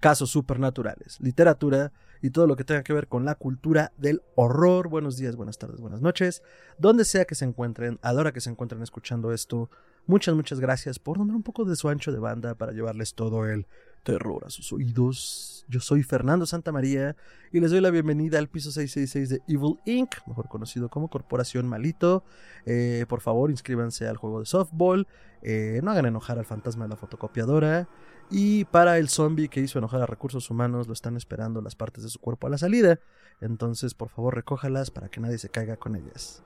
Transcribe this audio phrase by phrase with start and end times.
[0.00, 4.88] casos supernaturales, literatura y todo lo que tenga que ver con la cultura del horror.
[4.88, 6.42] Buenos días, buenas tardes, buenas noches,
[6.78, 9.70] donde sea que se encuentren, a que se encuentren escuchando esto.
[10.06, 13.46] Muchas, muchas gracias por donar un poco de su ancho de banda para llevarles todo
[13.46, 13.66] el
[14.02, 15.66] terror a sus oídos.
[15.68, 17.14] Yo soy Fernando Santamaría
[17.52, 21.68] y les doy la bienvenida al piso 666 de Evil Inc., mejor conocido como Corporación
[21.68, 22.24] Malito.
[22.64, 25.06] Eh, por favor, inscríbanse al juego de softball.
[25.42, 27.88] Eh, no hagan enojar al fantasma de la fotocopiadora.
[28.30, 32.04] Y para el zombie que hizo enojar a recursos humanos, lo están esperando las partes
[32.04, 33.00] de su cuerpo a la salida.
[33.40, 36.44] Entonces, por favor, recójalas para que nadie se caiga con ellas.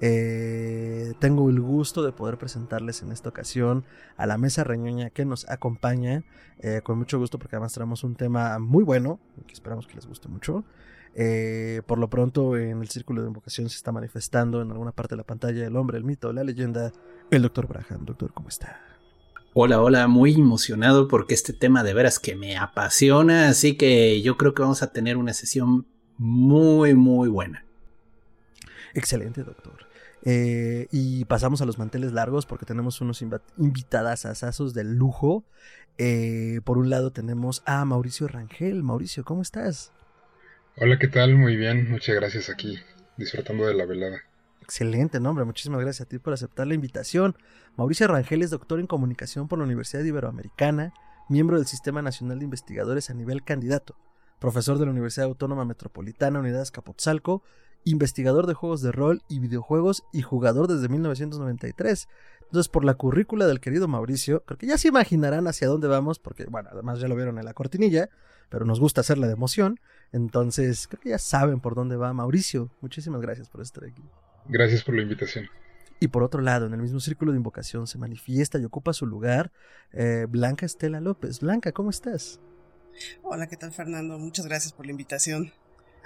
[0.00, 3.84] Eh, tengo el gusto de poder presentarles en esta ocasión
[4.16, 6.24] a la mesa reñoña que nos acompaña,
[6.58, 10.06] eh, con mucho gusto porque además traemos un tema muy bueno, que esperamos que les
[10.06, 10.64] guste mucho.
[11.16, 15.14] Eh, por lo pronto en el círculo de invocación se está manifestando en alguna parte
[15.14, 16.92] de la pantalla el hombre, el mito, la leyenda,
[17.30, 18.04] el doctor Braham.
[18.04, 18.93] Doctor, ¿cómo está?
[19.56, 24.36] Hola, hola, muy emocionado porque este tema de veras que me apasiona, así que yo
[24.36, 25.86] creo que vamos a tener una sesión
[26.18, 27.64] muy, muy buena.
[28.94, 29.86] Excelente, doctor.
[30.24, 33.22] Eh, y pasamos a los manteles largos porque tenemos unos
[33.56, 35.44] invitadas asazos de lujo.
[35.98, 38.82] Eh, por un lado tenemos a Mauricio Rangel.
[38.82, 39.92] Mauricio, ¿cómo estás?
[40.78, 41.36] Hola, ¿qué tal?
[41.36, 42.76] Muy bien, muchas gracias aquí,
[43.16, 44.20] disfrutando de la velada.
[44.64, 47.36] Excelente nombre, muchísimas gracias a ti por aceptar la invitación.
[47.76, 50.94] Mauricio Rangel es doctor en comunicación por la Universidad Iberoamericana,
[51.28, 53.94] miembro del Sistema Nacional de Investigadores a nivel candidato,
[54.38, 57.42] profesor de la Universidad Autónoma Metropolitana Unidad Escapotzalco
[57.84, 62.08] investigador de juegos de rol y videojuegos y jugador desde 1993.
[62.44, 66.18] Entonces, por la currícula del querido Mauricio, creo que ya se imaginarán hacia dónde vamos,
[66.18, 68.08] porque, bueno, además ya lo vieron en la cortinilla,
[68.48, 69.78] pero nos gusta hacerla de emoción.
[70.12, 72.70] Entonces, creo que ya saben por dónde va Mauricio.
[72.80, 74.02] Muchísimas gracias por estar aquí.
[74.48, 75.48] Gracias por la invitación.
[76.00, 79.06] Y por otro lado, en el mismo círculo de invocación se manifiesta y ocupa su
[79.06, 79.52] lugar
[79.92, 81.40] eh, Blanca Estela López.
[81.40, 82.40] Blanca, ¿cómo estás?
[83.22, 84.18] Hola, ¿qué tal Fernando?
[84.18, 85.52] Muchas gracias por la invitación.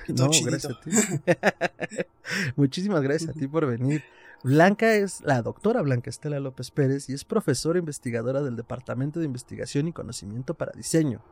[0.06, 0.91] No, gracias a ti.
[2.56, 4.04] Muchísimas gracias a ti por venir.
[4.44, 9.26] Blanca es la doctora Blanca Estela López Pérez y es profesora investigadora del Departamento de
[9.26, 11.25] Investigación y Conocimiento para Diseño,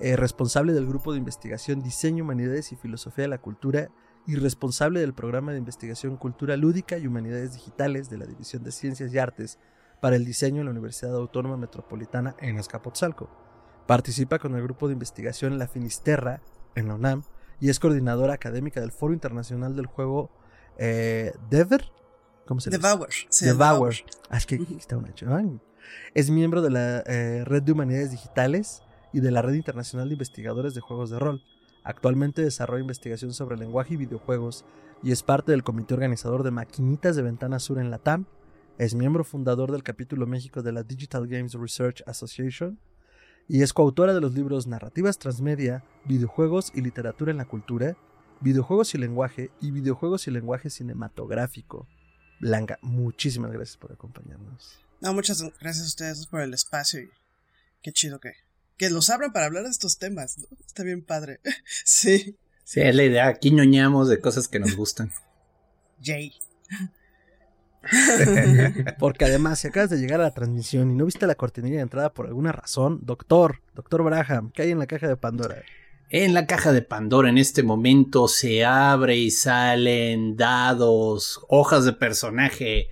[0.00, 3.90] eh, responsable del grupo de investigación Diseño, Humanidades y Filosofía de la Cultura
[4.26, 8.72] y responsable del programa de investigación Cultura Lúdica y Humanidades Digitales de la División de
[8.72, 9.58] Ciencias y Artes
[10.00, 13.28] para el Diseño en la Universidad Autónoma Metropolitana en Azcapotzalco.
[13.86, 16.40] Participa con el grupo de investigación La Finisterra
[16.74, 17.24] en la UNAM
[17.60, 20.30] y es coordinadora académica del Foro Internacional del Juego
[20.78, 21.90] eh, Dever.
[22.46, 22.88] ¿Cómo se llama?
[22.88, 23.08] Devour.
[23.40, 23.94] Devour.
[24.30, 25.12] Ah, es que está una
[26.14, 28.82] Es miembro de la eh, Red de Humanidades Digitales
[29.12, 31.42] y de la Red Internacional de Investigadores de Juegos de Rol.
[31.82, 34.64] Actualmente desarrolla investigación sobre lenguaje y videojuegos
[35.02, 38.26] y es parte del comité organizador de Maquinitas de Ventana Sur en la TAM.
[38.78, 42.78] Es miembro fundador del capítulo México de la Digital Games Research Association
[43.48, 47.96] y es coautora de los libros Narrativas Transmedia, Videojuegos y Literatura en la Cultura,
[48.40, 51.88] Videojuegos y Lenguaje y Videojuegos y Lenguaje Cinematográfico.
[52.40, 54.78] Blanca, muchísimas gracias por acompañarnos.
[55.00, 57.10] No, muchas gracias a ustedes por el espacio y
[57.82, 58.32] qué chido que,
[58.80, 60.38] que los abran para hablar de estos temas.
[60.66, 61.40] Está bien padre.
[61.84, 62.38] sí.
[62.64, 63.26] Sí, es la idea.
[63.26, 65.12] Aquí ñoñamos de cosas que nos gustan.
[66.02, 66.32] Jay.
[68.98, 71.82] Porque además, si acabas de llegar a la transmisión y no viste la cortinilla de
[71.82, 75.62] entrada por alguna razón, doctor, doctor Braham, ¿qué hay en la caja de Pandora?
[76.08, 81.92] En la caja de Pandora en este momento se abre y salen dados, hojas de
[81.92, 82.88] personaje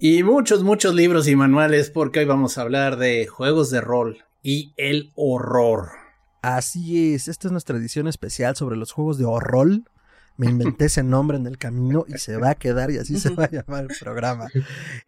[0.00, 4.24] y muchos, muchos libros y manuales porque hoy vamos a hablar de juegos de rol
[4.42, 5.90] y el horror.
[6.42, 9.82] Así es, esta es nuestra edición especial sobre los juegos de horror
[10.38, 13.30] me inventé ese nombre en el camino y se va a quedar y así se
[13.30, 14.46] va a llamar el programa.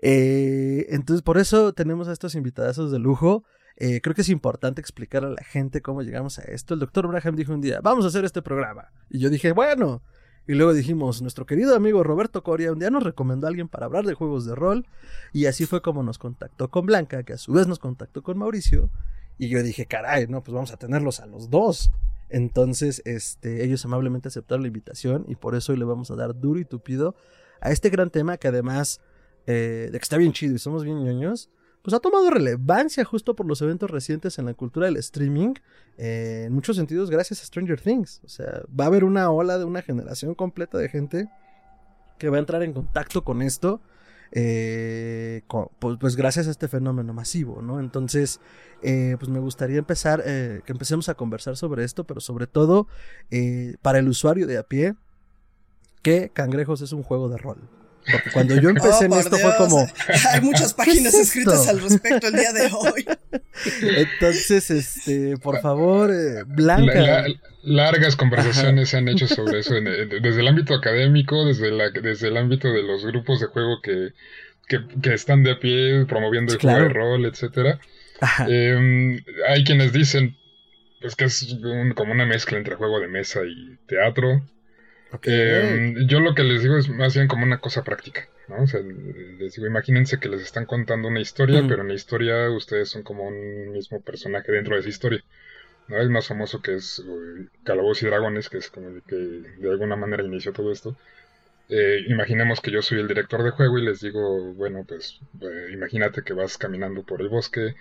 [0.03, 3.45] Eh, entonces, por eso tenemos a estos invitados de lujo.
[3.77, 6.75] Eh, creo que es importante explicar a la gente cómo llegamos a esto.
[6.75, 8.91] El doctor Braham dijo un día, vamos a hacer este programa.
[9.09, 10.03] Y yo dije, bueno.
[10.49, 13.87] Y luego dijimos, nuestro querido amigo Roberto Coria un día nos recomendó a alguien para
[13.87, 14.85] hablar de juegos de rol.
[15.33, 18.37] Y así fue como nos contactó con Blanca, que a su vez nos contactó con
[18.37, 18.91] Mauricio.
[19.41, 21.91] Y yo dije, caray, no, pues vamos a tenerlos a los dos.
[22.29, 26.39] Entonces, este, ellos amablemente aceptaron la invitación y por eso hoy le vamos a dar
[26.39, 27.15] duro y tupido
[27.63, 29.01] a este gran tema que además
[29.47, 31.49] eh, de que está bien chido y somos bien ñoños,
[31.81, 35.55] pues ha tomado relevancia justo por los eventos recientes en la cultura del streaming,
[35.97, 38.21] eh, en muchos sentidos gracias a Stranger Things.
[38.23, 41.31] O sea, va a haber una ola de una generación completa de gente
[42.19, 43.81] que va a entrar en contacto con esto.
[44.33, 45.43] Eh,
[45.79, 47.81] pues, pues, gracias a este fenómeno masivo, ¿no?
[47.81, 48.41] Entonces,
[48.83, 52.87] eh, pues me gustaría empezar, que empecemos a conversar sobre esto, pero sobre todo
[53.83, 54.95] para el usuario de a pie,
[56.03, 57.80] que Cangrejos es un juego de rol.
[58.13, 59.87] Porque cuando yo empecé en esto fue como.
[60.33, 63.07] Hay muchas páginas escritas al respecto el día de hoy.
[63.83, 67.27] Entonces, este, por favor, eh, Blanca.
[67.63, 72.37] largas conversaciones se han hecho sobre eso desde el ámbito académico, desde, la, desde el
[72.37, 74.11] ámbito de los grupos de juego que,
[74.69, 77.79] que, están de pie promoviendo el juego de rol, etcétera.
[78.47, 80.37] Em, hay quienes dicen
[81.01, 81.57] pues que es
[81.95, 84.43] como una mezcla entre juego de mesa y teatro.
[86.07, 88.63] Yo lo que les digo es más bien como una cosa práctica, ¿no?
[88.63, 92.49] O sea, les digo, imagínense que les están contando una historia, pero en la historia
[92.51, 95.25] ustedes son como un mismo personaje dentro de esa historia.
[95.89, 95.97] ¿no?
[95.97, 97.03] El más famoso que es
[97.65, 100.97] Calabozos y Dragones, que es como el que de alguna manera inició todo esto.
[101.69, 105.69] Eh, imaginemos que yo soy el director de juego y les digo, bueno, pues eh,
[105.73, 107.77] imagínate que vas caminando por el bosque,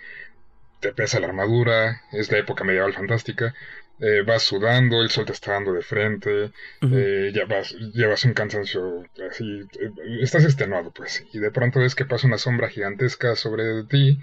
[0.80, 3.54] te pesa la armadura, es la época medieval fantástica,
[4.00, 8.32] eh, vas sudando, el sol te está dando de frente, eh, ya vas, llevas un
[8.32, 9.44] cansancio así,
[9.78, 9.90] eh,
[10.22, 14.18] estás extenuado pues, y de pronto ves que pasa una sombra gigantesca sobre ti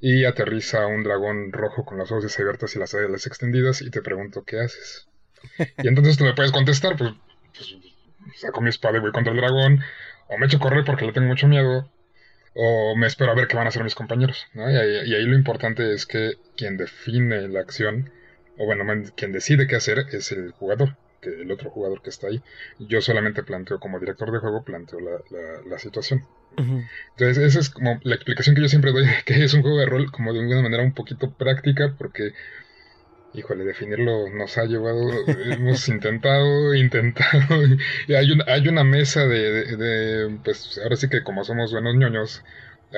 [0.00, 4.00] y aterriza un dragón rojo con las ojos abiertas y las alas extendidas y te
[4.00, 5.08] pregunto qué haces.
[5.82, 7.12] Y entonces tú me puedes contestar, pues,
[7.56, 7.76] pues,
[8.36, 9.80] saco mi espada y voy contra el dragón,
[10.28, 11.90] o me echo a correr porque le tengo mucho miedo,
[12.54, 14.70] o me espero a ver qué van a hacer mis compañeros, ¿no?
[14.70, 14.76] y
[15.14, 18.10] ahí lo importante es que quien define la acción
[18.58, 18.84] o bueno,
[19.16, 22.42] quien decide qué hacer es el jugador, que el otro jugador que está ahí.
[22.78, 25.18] Yo solamente planteo como director de juego, planteo la,
[25.68, 26.24] la, situación.
[26.56, 29.86] Entonces, esa es como la explicación que yo siempre doy, que es un juego de
[29.86, 32.32] rol como de una manera un poquito práctica, porque,
[33.34, 37.62] híjole, definirlo nos ha llevado, hemos intentado, intentado,
[38.08, 41.94] y hay, una hay una mesa de, de, pues ahora sí que como somos buenos
[41.94, 42.42] ñoños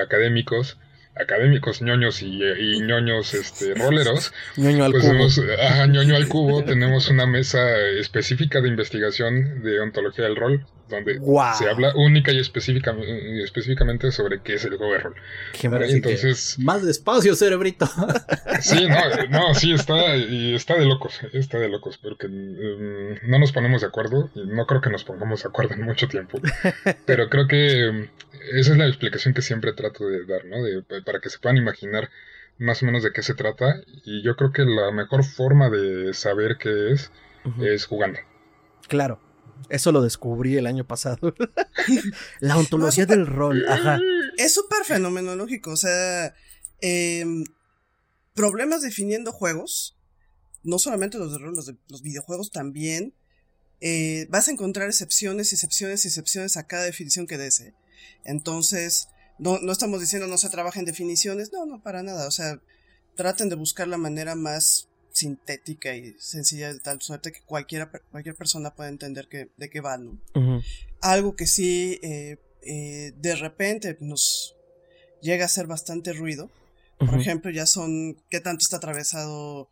[0.00, 0.78] académicos,
[1.20, 2.38] académicos ñoños y,
[2.81, 5.53] ñoños este, roleros, ñoño al pues cubo.
[5.62, 11.20] ajá, ñoño al cubo, tenemos una mesa específica de investigación de ontología del rol, donde
[11.58, 12.96] se habla única y específica,
[13.43, 15.14] específicamente sobre qué es el juego de rol.
[15.62, 17.87] Entonces, Más despacio, cerebrito.
[18.61, 23.38] sí, no, no, sí, está, y está de locos, está de locos, porque mm, no
[23.38, 26.40] nos ponemos de acuerdo, y no creo que nos pongamos de acuerdo en mucho tiempo,
[27.06, 28.08] pero creo que
[28.52, 30.56] esa es la explicación que siempre trato de dar, ¿no?
[31.05, 32.11] para que se puedan imaginar
[32.58, 33.81] más o menos de qué se trata.
[34.05, 37.11] Y yo creo que la mejor forma de saber qué es
[37.61, 38.19] es jugando.
[38.88, 39.20] Claro.
[39.69, 41.34] Eso lo descubrí el año pasado.
[42.40, 43.64] la ontología del rol.
[43.69, 43.99] Ajá.
[44.37, 45.72] Es súper fenomenológico.
[45.72, 46.34] O sea,
[46.81, 47.44] em,
[48.34, 49.96] problemas definiendo juegos.
[50.62, 53.14] No solamente los de rol, los, de, los videojuegos también.
[53.81, 57.60] Eh, vas a encontrar excepciones, excepciones, excepciones a cada definición que des.
[57.60, 57.75] ¿eh?
[58.25, 59.08] Entonces,
[59.38, 62.26] no, no estamos diciendo no se trabaja en definiciones, no, no, para nada.
[62.26, 62.60] O sea,
[63.14, 64.88] traten de buscar la manera más
[65.19, 69.81] sintética y sencilla de tal suerte que cualquiera, cualquier persona pueda entender que, de qué
[69.81, 70.19] va, ¿no?
[71.01, 74.56] Algo que sí eh, eh, de repente nos
[75.20, 76.51] llega a hacer bastante ruido.
[76.98, 79.69] Por ejemplo, ya son qué tanto está atravesado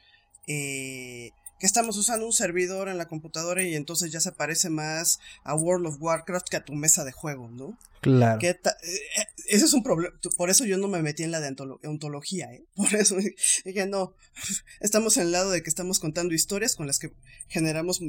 [0.47, 5.21] eh, que estamos usando un servidor en la computadora y entonces ya se parece más
[5.43, 7.79] a World of Warcraft que a tu mesa de juego, ¿no?
[8.03, 8.41] Claro.
[8.43, 10.15] Eh, eh, ese es un problema.
[10.37, 12.65] Por eso yo no me metí en la de ontología, ¿eh?
[12.77, 13.17] Por eso
[13.65, 14.15] dije, no,
[14.81, 17.13] estamos en el lado de que estamos contando historias con las que
[17.49, 18.01] generamos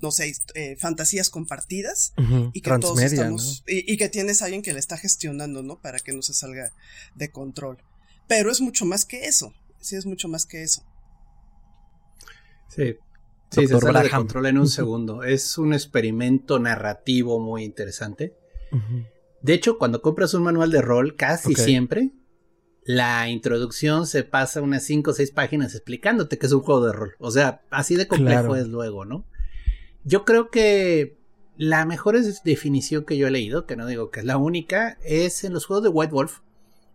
[0.00, 2.12] no sé, eh, fantasías compartidas
[2.52, 5.80] y que todos estamos y, y, que tienes a alguien que le está gestionando, ¿no?
[5.80, 6.72] Para que no se salga
[7.14, 7.78] de control.
[8.26, 9.54] Pero es mucho más que eso.
[9.80, 10.84] Sí, es mucho más que eso.
[12.74, 12.96] Sí.
[13.50, 15.22] Sí, se sale de control en un segundo.
[15.24, 18.34] Es un experimento narrativo muy interesante.
[19.42, 22.12] De hecho, cuando compras un manual de rol, casi siempre
[22.84, 26.92] la introducción se pasa unas 5 o 6 páginas explicándote que es un juego de
[26.92, 27.14] rol.
[27.18, 29.26] O sea, así de complejo es luego, ¿no?
[30.04, 31.18] Yo creo que
[31.56, 35.44] la mejor definición que yo he leído, que no digo que es la única, es
[35.44, 36.40] en los juegos de White Wolf.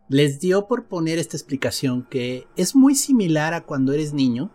[0.09, 4.51] Les dio por poner esta explicación que es muy similar a cuando eres niño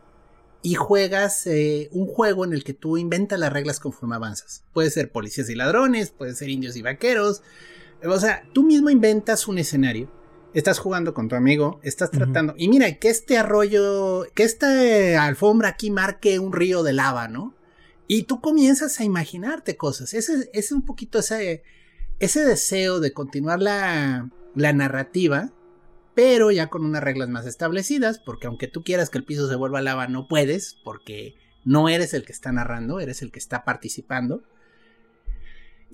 [0.63, 4.65] y juegas eh, un juego en el que tú inventas las reglas conforme avanzas.
[4.73, 7.43] Puede ser policías y ladrones, puede ser indios y vaqueros.
[8.05, 10.11] O sea, tú mismo inventas un escenario.
[10.55, 12.55] Estás jugando con tu amigo, estás tratando.
[12.59, 17.55] Y mira, que este arroyo, que esta alfombra aquí marque un río de lava, ¿no?
[18.07, 20.13] Y tú comienzas a imaginarte cosas.
[20.13, 21.63] Ese es un poquito ese,
[22.19, 25.51] ese deseo de continuar la, la narrativa
[26.15, 29.57] pero ya con unas reglas más establecidas, porque aunque tú quieras que el piso se
[29.57, 33.65] vuelva lava, no puedes, porque no eres el que está narrando, eres el que está
[33.65, 34.43] participando.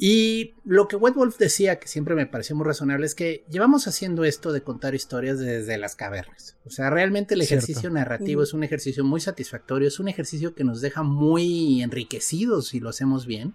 [0.01, 3.89] Y lo que Wet Wolf decía, que siempre me pareció muy razonable, es que llevamos
[3.89, 6.57] haciendo esto de contar historias desde las cavernas.
[6.65, 10.63] O sea, realmente el ejercicio narrativo es un ejercicio muy satisfactorio, es un ejercicio que
[10.63, 13.55] nos deja muy enriquecidos si lo hacemos bien.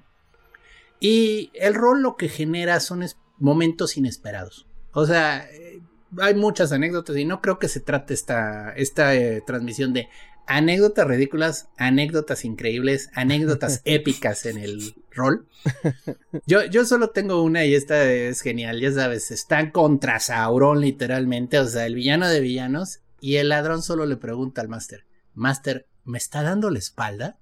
[0.99, 3.05] Y el rol lo que genera son
[3.37, 4.67] momentos inesperados.
[4.91, 5.81] O sea, eh,
[6.21, 10.09] hay muchas anécdotas y no creo que se trate esta, esta eh, transmisión de
[10.45, 15.47] anécdotas ridículas, anécdotas increíbles, anécdotas épicas en el rol.
[16.45, 21.59] Yo, yo solo tengo una y esta es genial, ya sabes, están contra Sauron literalmente,
[21.59, 25.87] o sea, el villano de villanos, y el ladrón solo le pregunta al máster, Máster,
[26.03, 27.37] ¿me está dando la espalda?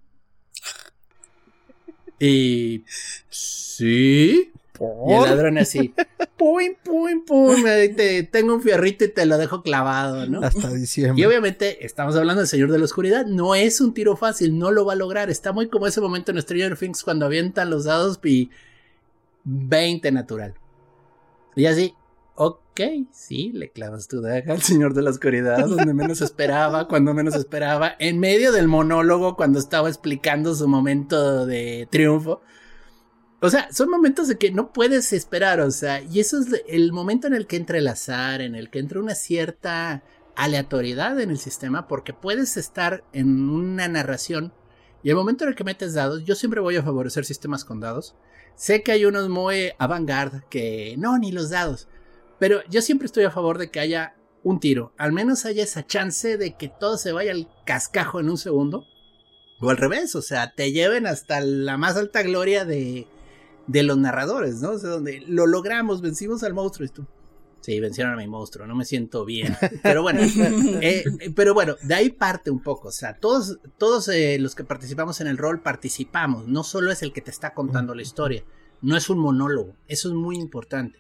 [2.19, 2.85] Y...
[3.29, 4.51] Sí.
[5.07, 5.93] Y el ladrón así,
[6.38, 7.63] pum, pum, pum,
[7.95, 10.41] te, tengo un fierrito y te lo dejo clavado, ¿no?
[10.41, 11.21] Hasta diciembre.
[11.21, 14.71] Y obviamente estamos hablando del Señor de la Oscuridad, no es un tiro fácil, no
[14.71, 17.83] lo va a lograr, está muy como ese momento en Stranger Things cuando avientan los
[17.83, 18.50] dados y
[19.43, 20.55] 20 natural.
[21.55, 21.93] Y así,
[22.35, 27.13] ok, sí, le clavas tu daga al Señor de la Oscuridad, donde menos esperaba, cuando
[27.13, 32.41] menos esperaba, en medio del monólogo, cuando estaba explicando su momento de triunfo.
[33.43, 36.91] O sea, son momentos de que no puedes esperar, o sea, y eso es el
[36.93, 40.03] momento en el que entra el azar, en el que entra una cierta
[40.36, 44.53] aleatoriedad en el sistema, porque puedes estar en una narración
[45.03, 47.79] y el momento en el que metes dados, yo siempre voy a favorecer sistemas con
[47.79, 48.15] dados.
[48.55, 51.88] Sé que hay unos muy avant-garde que no, ni los dados,
[52.38, 55.86] pero yo siempre estoy a favor de que haya un tiro, al menos haya esa
[55.88, 58.86] chance de que todo se vaya al cascajo en un segundo.
[59.60, 63.07] O al revés, o sea, te lleven hasta la más alta gloria de
[63.68, 64.72] de los narradores, ¿no?
[64.72, 67.08] O sea, donde lo logramos, vencimos al monstruo y tú.
[67.62, 69.56] Sí, vencieron a mi monstruo, no me siento bien.
[69.84, 70.22] Pero bueno,
[70.82, 71.03] eh,
[71.36, 72.88] pero bueno, de ahí parte un poco.
[72.88, 76.48] O sea, todos, todos eh, los que participamos en el rol participamos.
[76.48, 78.44] No solo es el que te está contando la historia,
[78.82, 79.75] no es un monólogo.
[79.88, 80.98] Eso es muy importante.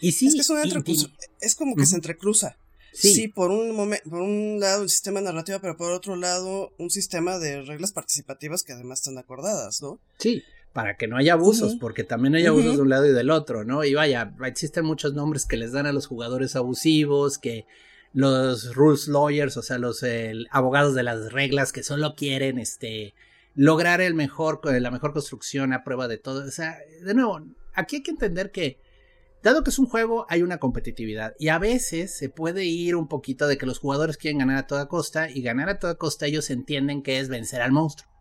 [0.00, 2.56] Y sí, es, que es, como que se entrecruza.
[2.92, 3.26] Sí.
[3.26, 3.74] por un
[4.08, 8.62] por un lado el sistema narrativo, pero por otro lado un sistema de reglas participativas
[8.62, 9.98] que además están acordadas, ¿no?
[10.18, 13.30] Sí para que no haya abusos, porque también hay abusos de un lado y del
[13.30, 13.84] otro, ¿no?
[13.84, 17.64] Y vaya, existen muchos nombres que les dan a los jugadores abusivos, que
[18.12, 20.04] los rules lawyers, o sea, los
[20.50, 23.14] abogados de las reglas que solo quieren este
[23.54, 27.40] lograr el mejor la mejor construcción a prueba de todo, o sea, de nuevo,
[27.72, 28.80] aquí hay que entender que
[29.44, 33.06] dado que es un juego, hay una competitividad y a veces se puede ir un
[33.06, 36.26] poquito de que los jugadores quieren ganar a toda costa y ganar a toda costa
[36.26, 38.13] ellos entienden que es vencer al monstruo.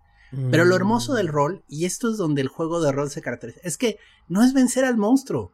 [0.50, 1.32] Pero lo hermoso del mm.
[1.32, 4.54] rol, y esto es donde el juego de rol se caracteriza, es que no es
[4.54, 5.52] vencer al monstruo.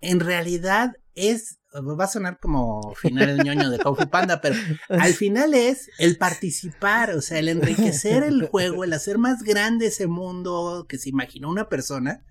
[0.00, 4.56] En realidad es, va a sonar como final el ñoño de Kung Fu Panda, pero
[4.88, 9.86] al final es el participar, o sea, el enriquecer el juego, el hacer más grande
[9.86, 12.24] ese mundo que se imaginó una persona.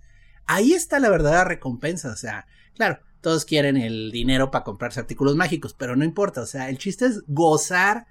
[0.45, 5.35] Ahí está la verdadera recompensa, o sea, claro, todos quieren el dinero para comprarse artículos
[5.35, 8.07] mágicos, pero no importa, o sea, el chiste es gozar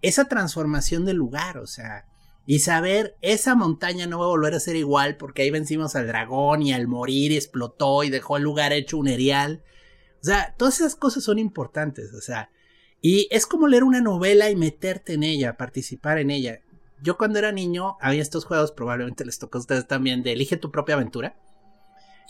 [0.00, 2.06] esa transformación del lugar, o sea,
[2.44, 6.08] y saber, esa montaña no va a volver a ser igual porque ahí vencimos al
[6.08, 9.62] dragón y al morir explotó y dejó el lugar hecho un erial.
[10.20, 12.50] O sea, todas esas cosas son importantes, o sea,
[13.00, 16.60] y es como leer una novela y meterte en ella, participar en ella.
[17.02, 20.56] Yo cuando era niño había estos juegos, probablemente les tocó a ustedes también, de Elige
[20.56, 21.36] tu propia aventura.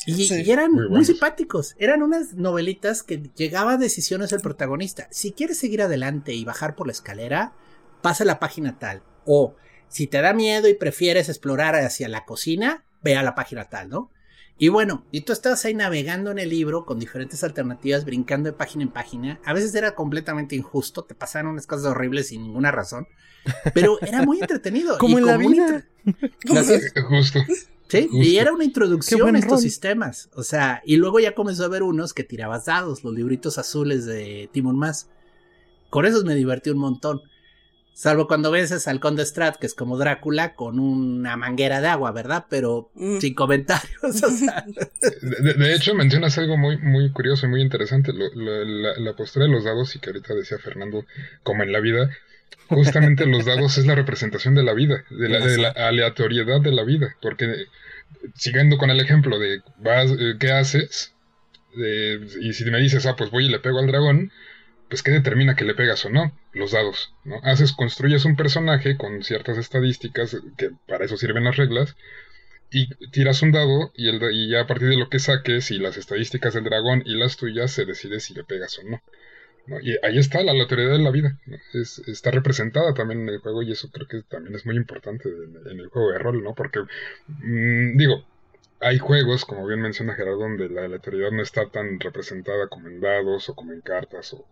[0.07, 1.77] Y, eran muy, simpáticos.
[1.79, 5.07] Eran unas novelitas que llegaba a decisiones el protagonista.
[5.11, 7.53] Si quieres seguir adelante y bajar por la escalera,
[8.01, 9.03] pasa la página tal.
[9.27, 9.55] O
[9.93, 13.91] si te da miedo y prefieres explorar hacia la cocina, ve a la página tal,
[13.91, 14.11] ¿no?
[14.59, 18.57] Y bueno, y tú estabas ahí navegando en el libro con diferentes alternativas, brincando de
[18.57, 19.41] página en página.
[19.45, 23.07] A veces era completamente injusto, te pasaron unas cosas horribles sin ninguna razón,
[23.75, 24.99] pero era muy entretenido.
[24.99, 25.87] como en la vida.
[27.09, 27.41] Justo.
[27.89, 30.31] Sí, y era una introducción a estos sistemas.
[30.35, 34.07] O sea, y luego ya comenzó a haber unos que tirabas dados, los libritos azules
[34.07, 35.11] de Timon Más.
[35.91, 37.21] Con esos me divertí un montón.
[37.95, 42.11] Salvo cuando ves al Conde Strat, que es como Drácula, con una manguera de agua,
[42.13, 42.47] ¿verdad?
[42.49, 43.19] Pero mm.
[43.19, 44.01] sin comentarios.
[45.23, 48.13] de, hecho, mencionas algo muy, muy curioso y muy interesante.
[48.15, 51.05] la, postura de los dados, y que ahorita decía Fernando,
[51.43, 52.11] como en la vida,
[52.69, 57.15] justamente los dados es la representación de la vida, de la, aleatoriedad de la vida.
[57.21, 57.67] Porque,
[58.35, 61.13] siguiendo con el ejemplo de vas, eh, ¿qué haces?
[61.75, 64.31] y si me dices, ah, pues voy y le pego al dragón,
[64.93, 66.37] pues ¿qué determina que le pegas o no?
[66.53, 67.41] Los dados, ¿no?
[67.45, 71.97] Haces, construyes un personaje con ciertas estadísticas, que para eso sirven las reglas,
[72.71, 75.79] y tiras un dado y, el, y ya a partir de lo que saques y
[75.79, 79.01] las estadísticas del dragón y las tuyas se decide si le pegas o no.
[79.83, 81.39] Y ahí está la aleatoriedad de la vida.
[81.73, 85.31] Es, está representada también en el juego y eso creo que también es muy importante
[85.31, 86.55] en, el juego de rol, ¿no?
[86.55, 86.81] Porque,
[87.29, 88.27] mm, digo,
[88.79, 93.01] hay juegos, como bien menciona Gerardo, donde la aleatoriedad no está tan representada como en
[93.01, 94.47] dados o como en cartas o,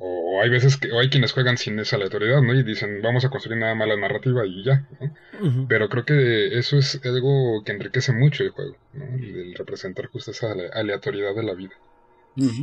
[0.00, 2.54] o hay veces que o hay quienes juegan sin esa aleatoriedad, ¿no?
[2.54, 5.66] Y dicen, vamos a construir nada más la narrativa y ya, ¿no?
[5.68, 9.04] Pero creo que eso es algo que enriquece mucho el juego, ¿no?
[9.04, 11.74] El representar justo esa aleatoriedad de la vida.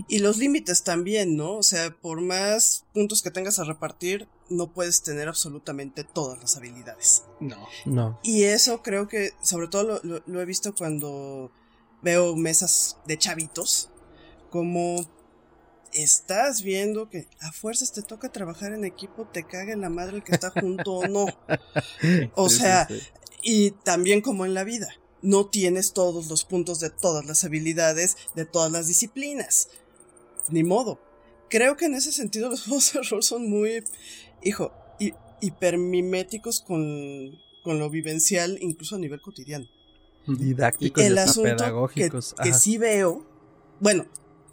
[0.07, 1.57] Y los límites también, ¿no?
[1.57, 6.55] O sea, por más puntos que tengas a repartir, no puedes tener absolutamente todas las
[6.55, 7.23] habilidades.
[7.39, 7.67] No.
[7.85, 8.19] No.
[8.23, 11.51] Y eso creo que, sobre todo lo, he visto cuando
[12.01, 13.89] veo mesas de chavitos,
[14.49, 15.05] como
[15.95, 20.23] estás viendo que a fuerzas te toca trabajar en equipo, te caga la madre el
[20.23, 21.25] que está junto o no.
[22.35, 22.87] O sea,
[23.41, 24.89] y también como en la vida
[25.21, 29.69] no tienes todos los puntos de todas las habilidades de todas las disciplinas.
[30.49, 30.99] Ni modo.
[31.49, 33.83] Creo que en ese sentido los juegos de rol son muy,
[34.43, 34.71] hijo,
[35.41, 37.31] hipermiméticos con,
[37.63, 39.65] con lo vivencial, incluso a nivel cotidiano.
[40.27, 42.35] Didácticos y pedagógicos.
[42.37, 43.25] Que, que sí veo,
[43.79, 44.05] bueno,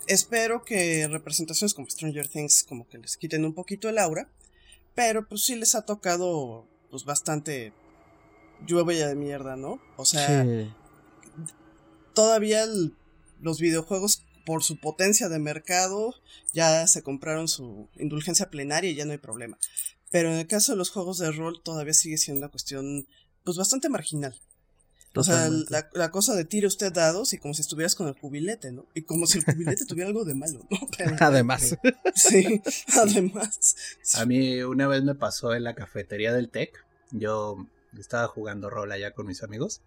[0.06, 4.28] espero que representaciones como Stranger Things como que les quiten un poquito el aura,
[4.94, 7.73] pero pues sí les ha tocado pues bastante
[8.66, 9.80] lluvia de mierda, ¿no?
[9.97, 10.47] O sea,
[12.14, 12.66] todavía
[13.40, 16.14] los videojuegos, por su potencia de mercado,
[16.52, 19.56] ya se compraron su indulgencia plenaria y ya no hay problema.
[20.11, 23.06] Pero en el caso de los juegos de rol, todavía sigue siendo una cuestión,
[23.44, 24.35] pues bastante marginal.
[25.14, 28.73] O sea, la, cosa de tire usted dados y como si estuvieras con el cubilete,
[28.73, 28.87] ¿no?
[28.95, 30.78] Y como si el cubilete tuviera algo de malo, ¿no?
[31.21, 31.76] además.
[32.14, 32.62] Sí,
[33.00, 33.76] además.
[34.14, 36.85] A mí una vez me pasó en la cafetería del TEC.
[37.11, 37.66] Yo
[37.99, 39.81] estaba jugando rol allá con mis amigos.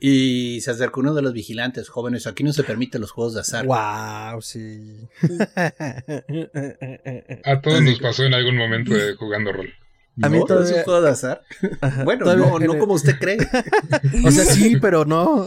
[0.00, 2.26] Y se acercó uno de los vigilantes jóvenes.
[2.26, 3.64] Aquí no se permiten los juegos de azar.
[3.66, 4.42] ¡Wow!
[4.42, 5.08] Sí.
[7.44, 9.72] A todos nos pasó en algún momento de jugando rol.
[10.22, 11.42] A mí todo es un juego de azar.
[12.04, 13.38] bueno, no, no como usted cree.
[14.24, 15.46] o sea, sí, pero no.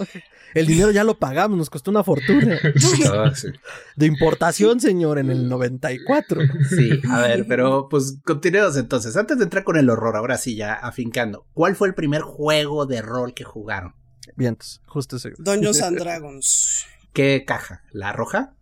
[0.54, 2.58] El dinero ya lo pagamos, nos costó una fortuna.
[3.08, 3.32] Ah,
[3.96, 6.42] de importación, señor, en el 94.
[6.70, 9.16] Sí, a ver, pero pues continuemos entonces.
[9.16, 11.46] Antes de entrar con el horror, ahora sí ya afincando.
[11.54, 13.94] ¿Cuál fue el primer juego de rol que jugaron?
[14.36, 15.34] Vientos, justo ese.
[15.38, 16.86] Dungeons and Dragons.
[17.14, 17.84] ¿Qué caja?
[17.92, 18.54] ¿La roja?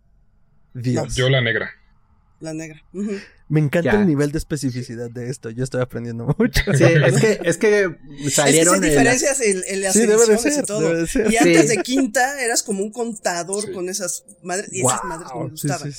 [0.74, 1.14] Dios.
[1.14, 1.70] Yo la negra.
[2.40, 2.82] La negra.
[3.48, 5.50] Me encanta el nivel de especificidad de esto.
[5.50, 6.62] Yo estoy aprendiendo mucho.
[6.74, 7.96] Sí, es que, es que
[8.30, 8.76] salieron.
[8.76, 10.80] Es diferencias en, las sí, debe de ser, y todo.
[10.80, 11.30] Debe ser.
[11.30, 14.72] Y antes de quinta eras como un contador con esas madres.
[14.72, 15.92] Y esas madres me gustaban.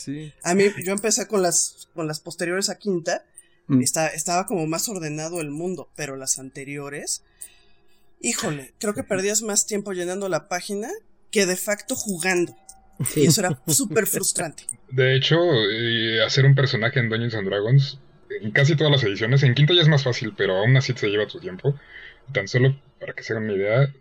[0.43, 3.23] A mí, yo empecé con las, con las posteriores a quinta.
[3.69, 3.81] Mm.
[3.81, 5.89] estaba como más ordenado el mundo.
[5.95, 7.23] Pero las anteriores.
[8.19, 10.89] Híjole, creo que perdías más tiempo llenando la página
[11.31, 12.55] que de facto jugando.
[13.15, 14.63] Y eso era súper frustrante.
[14.89, 15.37] De hecho,
[16.25, 17.99] hacer un personaje en Dungeons and Dragons,
[18.41, 21.07] en casi todas las ediciones, en quinta ya es más fácil, pero aún así se
[21.07, 21.79] lleva tu tiempo.
[22.33, 23.93] Tan solo, para que se hagan una idea,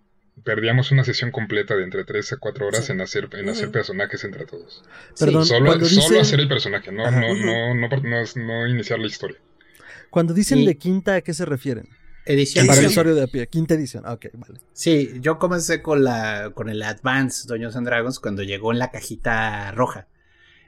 [0.44, 4.24] perdíamos una sesión completa de entre 3 a 4 horas en hacer en hacer personajes
[4.24, 4.84] entre todos.
[5.18, 9.38] Perdón, solo, solo hacer el personaje, no, no, no, no, no, iniciar la historia.
[10.10, 11.88] Cuando dicen de quinta, ¿a qué se refieren?
[12.26, 12.66] Edición.
[12.66, 14.02] Para el usuario de a pie, quinta edición.
[14.04, 14.58] Ah, ok, vale.
[14.72, 18.90] Sí, yo comencé con la con el Advance Dungeons and Dragons cuando llegó en la
[18.90, 20.08] cajita roja.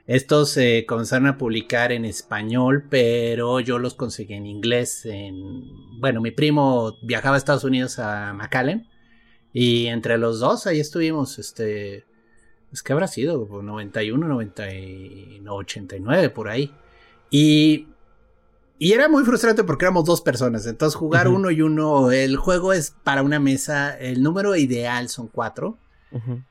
[0.07, 5.05] Estos se comenzaron a publicar en español, pero yo los conseguí en inglés.
[5.05, 8.87] En, bueno, mi primo viajaba a Estados Unidos a McAllen
[9.53, 12.05] y entre los dos ahí estuvimos, este,
[12.71, 14.63] es que habrá sido 91, 90,
[15.47, 16.73] 89 por ahí.
[17.29, 17.87] Y
[18.81, 20.65] y era muy frustrante porque éramos dos personas.
[20.65, 22.11] Entonces, jugar uno y uno.
[22.11, 23.93] El juego es para una mesa.
[23.95, 25.77] El número ideal son cuatro.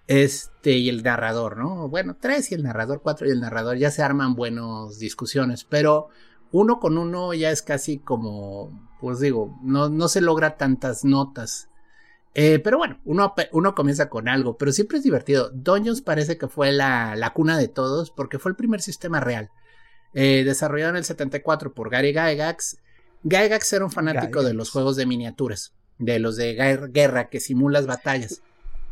[0.06, 1.88] Este y el narrador, ¿no?
[1.88, 3.78] Bueno, tres y el narrador, cuatro y el narrador.
[3.78, 5.64] Ya se arman buenas discusiones.
[5.64, 6.08] Pero
[6.52, 8.90] uno con uno ya es casi como.
[9.00, 11.70] Pues digo, no, no se logra tantas notas.
[12.34, 14.58] Eh, pero bueno, uno, uno comienza con algo.
[14.58, 15.48] Pero siempre es divertido.
[15.54, 18.10] Dungeons parece que fue la, la cuna de todos.
[18.10, 19.50] Porque fue el primer sistema real.
[20.14, 22.78] Eh, desarrollado en el 74 por Gary Gygax.
[23.22, 26.54] Gygax era un fanático de los juegos de miniaturas, de los de
[26.92, 28.42] guerra que simulas batallas.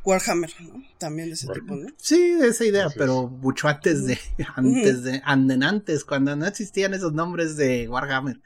[0.05, 0.85] Warhammer, ¿no?
[0.99, 1.89] También de ese tipo, ¿no?
[1.97, 4.19] Sí, de esa idea, pero mucho antes de,
[4.55, 8.41] antes de, anden antes, cuando no existían esos nombres de Warhammer.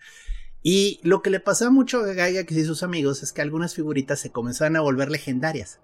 [0.62, 4.20] Y lo que le pasaba mucho a Gygax y sus amigos es que algunas figuritas
[4.20, 5.80] se comenzaban a volver legendarias.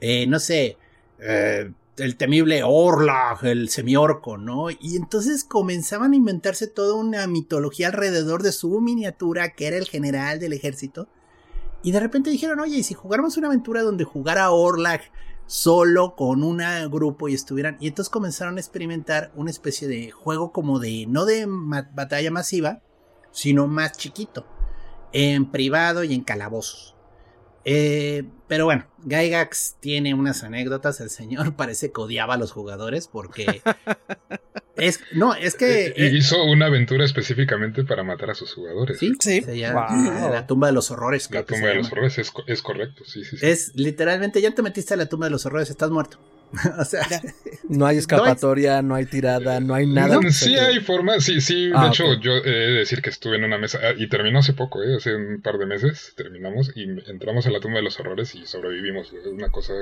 [0.00, 0.76] Eh, no sé,
[1.18, 4.70] eh, el temible Orlag, el semiorco, ¿no?
[4.70, 9.86] Y entonces comenzaban a inventarse toda una mitología alrededor de su miniatura, que era el
[9.86, 11.08] general del ejército.
[11.82, 15.02] Y de repente dijeron, oye, ¿y si jugáramos una aventura donde jugara Orlag
[15.46, 17.76] solo con un grupo y estuvieran.
[17.80, 22.82] Y entonces comenzaron a experimentar una especie de juego como de, no de batalla masiva,
[23.30, 24.46] sino más chiquito,
[25.12, 26.95] en privado y en calabozos.
[27.68, 31.00] Eh, pero bueno, Gygax tiene unas anécdotas.
[31.00, 33.60] El señor parece que odiaba a los jugadores porque.
[34.76, 35.86] es, no, es que.
[35.86, 39.00] Eh, eh, hizo una aventura específicamente para matar a sus jugadores.
[39.00, 39.42] Sí, sí.
[39.44, 41.28] La tumba de los horrores.
[41.32, 44.62] La tumba de los horrores es, es correcto, sí, sí, sí, Es literalmente, ya te
[44.62, 46.20] metiste a la tumba de los horrores, estás muerto.
[46.78, 47.06] o sea,
[47.68, 50.18] no hay escapatoria, no hay, tirada, no hay nada.
[50.30, 51.68] sí hay forma, sí, sí.
[51.68, 54.38] de ah, hecho, yo he de decir que estuve en una mesa ah, y terminó
[54.38, 54.96] hace poco, ¿eh?
[54.96, 58.46] hace un par de meses terminamos y entramos a la tumba de los horrores y
[58.46, 59.12] sobrevivimos.
[59.12, 59.74] Es una cosa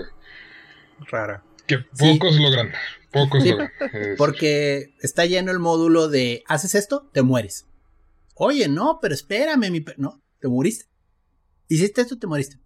[1.11, 1.43] rara.
[1.67, 2.73] Que pocos logran,
[3.11, 3.71] pocos logran.
[4.19, 7.67] Porque está lleno el módulo de haces esto, te mueres.
[8.35, 10.87] Oye, no, pero espérame, mi no, te moriste.
[11.69, 12.59] Hiciste esto, te moriste.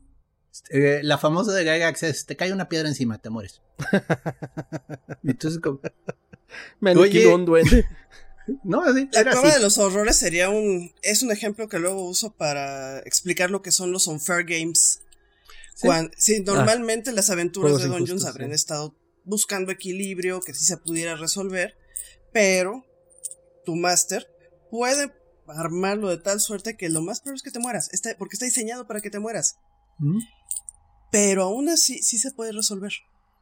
[0.71, 3.63] Eh, la famosa de Gygax es, te cae una piedra encima, te mueres.
[5.25, 5.81] Entonces, como...
[6.81, 7.87] Me un duende.
[8.65, 12.33] No, así, la prueba de los horrores sería un es un ejemplo que luego uso
[12.35, 15.03] para explicar lo que son los unfair games.
[15.75, 16.09] Sí, ah.
[16.47, 21.77] normalmente las aventuras de Dungeons habrían estado buscando equilibrio, que sí se pudiera resolver,
[22.33, 22.85] pero
[23.67, 24.27] tu máster
[24.71, 25.13] puede
[25.47, 28.47] armarlo de tal suerte que lo más probable es que te mueras, está, porque está
[28.47, 29.59] diseñado para que te mueras.
[29.99, 30.19] ¿Mm?
[31.11, 32.93] Pero aún así sí se puede resolver.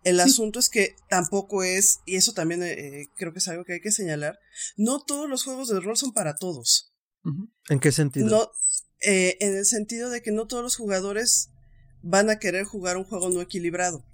[0.05, 3.75] El asunto es que tampoco es, y eso también eh, creo que es algo que
[3.75, 4.39] hay que señalar,
[4.77, 6.93] no todos los juegos de rol son para todos.
[7.69, 8.29] ¿En qué sentido?
[8.29, 8.51] No,
[9.01, 11.51] eh, en el sentido de que no todos los jugadores
[12.03, 14.05] van a querer jugar un juego no equilibrado.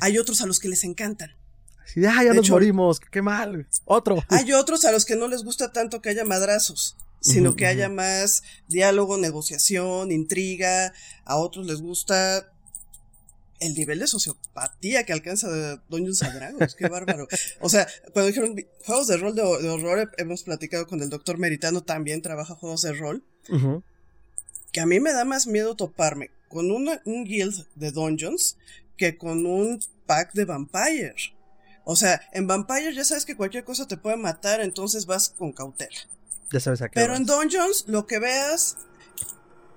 [0.00, 1.30] Hay otros a los que les encantan.
[2.08, 3.66] ah, ya nos morimos, qué mal.
[3.86, 4.22] Otro.
[4.28, 7.88] Hay otros a los que no les gusta tanto que haya madrazos sino que haya
[7.88, 10.92] más diálogo, negociación, intriga.
[11.24, 12.50] A otros les gusta
[13.60, 17.28] el nivel de sociopatía que alcanza Dungeons and Dragons, qué bárbaro.
[17.60, 21.82] O sea, cuando dijeron juegos de rol de, horror, hemos platicado con el doctor Meritano,
[21.82, 23.22] también trabaja juegos de rol.
[24.72, 28.56] Que a mí me da más miedo toparme con una, un guild de Dungeons
[28.96, 31.14] que con un pack de Vampire.
[31.84, 35.52] O sea, en Vampire ya sabes que cualquier cosa te puede matar, entonces vas con
[35.52, 35.98] cautela.
[36.52, 38.76] Ya sabes a qué Pero en Dungeons, lo que veas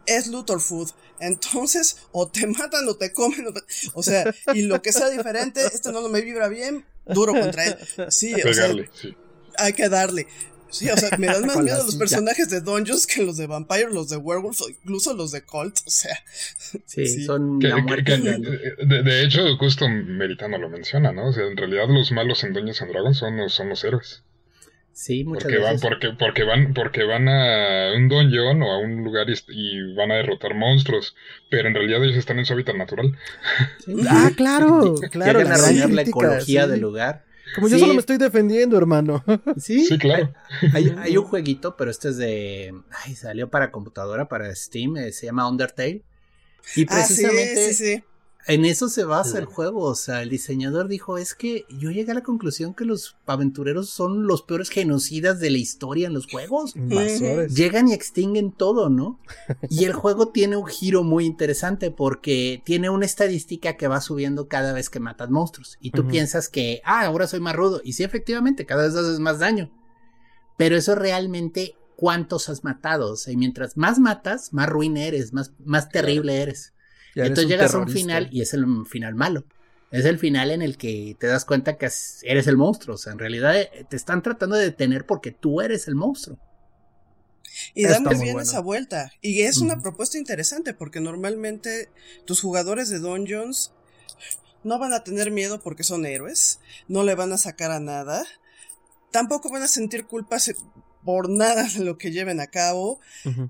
[0.06, 0.90] es loot or food.
[1.20, 3.46] Entonces, o te matan o te comen.
[3.94, 7.78] O, sea, y lo que sea diferente, esto no me vibra bien, duro contra él.
[8.10, 8.74] Sí, o sea,
[9.58, 10.28] hay que darle.
[10.74, 13.92] Sí, o sea, me dan más miedo los personajes de Dungeons que los de Vampire,
[13.92, 16.18] los de Werewolf, o incluso los de Cult, o sea.
[16.88, 21.30] Sí, son de, hecho, justo Meritano lo menciona, ¿no?
[21.30, 24.24] O sea, en realidad los malos en Dungeons and Dragons son, son los héroes.
[24.94, 29.04] Sí, muchas porque Van, porque, porque, van, porque van a un dungeon o a un
[29.04, 31.16] lugar y, van a derrotar monstruos,
[31.50, 33.18] pero en realidad ellos están en su hábitat natural.
[34.08, 35.40] Ah, claro, claro.
[35.40, 37.26] Llegan a la ecología del lugar.
[37.56, 39.24] Como yo solo me estoy defendiendo, hermano.
[39.58, 40.34] Sí, sí claro.
[40.74, 42.74] Hay, hay, un jueguito, pero este es de.
[43.04, 46.04] Ay, salió para computadora, para Steam, eh, se llama Undertale.
[46.76, 47.54] Y precisamente.
[47.54, 48.04] Ah, sí, sí, sí
[48.48, 49.82] en eso se basa el juego.
[49.82, 53.90] O sea, el diseñador dijo: Es que yo llegué a la conclusión que los aventureros
[53.90, 56.74] son los peores genocidas de la historia en los juegos.
[57.56, 59.20] Llegan y extinguen todo, ¿no?
[59.70, 64.48] Y el juego tiene un giro muy interesante porque tiene una estadística que va subiendo
[64.48, 65.78] cada vez que matas monstruos.
[65.80, 67.82] Y tú piensas que, ah, ahora soy más rudo.
[67.84, 69.72] Y sí, efectivamente, cada vez haces más daño.
[70.58, 73.14] Pero eso realmente, ¿cuántos has matado?
[73.14, 76.74] O sea, y mientras más matas, más ruin eres, más, más terrible eres.
[77.16, 79.46] Entonces llegas a un final y es el final malo.
[79.92, 81.88] Es el final en el que te das cuenta que
[82.24, 82.96] eres el monstruo.
[82.96, 86.40] O sea, en realidad eh, te están tratando de detener porque tú eres el monstruo.
[87.76, 89.12] Y dan bien esa vuelta.
[89.22, 91.90] Y es una propuesta interesante porque normalmente
[92.26, 93.72] tus jugadores de Dungeons
[94.64, 98.26] no van a tener miedo porque son héroes, no le van a sacar a nada,
[99.12, 100.38] tampoco van a sentir culpa
[101.04, 103.00] por nada de lo que lleven a cabo.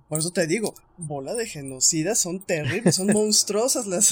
[0.07, 4.11] Por eso te digo, bola de genocidas son terribles, son monstruosas las,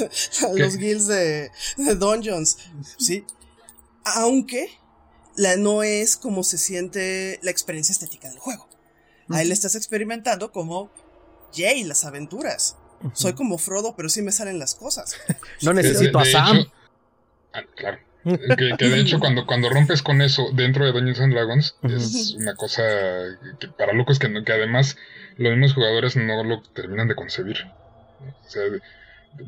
[0.56, 1.51] los guilds de,
[1.97, 2.58] Dungeons.
[2.97, 3.25] Sí.
[4.04, 4.69] Aunque
[5.36, 8.67] la no es como se siente la experiencia estética del juego.
[9.30, 10.91] Ahí le estás experimentando como
[11.54, 12.75] Jay, las aventuras.
[13.13, 15.15] Soy como Frodo, pero sí me salen las cosas.
[15.62, 16.65] no necesito a Sam.
[17.54, 18.11] Ah, claro.
[18.23, 22.55] Que, de hecho cuando, cuando rompes con eso dentro de Dungeons and Dragons es una
[22.55, 22.84] cosa
[23.60, 24.97] que para locos que, que además
[25.38, 27.57] los mismos jugadores no lo terminan de concebir.
[28.45, 28.63] O sea,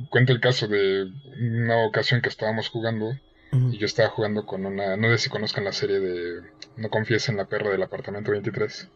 [0.09, 3.17] cuento el caso de una ocasión que estábamos jugando
[3.71, 6.41] y yo estaba jugando con una, no sé si conozcan la serie de
[6.75, 8.89] No confíes en la perra del apartamento 23.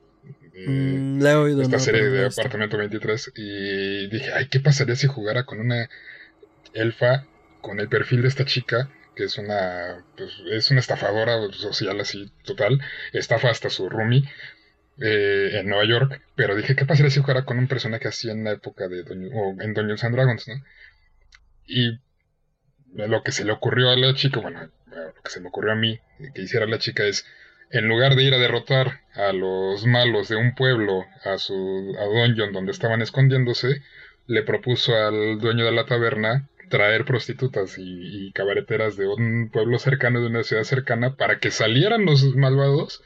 [0.66, 1.62] Mm, la he oído.
[1.62, 5.88] Esta serie de apartamento 23 y dije, ay, ¿qué pasaría si jugara con una
[6.74, 7.26] elfa
[7.62, 12.32] con el perfil de esta chica que es una, pues, es una estafadora social así
[12.44, 12.80] total,
[13.14, 14.24] estafa hasta su roomie
[15.00, 18.44] eh, en Nueva York, pero dije, ¿qué pasaría si jugara con un personaje así en
[18.44, 19.02] la época de
[19.34, 20.56] o en and Dragons, ¿no?
[21.66, 22.00] Y
[22.94, 25.76] lo que se le ocurrió a la chica, bueno, lo que se me ocurrió a
[25.76, 26.00] mí
[26.34, 27.26] que hiciera la chica es,
[27.72, 32.06] en lugar de ir a derrotar a los malos de un pueblo a su a
[32.06, 33.82] dungeon donde estaban escondiéndose,
[34.28, 40.22] le propuso al dueño de la taberna traer prostitutas y, cabareteras de un pueblo cercano,
[40.22, 43.02] de una ciudad cercana, para que salieran los malvados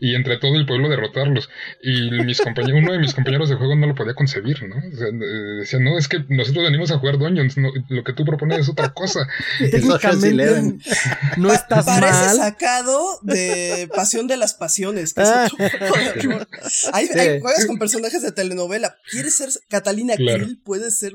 [0.00, 1.48] y entre todo el pueblo derrotarlos.
[1.82, 4.76] Y mis compañeros, uno de mis compañeros de juego no lo podía concebir, ¿no?
[4.76, 7.56] O decía, no, es que nosotros venimos a jugar Dungeons,
[7.88, 9.26] lo que tú propones es otra cosa.
[9.58, 10.78] Técnicamente
[11.36, 15.48] no estás Parece sacado de Pasión de las Pasiones, que ah.
[16.92, 17.08] hay,
[17.40, 18.96] juegas con personajes de telenovela.
[19.10, 20.46] ¿Quieres ser Catalina claro.
[20.64, 21.14] Puedes ser...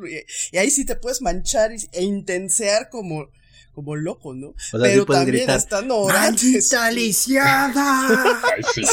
[0.52, 3.30] Y ahí sí te puedes manchar y e intensear como,
[3.74, 4.54] como loco, ¿no?
[4.72, 6.74] Pero también gritar, están orantes.
[6.94, 8.42] lisiada!
[8.44, 8.84] Ay, sí.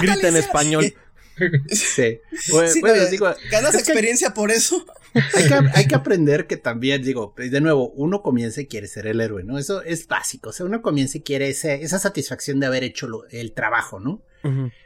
[0.00, 0.94] Grita en español.
[1.70, 2.18] Sí.
[3.10, 4.84] digo, ganas experiencia por eso.
[5.74, 9.44] Hay que, aprender que también, digo, de nuevo, uno comienza y quiere ser el héroe,
[9.44, 9.58] ¿no?
[9.58, 10.50] Eso es básico.
[10.50, 14.22] O sea, uno comienza y quiere esa satisfacción de haber hecho el trabajo, ¿no?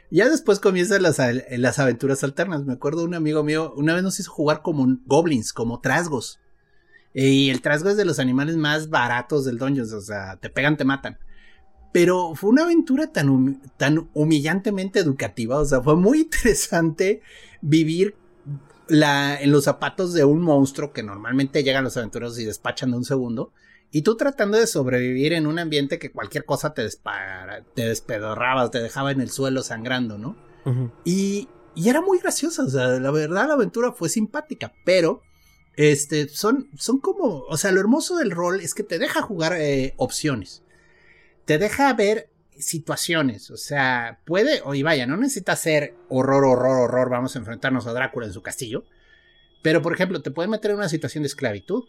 [0.09, 1.19] Ya después comienzan las,
[1.57, 2.63] las aventuras alternas.
[2.65, 6.39] Me acuerdo un amigo mío, una vez nos hizo jugar como goblins, como trasgos.
[7.13, 10.77] Y el trasgo es de los animales más baratos del Dungeons, o sea, te pegan,
[10.77, 11.17] te matan.
[11.91, 17.21] Pero fue una aventura tan, tan humillantemente educativa, o sea, fue muy interesante
[17.61, 18.15] vivir
[18.87, 22.97] la, en los zapatos de un monstruo que normalmente llegan los aventureros y despachan de
[22.97, 23.53] un segundo.
[23.91, 26.87] Y tú tratando de sobrevivir en un ambiente que cualquier cosa te,
[27.75, 30.35] te despedorraba, te dejaba en el suelo sangrando, ¿no?
[31.05, 35.21] y, y era muy graciosa, o sea, la verdad la aventura fue simpática, pero
[35.75, 39.53] este, son, son como, o sea, lo hermoso del rol es que te deja jugar
[39.57, 40.61] eh, opciones.
[41.45, 47.09] Te deja ver situaciones, o sea, puede, oye, vaya, no necesita ser horror, horror, horror,
[47.09, 48.85] vamos a enfrentarnos a Drácula en su castillo.
[49.61, 51.85] Pero, por ejemplo, te puede meter en una situación de esclavitud.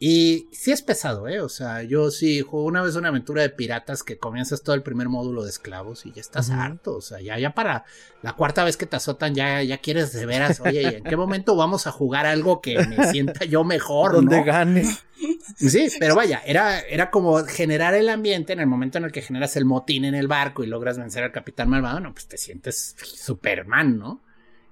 [0.00, 1.40] Y sí es pesado, ¿eh?
[1.40, 4.82] O sea, yo sí jugué una vez una aventura de piratas que comienzas todo el
[4.82, 6.96] primer módulo de esclavos y ya estás harto.
[6.96, 7.84] O sea, ya, ya para
[8.22, 11.56] la cuarta vez que te azotan, ya, ya quieres de veras, oye, ¿en qué momento
[11.56, 14.12] vamos a jugar algo que me sienta yo mejor?
[14.12, 14.84] Donde gane.
[15.56, 19.22] Sí, pero vaya, era, era como generar el ambiente en el momento en el que
[19.22, 22.36] generas el motín en el barco y logras vencer al capitán malvado, no, pues te
[22.36, 24.20] sientes Superman, ¿no?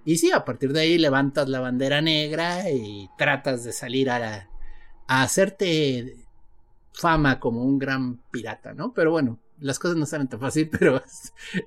[0.04, 4.18] Y sí, a partir de ahí levantas la bandera negra y tratas de salir a
[4.18, 4.48] la
[5.06, 6.16] a hacerte
[6.92, 8.92] fama como un gran pirata, ¿no?
[8.92, 11.02] Pero bueno, las cosas no salen tan fácil, pero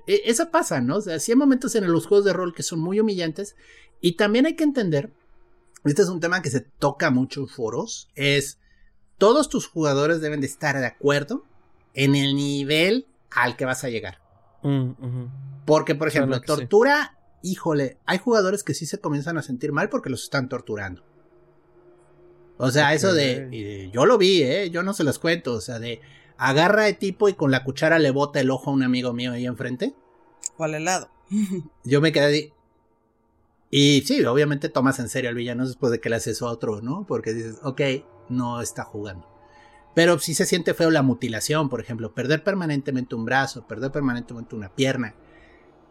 [0.06, 0.96] e, eso pasa, ¿no?
[0.96, 3.56] O sea, sí hay momentos en los juegos de rol que son muy humillantes
[4.00, 5.12] y también hay que entender,
[5.84, 8.58] este es un tema que se toca mucho en foros, es
[9.18, 11.44] todos tus jugadores deben de estar de acuerdo
[11.94, 14.20] en el nivel al que vas a llegar.
[14.62, 14.92] Mm,
[15.64, 20.10] porque, por ejemplo, tortura, híjole, hay jugadores que sí se comienzan a sentir mal porque
[20.10, 21.02] los están torturando.
[22.58, 24.70] O sea, eso de, Yo lo vi, ¿eh?
[24.70, 25.52] Yo no se los cuento.
[25.52, 26.00] O sea, de.
[26.38, 29.32] Agarra de tipo y con la cuchara le bota el ojo a un amigo mío
[29.32, 29.94] ahí enfrente.
[30.56, 31.10] ¿Cuál helado?
[31.84, 32.52] yo me quedé ahí.
[33.70, 36.82] Y sí, obviamente tomas en serio al villano después de que le haces a otro,
[36.82, 37.04] ¿no?
[37.06, 37.80] Porque dices, ok,
[38.28, 39.28] no está jugando.
[39.94, 44.54] Pero sí se siente feo la mutilación, por ejemplo, perder permanentemente un brazo, perder permanentemente
[44.54, 45.14] una pierna.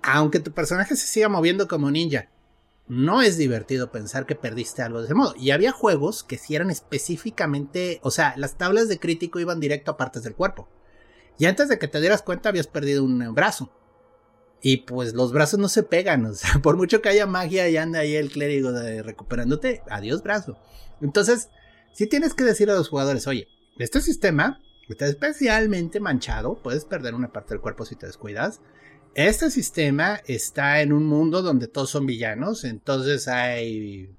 [0.04, 2.30] Aunque tu personaje se siga moviendo como ninja,
[2.88, 5.34] no es divertido pensar que perdiste algo de ese modo.
[5.38, 9.92] Y había juegos que si eran específicamente, o sea, las tablas de crítico iban directo
[9.92, 10.68] a partes del cuerpo.
[11.38, 13.72] Y antes de que te dieras cuenta habías perdido un brazo.
[14.62, 17.78] Y pues los brazos no se pegan, o sea, por mucho que haya magia y
[17.78, 20.58] anda ahí el clérigo de recuperándote, adiós brazo.
[21.02, 21.50] Entonces,
[21.94, 27.16] si tienes que decir a los jugadores, oye, este sistema está especialmente manchado, puedes perder
[27.16, 28.62] una parte del cuerpo si te descuidas.
[29.16, 34.14] Este sistema está en un mundo donde todos son villanos, entonces hay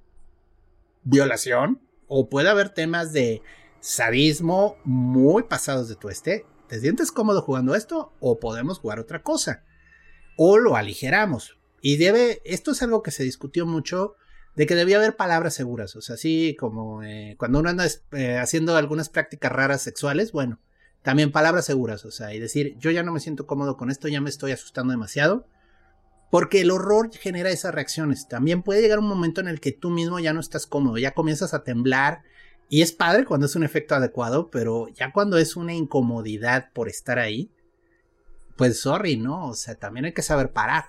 [1.05, 3.43] violación o puede haber temas de
[3.81, 6.47] sadismo muy pasados de tu este.
[6.67, 9.65] ¿Te sientes cómodo jugando esto o podemos jugar otra cosa?
[10.39, 11.59] O lo aligeramos.
[11.83, 14.15] Y debe, esto es algo que se discutió mucho
[14.55, 18.39] de que debía haber palabras seguras, o sea, así como eh, cuando uno anda eh,
[18.39, 20.59] haciendo algunas prácticas raras sexuales, bueno,
[21.07, 24.09] también palabras seguras, o sea, y decir, yo ya no me siento cómodo con esto,
[24.09, 25.47] ya me estoy asustando demasiado.
[26.33, 28.27] Porque el horror genera esas reacciones.
[28.27, 31.15] También puede llegar un momento en el que tú mismo ya no estás cómodo, ya
[31.15, 32.23] comienzas a temblar.
[32.69, 36.89] Y es padre cuando es un efecto adecuado, pero ya cuando es una incomodidad por
[36.89, 37.53] estar ahí,
[38.57, 39.47] pues sorry, ¿no?
[39.47, 40.87] O sea, también hay que saber parar.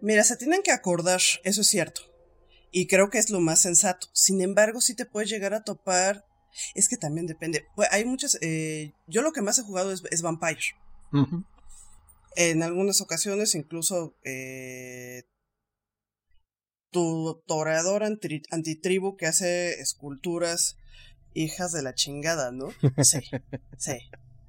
[0.00, 2.02] Mira, se tienen que acordar, eso es cierto.
[2.70, 4.06] Y creo que es lo más sensato.
[4.12, 6.24] Sin embargo, sí te puedes llegar a topar
[6.74, 7.66] Es que también depende.
[7.74, 8.38] Pues hay muchas.
[8.40, 10.60] Eh, yo lo que más he jugado es, Vampire.
[12.36, 15.24] En algunas ocasiones, incluso eh,
[16.90, 20.76] tu toreador antitribu que hace esculturas
[21.32, 22.70] hijas de la chingada, ¿no?
[23.02, 23.20] Sí,
[23.78, 23.98] sí.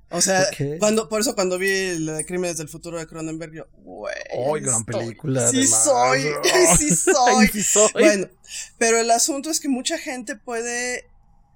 [0.10, 0.46] O sea,
[0.80, 4.15] cuando, por eso cuando vi la de Crímenes del Futuro de Cronenberg, yo, güey.
[4.32, 5.50] ¡Ay, gran película!
[5.50, 6.22] Sí soy,
[6.78, 7.48] sí soy.
[7.48, 7.89] sí soy.
[7.93, 8.30] Bueno,
[8.78, 11.10] pero el asunto es que mucha gente puede,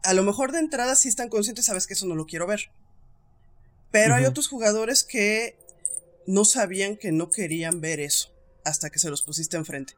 [0.03, 2.71] a lo mejor de entrada sí están conscientes, sabes que eso no lo quiero ver.
[3.91, 5.57] Pero hay otros jugadores que
[6.25, 8.33] no sabían que no querían ver eso
[8.63, 9.95] hasta que se los pusiste enfrente.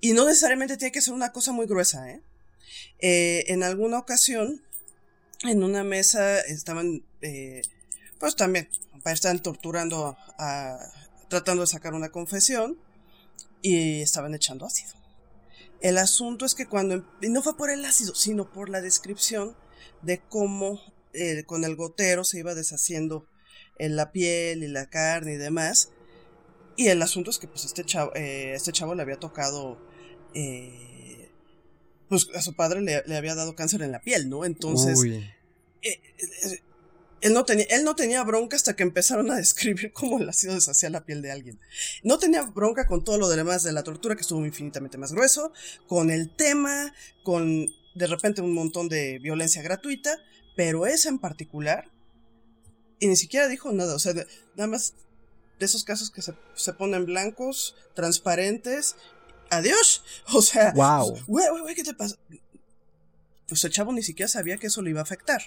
[0.00, 2.20] Y no necesariamente tiene que ser una cosa muy gruesa, ¿eh?
[2.98, 3.44] ¿eh?
[3.46, 4.60] en alguna ocasión,
[5.44, 7.62] en una mesa estaban, eh,
[8.18, 8.68] pues también,
[9.04, 10.78] estaban torturando, a,
[11.28, 12.76] tratando de sacar una confesión
[13.60, 14.94] y estaban echando ácido.
[15.82, 19.56] El asunto es que cuando, y no fue por el ácido, sino por la descripción
[20.00, 20.80] de cómo
[21.12, 23.26] eh, con el gotero se iba deshaciendo
[23.78, 25.90] en la piel y la carne y demás,
[26.76, 29.78] y el asunto es que pues este chavo, eh, este chavo le había tocado,
[30.34, 31.28] eh,
[32.08, 34.44] pues a su padre le, había dado cáncer en la piel, ¿no?
[34.44, 35.02] Entonces,
[35.82, 36.00] eh,
[37.22, 40.54] él, no tenía, él no tenía bronca hasta que empezaron a describir cómo el ácido
[40.54, 41.58] deshacía la piel de alguien.
[42.02, 45.52] No tenía bronca con todo lo demás de la tortura, que estuvo infinitamente más grueso,
[45.86, 50.18] con el tema, con de repente un montón de violencia gratuita,
[50.56, 51.90] pero esa en particular,
[52.98, 54.14] y ni siquiera dijo nada, o sea,
[54.54, 54.94] nada más
[55.58, 58.96] de esos casos que se, se ponen blancos, transparentes.
[59.50, 60.02] Adiós.
[60.34, 61.16] O sea, wow.
[61.26, 62.16] Güey, güey, güey, ¿qué te pasa?
[63.52, 65.42] Pues el chavo ni siquiera sabía que eso le iba a afectar.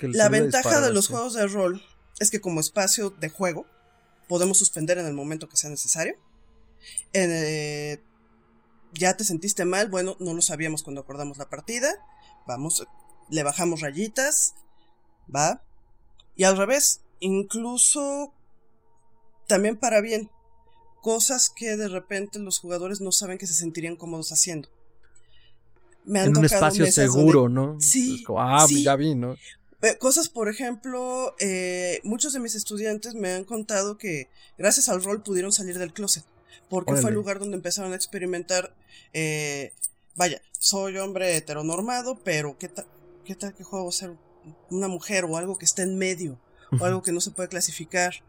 [0.00, 1.82] La ventaja de los juegos de rol
[2.18, 3.66] es que como espacio de juego
[4.28, 6.16] podemos suspender en el momento que sea necesario.
[7.12, 8.02] Eh,
[8.94, 11.94] ya te sentiste mal, bueno, no lo sabíamos cuando acordamos la partida.
[12.46, 12.86] Vamos,
[13.28, 14.54] le bajamos rayitas,
[15.28, 15.62] va.
[16.34, 18.32] Y al revés, incluso
[19.46, 20.30] también para bien.
[21.02, 24.70] Cosas que de repente los jugadores no saben que se sentirían cómodos haciendo.
[26.08, 27.76] Me han en un espacio seguro, ¿no?
[27.80, 28.24] Sí.
[28.36, 29.36] ah, ya vi, ¿no?
[29.82, 35.04] Eh, cosas, por ejemplo, eh, muchos de mis estudiantes me han contado que gracias al
[35.04, 36.24] rol pudieron salir del closet.
[36.68, 38.74] Porque fue el lugar donde empezaron a experimentar.
[39.14, 39.72] Eh,
[40.16, 42.70] vaya, soy hombre heteronormado, pero ¿qué,
[43.24, 44.16] ¿qué tal que juego ser
[44.70, 46.38] una mujer o algo que está en medio?
[46.78, 48.22] O algo que no se puede clasificar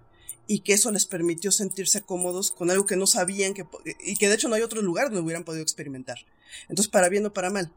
[0.48, 3.68] y que eso les permitió sentirse cómodos con algo que no sabían que
[4.04, 6.20] y que de hecho no hay otro lugar donde hubieran podido experimentar.
[6.64, 7.74] Entonces, para bien o para mal,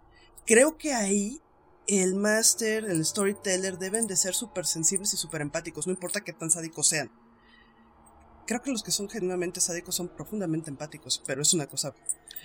[0.47, 1.41] creo que ahí
[1.87, 6.33] el máster, el storyteller deben de ser súper sensibles y súper empáticos, no importa qué
[6.33, 7.11] tan sádicos sean.
[8.47, 11.95] Creo que los que son genuinamente sádicos son profundamente empáticos, pero es una cosa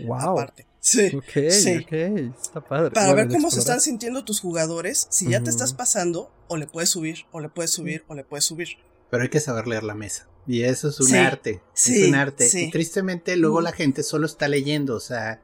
[0.09, 0.67] aparte.
[0.79, 1.09] Sí.
[1.49, 1.85] sí.
[1.89, 2.91] está padre.
[2.91, 6.67] Para ver cómo se están sintiendo tus jugadores, si ya te estás pasando, o le
[6.67, 8.77] puedes subir, o le puedes subir, o le puedes subir
[9.09, 10.27] pero hay que saber leer la mesa.
[10.45, 11.61] Y eso es un arte.
[11.75, 12.49] es un arte.
[12.53, 14.95] Y tristemente luego la gente solo está leyendo.
[14.95, 15.41] O sea,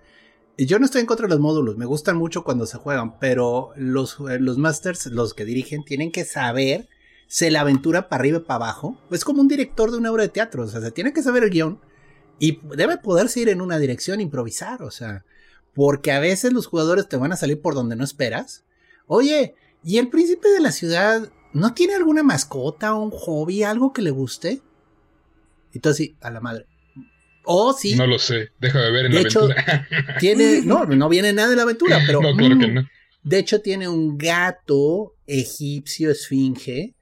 [0.58, 1.78] yo no estoy en contra de los módulos.
[1.78, 3.20] Me gustan mucho cuando se juegan.
[3.20, 6.88] Pero los, los masters, los que dirigen, tienen que saber
[7.28, 8.98] se la aventura para arriba y para abajo.
[9.10, 10.64] Es como un director de una obra de teatro.
[10.64, 11.80] O sea, se tiene que saber el guion.
[12.40, 14.84] Y debe poderse ir en una dirección, improvisar.
[14.84, 15.26] O sea,
[15.74, 18.64] porque a veces los jugadores te van a salir por donde no esperas.
[19.08, 24.02] Oye, ¿y el príncipe de la ciudad ¿no tiene alguna mascota, un hobby, algo que
[24.02, 24.62] le guste?
[25.72, 26.66] Y tú así, a la madre.
[27.46, 27.96] Oh, sí.
[27.96, 29.88] No lo sé, deja de ver en la aventura.
[30.20, 32.22] tiene, no, no viene nada de la aventura, pero.
[32.22, 32.90] no, claro que mm, no.
[33.24, 36.94] De hecho, tiene un gato egipcio esfinge,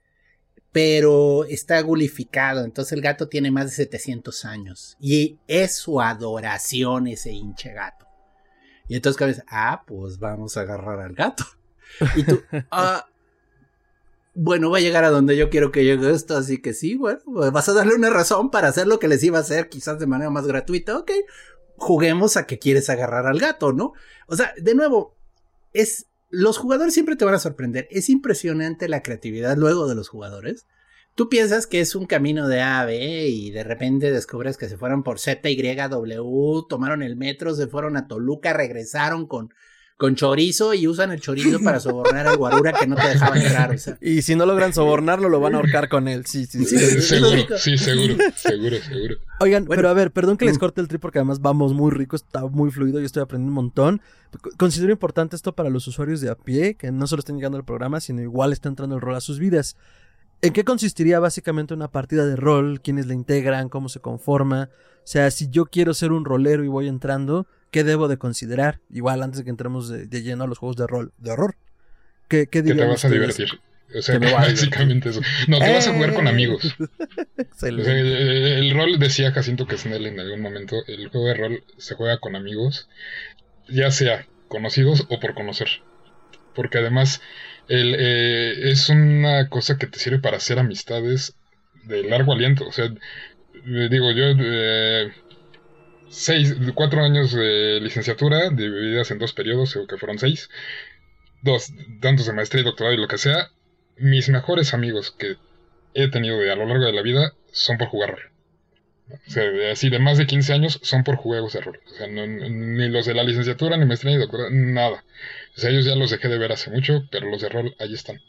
[0.70, 2.64] pero está gulificado.
[2.64, 4.96] Entonces, el gato tiene más de 700 años.
[5.00, 8.06] Y es su adoración ese hinche gato.
[8.88, 11.44] Y entonces, cabeza, ah, pues vamos a agarrar al gato.
[12.14, 13.04] Y tú, ah,
[14.34, 17.20] bueno, va a llegar a donde yo quiero que llegue esto, así que sí, bueno,
[17.26, 20.06] vas a darle una razón para hacer lo que les iba a hacer, quizás de
[20.06, 21.10] manera más gratuita, ok,
[21.76, 23.92] juguemos a que quieres agarrar al gato, ¿no?
[24.26, 25.16] O sea, de nuevo,
[25.72, 30.08] es, los jugadores siempre te van a sorprender, es impresionante la creatividad luego de los
[30.08, 30.66] jugadores.
[31.14, 34.70] Tú piensas que es un camino de A a B y de repente descubres que
[34.70, 39.52] se fueron por Z, Y, W, tomaron el metro, se fueron a Toluca, regresaron con
[40.02, 43.76] con chorizo y usan el chorizo para sobornar al guarura que no te dejaba entrar.
[44.00, 46.26] Y si no logran sobornarlo, lo van a ahorcar con él.
[46.26, 46.76] Sí, sí, sí.
[47.00, 49.14] seguro, sí, seguro, seguro, seguro.
[49.38, 50.58] Oigan, pero a ver, perdón que les mm.
[50.58, 53.64] corte el trip porque además vamos muy rico, está muy fluido, yo estoy aprendiendo un
[53.64, 54.02] montón.
[54.58, 57.64] Considero importante esto para los usuarios de a pie, que no solo estén llegando al
[57.64, 59.76] programa, sino igual está entrando el rol a sus vidas.
[60.40, 62.80] ¿En qué consistiría básicamente una partida de rol?
[62.80, 63.68] ¿Quiénes la integran?
[63.68, 64.68] ¿Cómo se conforma?
[64.72, 68.80] O sea, si yo quiero ser un rolero y voy entrando, ¿Qué debo de considerar?
[68.90, 71.56] Igual antes de que entremos de, lleno a los juegos de rol de horror.
[72.28, 73.48] ¿Qué, qué que te vas a divertir.
[73.94, 75.22] O sea, básicamente eso.
[75.48, 76.76] No, te vas a jugar con amigos.
[77.62, 82.18] el, rol decía Jacinto que Snell en algún momento, el juego de rol se juega
[82.18, 82.88] con amigos,
[83.68, 85.68] ya sea conocidos o por conocer.
[86.54, 87.22] Porque además
[87.68, 91.34] el, eh, es una cosa que te sirve para hacer amistades
[91.84, 92.68] de largo aliento.
[92.68, 92.92] O sea,
[93.64, 95.12] digo, yo eh,
[96.12, 100.50] seis, cuatro años de licenciatura divididas en dos periodos, o que fueron seis,
[101.42, 103.50] dos, tantos de maestría y doctorado y lo que sea,
[103.96, 105.36] mis mejores amigos que
[105.94, 108.30] he tenido de, a lo largo de la vida son por jugar rol.
[109.26, 111.80] O sea, así de más de 15 años son por juegos de rol.
[111.86, 115.04] O sea, ni los de la licenciatura, ni maestría, ni doctorado, nada.
[115.56, 117.92] O sea, ellos ya los dejé de ver hace mucho, pero los de rol ahí
[117.92, 118.20] están.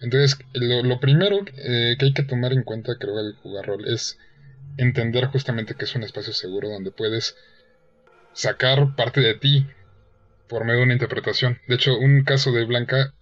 [0.00, 4.18] Entonces, lo, primero eh, que hay que tomar en cuenta, creo, al jugar rol es
[4.76, 7.36] entender justamente que es un espacio seguro donde puedes
[8.32, 9.66] sacar parte de ti
[10.48, 11.60] por medio de una interpretación.
[11.66, 13.14] De hecho, un caso de Blanca,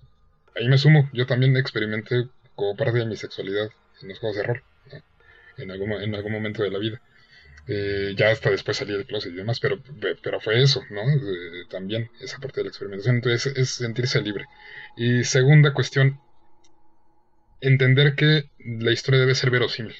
[0.56, 3.68] ahí me sumo, yo también experimenté como parte de mi sexualidad
[4.02, 4.62] en los juegos de rol,
[5.56, 7.00] en, algún, en algún momento de la vida.
[7.66, 9.82] Eh, ya hasta después salí del closet y demás, pero,
[10.22, 11.00] pero fue eso, ¿no?
[11.70, 13.10] también esa parte de la.
[13.10, 14.44] Entonces es sentirse libre.
[14.96, 16.20] Y segunda cuestión,
[17.60, 19.94] entender que la historia debe ser verosímil.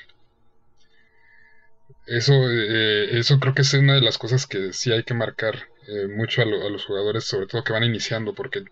[2.07, 5.69] Eso, eh, eso creo que es una de las cosas que sí hay que marcar
[5.89, 8.65] eh, mucho a, los jugadores, sobre todo que van iniciando, porque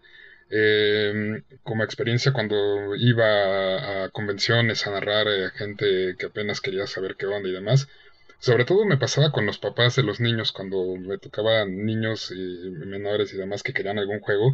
[0.51, 7.17] em, como experiencia cuando iba a, convenciones a narrar a gente que apenas quería saber
[7.17, 7.89] qué onda y demás,
[8.39, 12.71] sobre todo me pasaba con los papás de los niños, cuando me tocaban niños y
[12.87, 14.53] menores y demás que querían algún juego,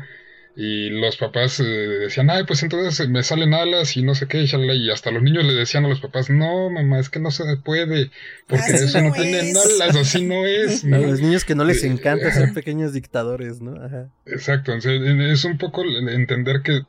[0.60, 4.42] y los papás eh, decían, ay, pues entonces me salen alas y no sé qué,
[4.42, 7.44] y hasta los niños le decían a los papás, no, mamá, es que no se
[7.58, 8.10] puede,
[8.48, 10.82] porque eso no, tiene alas, así no es.
[10.92, 13.80] A los niños que no les eh, encanta ser pequeños dictadores, ¿no?
[13.80, 14.10] Ajá.
[14.26, 16.80] Exacto, es un poco entender que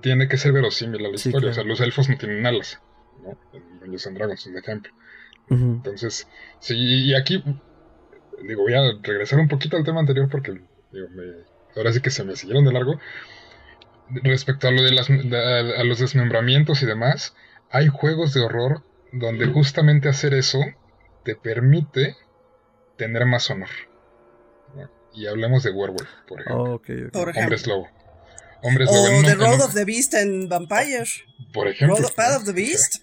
[0.00, 2.80] tiene que ser verosímil a la historia, o sea, los elfos no tienen alas,
[3.22, 3.38] ¿no?
[3.80, 4.92] Dungeons and Dragons, un ejemplo.
[5.50, 6.26] Entonces,
[6.58, 7.44] sí, y aquí,
[8.48, 10.52] digo, voy a regresar un poquito al tema anterior porque,
[10.90, 11.24] digo, me
[11.76, 12.98] ahora sí que se me siguieron de largo.
[14.08, 17.34] Respecto a lo de, las, a los desmembramientos y demás,
[17.70, 20.60] hay juegos de horror donde justamente hacer eso
[21.24, 22.16] te permite
[22.96, 23.70] tener más honor.
[25.12, 26.80] Y hablemos de Werewolf, por ejemplo.
[27.36, 27.88] Hombres lobo.
[28.62, 31.04] Hombres o The Road of the Beast en Vampire.
[31.52, 31.96] Por ejemplo.
[31.96, 33.02] Road Path of the Beast.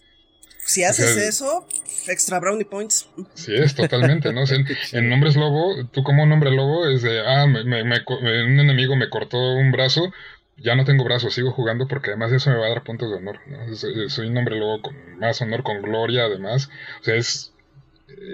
[0.68, 1.66] Si haces eso,
[2.10, 3.10] extra brownie points.
[3.36, 4.44] Sí, es totalmente, ¿no?
[4.92, 8.98] en, Nombres Lobo, tú como un hombre lobo es de, ah, me, me, un enemigo
[8.98, 10.12] me cortó un brazo,
[10.58, 13.16] ya no tengo brazo, sigo jugando porque además eso me va a dar puntos de
[13.16, 13.74] honor, ¿no?
[13.76, 16.70] Soy, un hombre lobo con más honor, con gloria además.
[17.00, 17.54] O sea, es,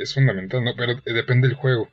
[0.02, 0.76] es fundamental, ¿no?
[0.76, 1.88] Pero depende del juego.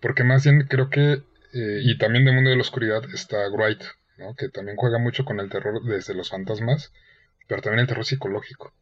[0.00, 3.82] Porque más bien creo que, eh, y también de Mundo de la Oscuridad está Wright,
[4.18, 4.36] ¿no?
[4.36, 6.92] Que también juega mucho con el terror desde los fantasmas,
[7.48, 8.72] pero también el terror psicológico.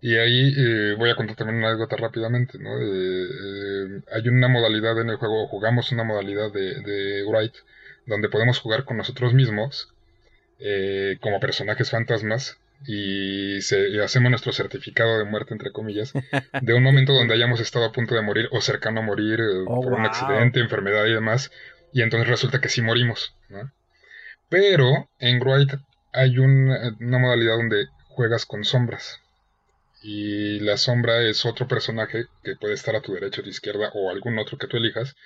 [0.00, 2.70] Y ahí eh, voy a contar también una anécdota rápidamente, ¿no?
[2.78, 7.54] Eh, hay una modalidad en el juego, jugamos una modalidad de, de Wright,
[8.06, 9.88] donde podemos jugar con nosotros mismos
[10.60, 16.12] eh, como personajes fantasmas y, se, hacemos nuestro certificado de muerte, entre comillas,
[16.60, 19.80] de un momento donde hayamos estado a punto de morir o cercano a morir oh,
[19.80, 21.50] por un accidente, enfermedad y demás,
[21.92, 23.72] y entonces resulta que sí morimos, ¿no?
[24.48, 25.74] Pero en Wright
[26.12, 29.20] hay una modalidad donde juegas con sombras
[30.06, 33.90] y la sombra es otro personaje que puede estar a tu derecha o tu izquierda
[33.94, 35.16] o algún otro que tú elijas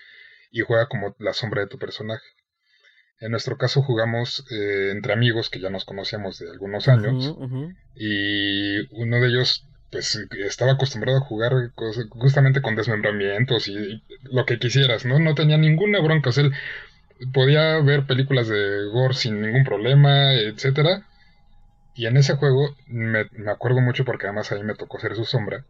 [0.53, 2.24] y juega como la sombra de tu personaje.
[3.20, 7.35] En nuestro caso jugamos eh, entre amigos que ya nos conocíamos de algunos años
[7.97, 10.14] y uno de ellos pues
[10.47, 11.53] estaba acostumbrado a jugar
[12.11, 15.18] justamente con desmembramientos y lo que quisieras, ¿no?
[15.18, 16.53] No tenía ninguna bronca, o sea, él
[17.33, 21.09] podía ver películas de gore sin ningún problema, etcétera,
[21.99, 25.65] y en ese juego me, acuerdo mucho porque además ahí me tocó ser su sombra.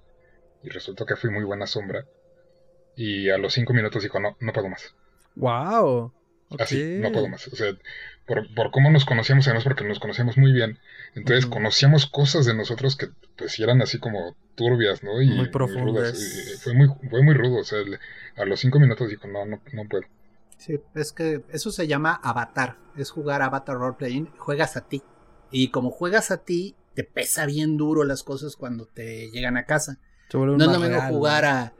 [0.63, 2.05] Y resultó que fui muy buena sombra.
[2.95, 4.95] Y a los cinco minutos dijo, no, no puedo más.
[5.37, 6.13] ¡Wow!
[6.59, 7.49] Así, no puedo más.
[7.49, 7.73] O sea,
[8.27, 10.79] por, cómo nos conocíamos, además porque nos conocíamos muy bien.
[11.15, 13.07] Entonces conocíamos cosas de nosotros que
[13.37, 15.23] pues eran así como turbias, ¿no?
[15.23, 16.61] Y muy profundas.
[16.63, 17.61] fue, muy, fue muy rudo.
[17.61, 17.79] O sea,
[18.37, 20.05] a los cinco minutos dijo, no, no, no puedo.
[20.59, 22.77] Sí, es que eso se llama avatar.
[22.99, 24.27] Es jugar avatar role playing.
[24.37, 25.03] Juegas a ti.
[25.51, 29.65] Y como juegas a ti, te pesa bien duro las cosas cuando te llegan a
[29.65, 29.99] casa.
[30.33, 31.73] No es lo mismo jugar a,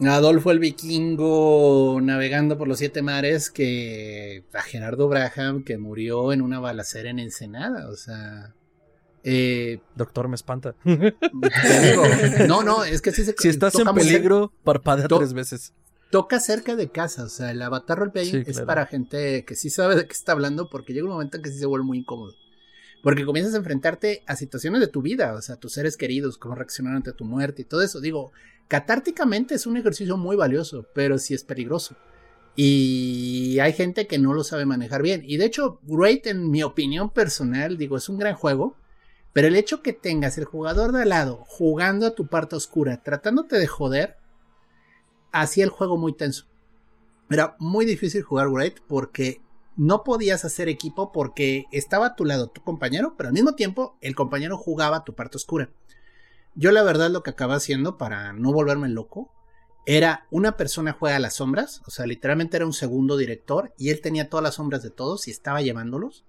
[0.00, 6.42] Adolfo el Vikingo navegando por los siete mares que a Gerardo Braham que murió en
[6.42, 7.88] una balacera en Ensenada.
[7.88, 8.54] O sea.
[9.24, 10.74] Eh, Doctor, me espanta.
[12.46, 15.72] no, no, es que Si estás en peligro, parpadea tres veces.
[16.10, 17.24] Toca cerca de casa.
[17.24, 20.68] O sea, el avatar roleplaying es para gente que sí sabe de qué está hablando,
[20.70, 22.34] porque llega un momento en que sí se vuelve muy incómodo.
[23.02, 26.54] Porque comienzas a enfrentarte a situaciones de tu vida, o sea, tus seres queridos, cómo
[26.54, 28.00] reaccionar ante tu muerte y todo eso.
[28.00, 28.32] Digo,
[28.68, 31.94] catárticamente es un ejercicio muy valioso, pero sí es peligroso.
[32.56, 35.22] Y hay gente que no lo sabe manejar bien.
[35.24, 38.76] Y de hecho, Great, en mi opinión personal, digo, es un gran juego.
[39.34, 43.02] Pero el hecho que tengas el jugador de al lado jugando a tu parte oscura,
[43.02, 44.16] tratándote de joder,
[45.32, 46.46] hacía el juego muy tenso.
[47.30, 49.40] Era muy difícil jugar Great porque
[49.76, 53.96] no podías hacer equipo porque estaba a tu lado tu compañero, pero al mismo tiempo
[54.00, 55.70] el compañero jugaba tu parte oscura.
[56.54, 59.30] Yo la verdad lo que acababa haciendo para no volverme loco
[59.84, 63.90] era una persona juega a las sombras, o sea, literalmente era un segundo director y
[63.90, 66.24] él tenía todas las sombras de todos y estaba llevándolos.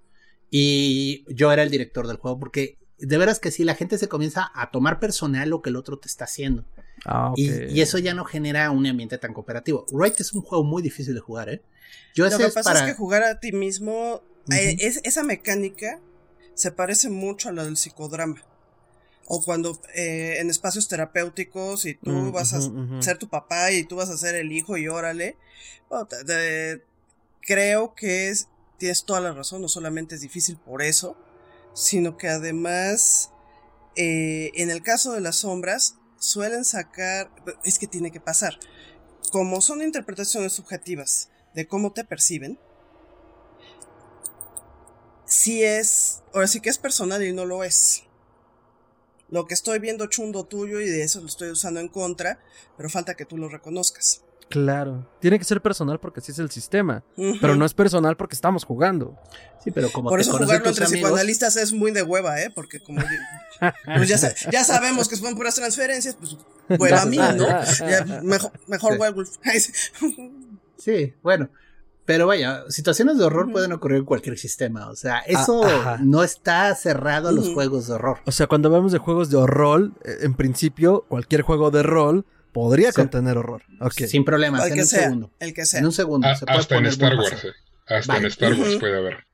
[0.52, 4.08] Y yo era el director del juego porque de veras que sí, la gente se
[4.08, 6.66] comienza a tomar personal lo que el otro te está haciendo.
[7.06, 9.86] Ah, y, eso ya no genera un ambiente tan cooperativo.
[9.92, 11.62] Right es un juego muy difícil de jugar, ¿eh?
[12.14, 14.22] Yo lo que pasa es que jugar a ti mismo,
[14.52, 16.00] eh, es, esa mecánica
[16.56, 18.44] se parece mucho a la del psicodrama.
[19.28, 22.62] O cuando eh, en espacios terapéuticos y tú mm, vas a
[23.02, 25.36] ser tu papá y tú vas a ser el hijo y órale.
[27.42, 31.18] creo que es, tienes toda la razón, no solamente es difícil por eso,
[31.74, 33.32] sino que además,
[33.96, 37.32] eh, en el caso de las sombras, suelen sacar,
[37.64, 38.60] es que tiene que pasar,
[39.32, 42.60] como son interpretaciones subjetivas de cómo te perciben,
[45.26, 48.04] si es, ahora sí que es personal y no lo es.
[49.30, 52.40] Lo que estoy viendo chundo tuyo y de eso lo estoy usando en contra,
[52.78, 54.22] pero falta que tú lo reconozcas.
[54.50, 55.10] Claro.
[55.20, 57.04] Tiene que ser personal porque así es el sistema.
[57.16, 59.18] Pero no es personal porque estamos jugando.
[59.64, 62.50] Sí, pero como Por eso jugarlo entre psicoanalistas es muy de hueva, ¿eh?
[62.54, 63.02] Porque como
[63.86, 64.08] pues
[64.52, 66.38] ya, sabemos que son puras transferencias, pues
[66.78, 67.48] bueno, a mí, ¿no?
[68.24, 69.36] mejor mejor Werewolf.
[70.78, 71.50] sí, bueno.
[72.06, 74.88] Pero vaya, situaciones de horror pueden ocurrir en cualquier sistema.
[74.88, 75.62] O sea, eso
[76.00, 78.20] no está cerrado a los juegos de horror.
[78.26, 82.26] O sea, cuando hablamos de juegos de horror, eh, en principio, cualquier juego de rol
[82.58, 83.62] podría contener horror.
[83.92, 85.32] Sin problema, en un segundo.
[85.40, 85.80] El que sea.
[85.80, 86.28] En un segundo.
[86.36, 87.44] se puede hasta en Star Wars.
[87.44, 87.52] Eh.
[87.86, 89.28] Hasta en Star Wars puede haber.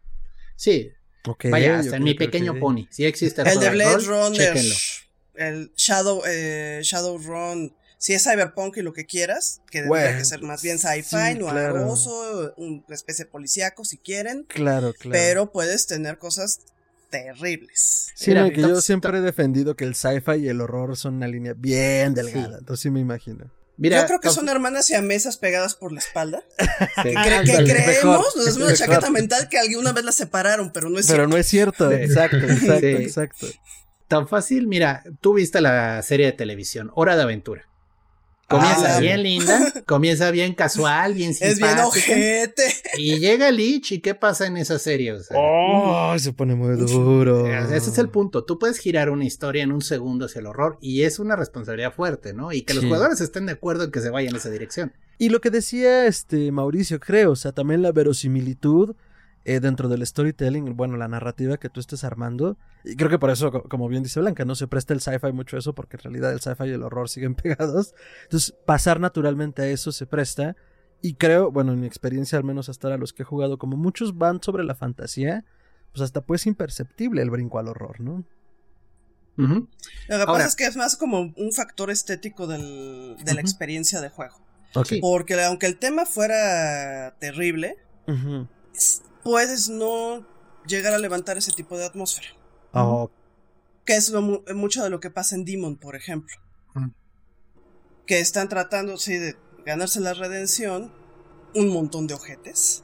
[0.58, 0.92] Sí.
[1.50, 2.86] Vaya, hasta en mi pequeño pony.
[2.92, 4.58] Sí existe el de Blade Runner.
[5.36, 7.74] El Shadow, eh, Shadowrun.
[7.98, 11.48] Si es cyberpunk y lo que quieras, que debería que ser más bien sci-fi, no
[11.48, 11.96] claro.
[12.58, 14.44] una especie policíaco si quieren.
[14.50, 15.14] Claro, claro.
[15.14, 16.60] Pero puedes tener cosas
[17.14, 18.12] terribles.
[18.16, 21.54] Sí, que yo siempre he defendido que el sci-fi y el horror son una línea
[21.56, 23.52] bien delgada, entonces sí me imagino.
[23.78, 26.44] Mira, yo creo que son hermanas y mesas pegadas por la espalda.
[27.04, 27.14] Que,
[27.66, 31.18] creemos, nos hacemos una chaqueta mental que alguna vez las separaron, pero no es cierto.
[31.18, 33.48] Pero no es cierto, exacto, exacto, exacto.
[34.08, 37.68] Tan fácil, mira, tú viste la serie de televisión, Hora de Aventura.
[38.48, 41.66] Comienza ah, bien linda, comienza bien casual, bien simpática.
[41.66, 42.64] Es bien ojete.
[42.98, 45.16] Y llega Lich y ¿qué pasa en esa serie?
[45.34, 47.48] oh, se pone muy duro.
[47.48, 48.44] Ese es el punto.
[48.44, 51.94] Tú puedes girar una historia en un segundo hacia el horror y es una responsabilidad
[51.94, 52.52] fuerte, ¿no?
[52.52, 54.94] Y que los jugadores estén de acuerdo en que se vaya en esa dirección.
[55.18, 58.96] Y lo que decía este Mauricio, creo, o sea, también la verosimilitud
[59.46, 62.58] eh, dentro del storytelling, bueno, la narrativa que tú estés armando.
[62.84, 65.58] Y creo que por eso, como bien dice Blanca, no se presta el sci-fi mucho
[65.58, 67.94] eso, porque en realidad el sci-fi y el horror siguen pegados.
[68.24, 70.56] Entonces, pasar naturalmente a eso se presta.
[71.02, 73.76] Y creo, bueno, en mi experiencia, al menos hasta ahora los que he jugado, como
[73.76, 75.44] muchos van sobre la fantasía,
[75.92, 78.24] pues hasta pues imperceptible el brinco al horror, ¿no?
[79.36, 79.68] Lo
[80.20, 84.10] que pasa es que es más como un factor estético del, de la experiencia de
[84.10, 84.40] juego.
[85.02, 87.78] Porque aunque el tema fuera terrible,
[89.24, 90.26] puedes no
[90.66, 92.30] llegar a levantar ese tipo de atmósfera.
[92.74, 93.10] Oh.
[93.86, 96.36] Que es mucho de lo que pasa en Demon, por ejemplo.
[96.74, 96.90] Mm.
[98.06, 100.92] Que están tratando, sí, de ganarse la redención,
[101.56, 102.84] un montón de ojetes,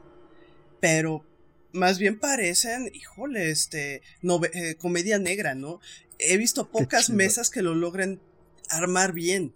[0.79, 1.25] pero
[1.71, 4.01] más bien parecen, híjole, este,
[4.53, 5.79] eh, comedia negra, ¿no?
[6.17, 8.21] He visto pocas mesas que lo logren
[8.69, 9.53] armar bien.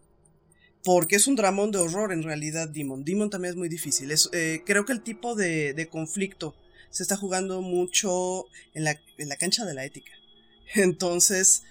[0.84, 3.06] Porque es un dramón de horror en realidad, Demon.
[3.06, 4.14] Demon también es muy difícil.
[4.34, 6.56] Eh, creo que el tipo de, de conflicto
[6.90, 10.12] se está jugando mucho en la, en la cancha de la ética.
[10.76, 11.64] Entonces,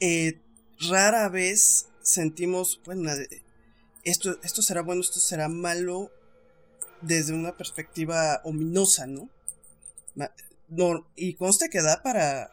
[0.00, 0.40] eh,
[0.88, 3.10] rara vez sentimos, bueno,
[4.04, 6.10] esto, esto será bueno, esto será malo
[7.00, 9.28] desde una perspectiva ominosa, ¿no?
[10.68, 12.50] no y conste que da para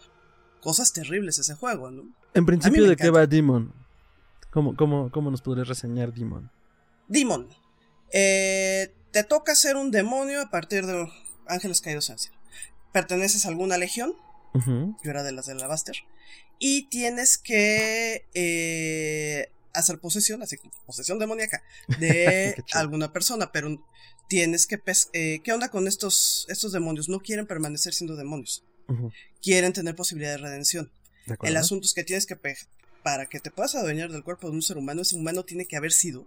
[0.61, 2.03] cosas terribles ese juego, ¿no?
[2.33, 3.73] En principio, ¿de qué va Demon?
[4.53, 6.51] ¿Cómo, cómo, cómo nos podrías reseñar Demon?
[7.07, 7.49] Demon.
[8.11, 11.07] Eh, te toca ser un demonio a partir de
[11.47, 12.37] ángeles caídos en cielo.
[12.91, 14.13] Perteneces a alguna legión.
[14.53, 15.95] Yo era de las de Lavaster.
[16.59, 21.63] Y tienes que eh, hacer posesión, así como posesión demoníaca,
[21.97, 23.83] de alguna persona, pero
[24.29, 24.79] tienes que...
[25.13, 27.09] Eh, ¿Qué onda con estos, estos demonios?
[27.09, 28.63] No quieren permanecer siendo demonios.
[29.41, 30.91] Quieren tener posibilidad de redención.
[31.41, 32.37] El asunto es que tienes que...
[33.03, 35.75] Para que te puedas adueñar del cuerpo de un ser humano, ese humano tiene que
[35.75, 36.25] haber sido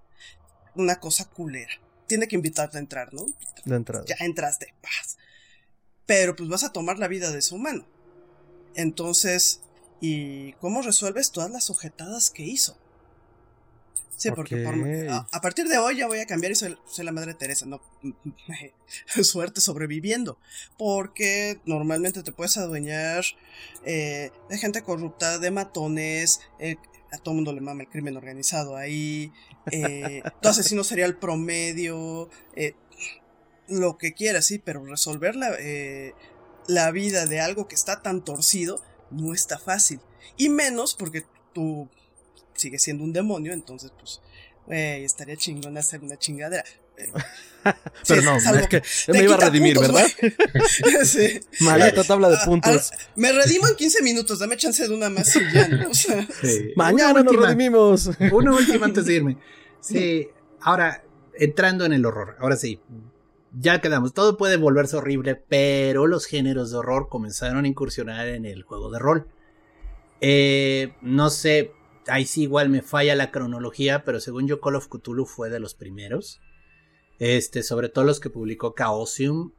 [0.75, 1.73] una cosa culera.
[2.07, 3.25] Tiene que invitarte a entrar, ¿no?
[3.65, 4.05] De entrada.
[4.07, 5.17] Ya entraste, paz.
[6.05, 7.87] Pero pues vas a tomar la vida de ese humano.
[8.75, 9.63] Entonces,
[10.01, 12.79] ¿y cómo resuelves todas las sujetadas que hizo?
[14.17, 14.67] Sí, porque
[15.11, 17.83] a, partir de hoy ya voy a cambiar y soy, la madre Teresa, no,
[19.23, 20.39] suerte sobreviviendo,
[20.79, 23.25] porque normalmente te puedes adueñar
[23.85, 26.77] eh, de gente corrupta, de matones, eh,
[27.13, 29.33] a todo mundo le mama el crimen organizado ahí,
[29.71, 32.75] eh, tu asesino sería el promedio, eh,
[33.69, 35.55] lo que quieras, sí, pero resolver la,
[36.69, 40.01] la vida de algo que está tan torcido no está fácil,
[40.39, 41.91] y menos porque tú
[42.57, 44.21] sigue siendo un demonio, entonces pues,
[44.69, 46.65] estaría chingón hacer una chingadera.
[48.07, 50.07] Pero no, es que me iba a redimir, ¿verdad?
[51.05, 51.41] sí.
[51.61, 52.91] Maldita tabla de puntos.
[53.17, 55.91] me redimo en 15 minutos, dame chance de una más y ya, ¿no?
[56.77, 58.11] Mañana nos redimimos.
[58.33, 59.39] Una última antes de irme.
[59.81, 60.29] Sí,
[60.61, 61.05] ahora,
[61.35, 62.81] entrando en el horror, ahora sí.
[63.59, 68.45] Ya quedamos, todo puede volverse horrible, pero los géneros de horror comenzaron a incursionar en
[68.45, 69.29] el juego de rol.
[70.21, 71.73] Eh, no sé,
[72.09, 75.61] ahí sí igual me falla la cronología, pero según yo Call of Cthulhu fue de
[75.61, 76.41] los primeros.
[77.19, 79.53] Este, sobre todo los que publicó Chaosium.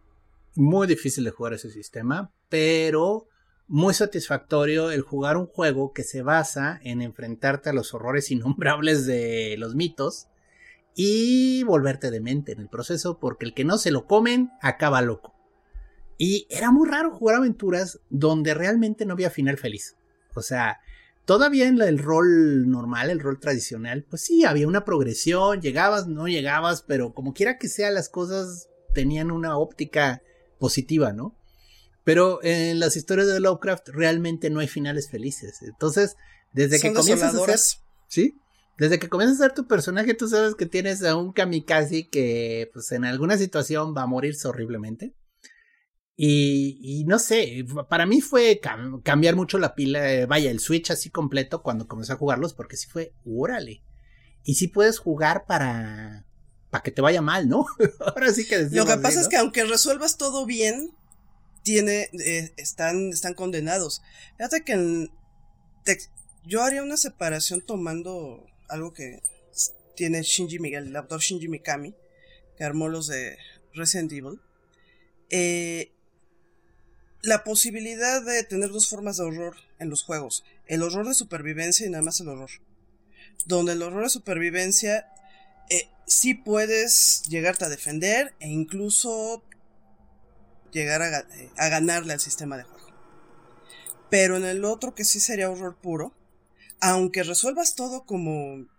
[0.56, 3.28] Muy difícil de jugar ese sistema, pero
[3.68, 9.06] muy satisfactorio el jugar un juego que se basa en enfrentarte a los horrores innombrables
[9.06, 10.28] de los mitos
[10.96, 15.36] y volverte demente en el proceso, porque el que no se lo comen acaba loco.
[16.18, 19.96] Y era muy raro jugar aventuras donde realmente no había final feliz.
[20.34, 20.80] O sea,
[21.28, 26.30] Todavía en el rol normal, el rol tradicional, pues sí, había una progresión, llegabas, no
[26.30, 30.22] llegabas, pero como quiera que sea, las cosas tenían una óptica
[30.58, 31.36] positiva, ¿no?
[32.06, 35.58] Pero en las historias de Lovecraft realmente no hay finales felices.
[35.64, 36.16] Entonces,
[36.54, 37.60] desde que comienzas a hacer,
[38.08, 38.40] sí,
[38.78, 42.70] desde que comienzas a ser tu personaje, tú sabes que tienes a un kamikaze que,
[42.72, 45.14] pues, en alguna situación va a morirse horriblemente.
[46.20, 48.60] Y, no sé, para mí fue
[49.04, 52.76] cambiar mucho la pila, eh, vaya, el Switch así completo cuando comencé a jugarlos, porque
[52.76, 53.84] sí fue, órale.
[54.44, 56.26] Y sí puedes jugar para,
[56.72, 57.68] para que te vaya mal, ¿no?
[58.00, 60.90] Ahora sí que Lo que pasa es que aunque resuelvas todo bien,
[61.62, 64.02] tiene, eh, están, están condenados.
[64.38, 65.10] Fíjate que
[66.46, 69.22] yo haría una separación tomando algo que
[69.96, 71.94] tiene Shinji Miguel, el autor Shinji Mikami,
[72.58, 73.38] que armó los de
[73.74, 74.40] Resident Evil.
[75.30, 75.92] Eh,
[77.28, 80.46] la posibilidad de tener dos formas de horror en los juegos.
[80.66, 82.50] El horror de supervivencia y nada más el horror.
[83.46, 85.10] Donde el horror de supervivencia
[85.70, 89.44] eh, sí puedes llegarte a defender e incluso
[90.72, 92.94] llegar a, eh, a, ganarle al sistema de juego.
[94.10, 96.16] Pero en el otro que sí sería horror puro,
[96.80, 98.70] aunque resuelvas todo como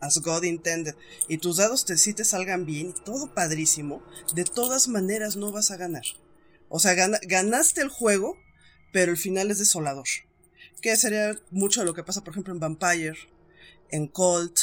[0.00, 0.94] as God intended
[1.26, 4.04] y tus dados te sí te salgan bien, todo padrísimo,
[4.36, 6.04] de todas maneras no vas a ganar.
[6.68, 8.36] O sea, ganaste el juego,
[8.92, 10.06] pero el final es desolador.
[10.82, 13.18] Que sería mucho de lo que pasa, por ejemplo, en Vampire,
[13.90, 14.58] en Colt.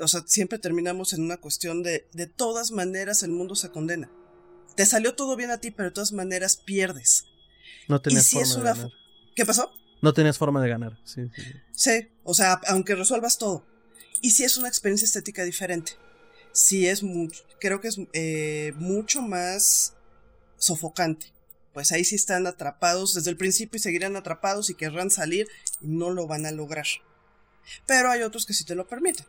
[0.00, 4.10] o sea, siempre terminamos en una cuestión de, de todas maneras el mundo se condena.
[4.76, 7.24] Te salió todo bien a ti, pero de todas maneras pierdes.
[7.88, 8.92] No tenías forma de ganar.
[9.34, 9.72] ¿Qué pasó?
[10.02, 12.08] No tenías forma de ganar, sí, sí, sí.
[12.22, 13.64] o sea, aunque resuelvas todo.
[14.20, 15.92] Y si es una experiencia estética diferente.
[16.52, 19.94] Sí es mucho, creo que es eh, mucho más
[20.58, 21.32] sofocante.
[21.72, 25.46] Pues ahí sí están atrapados desde el principio y seguirán atrapados y querrán salir
[25.80, 26.86] y no lo van a lograr.
[27.86, 29.26] Pero hay otros que sí te lo permiten.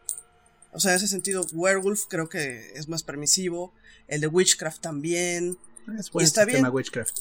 [0.72, 3.74] O sea, en ese sentido, Werewolf creo que es más permisivo.
[4.08, 5.58] El de Witchcraft también.
[5.98, 6.66] Es buen está bien.
[6.66, 7.20] Witchcraft.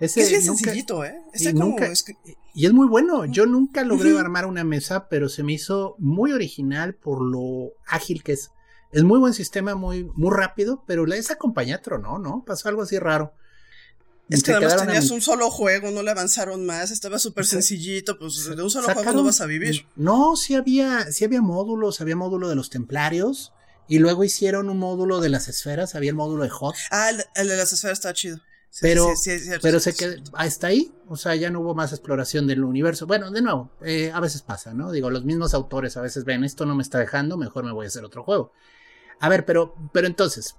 [0.00, 1.16] Ese es bien sencillito, ¿eh?
[1.32, 1.88] y, nunca,
[2.54, 3.24] y es muy bueno.
[3.26, 8.24] Yo nunca logré armar una mesa, pero se me hizo muy original por lo ágil
[8.24, 8.50] que es.
[8.92, 12.44] Es muy buen sistema, muy, muy rápido, pero esa compañía tronó, ¿no?
[12.46, 13.34] Pasó algo así raro.
[14.28, 18.44] Es que además tenías un solo juego, no le avanzaron más, estaba súper sencillito, pues
[18.44, 19.86] de un solo juego no vas a vivir.
[19.96, 23.52] No, sí había, sí había módulos, había módulo de los templarios,
[23.88, 26.74] y luego hicieron un módulo de las esferas, había el módulo de Hot.
[26.90, 28.38] Ah, el, de las esferas está chido.
[28.80, 29.12] pero
[29.60, 33.06] pero se quedó hasta ahí, o sea, ya no hubo más exploración del universo.
[33.06, 34.92] Bueno, de nuevo, eh, a veces pasa, ¿no?
[34.92, 37.84] Digo, los mismos autores a veces ven, esto no me está dejando, mejor me voy
[37.84, 38.52] a hacer otro juego.
[39.22, 40.56] A ver, pero, pero entonces,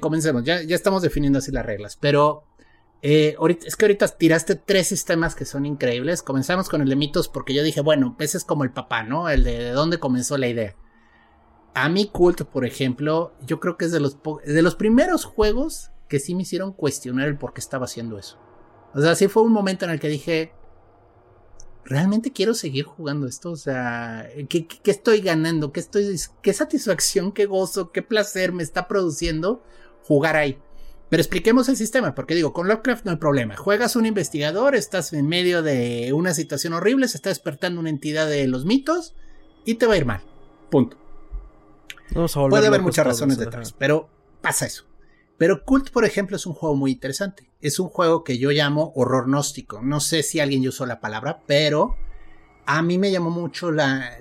[0.00, 2.44] comencemos, ya, ya estamos definiendo así las reglas, pero
[3.00, 6.24] Eh, es que ahorita tiraste tres sistemas que son increíbles.
[6.24, 9.28] Comenzamos con el de mitos porque yo dije, bueno, ese es como el papá, ¿no?
[9.28, 10.74] El de, de dónde comenzó la idea.
[11.74, 15.92] A mi Cult, por ejemplo, yo creo que es de los, de los primeros juegos
[16.08, 18.36] que sí me hicieron cuestionar el por qué estaba haciendo eso.
[18.94, 20.52] O sea, sí fue un momento en el que dije,
[21.88, 23.50] ¿realmente quiero seguir jugando esto?
[23.50, 25.72] O sea, ¿qué, qué estoy ganando?
[25.72, 29.62] ¿Qué, estoy, ¿Qué satisfacción, qué gozo, qué placer me está produciendo
[30.04, 30.58] jugar ahí?
[31.08, 33.56] Pero expliquemos el sistema, porque digo, con Lovecraft no hay problema.
[33.56, 38.28] Juegas un investigador, estás en medio de una situación horrible, se está despertando una entidad
[38.28, 39.14] de los mitos
[39.64, 40.20] y te va a ir mal.
[40.70, 40.98] Punto.
[42.50, 44.10] Puede haber muchas razones detrás, pero
[44.42, 44.84] pasa eso.
[45.38, 47.48] Pero Cult, por ejemplo, es un juego muy interesante.
[47.60, 49.80] Es un juego que yo llamo horror gnóstico.
[49.80, 51.96] No sé si alguien usó la palabra, pero
[52.66, 54.18] a mí me llamó mucho la,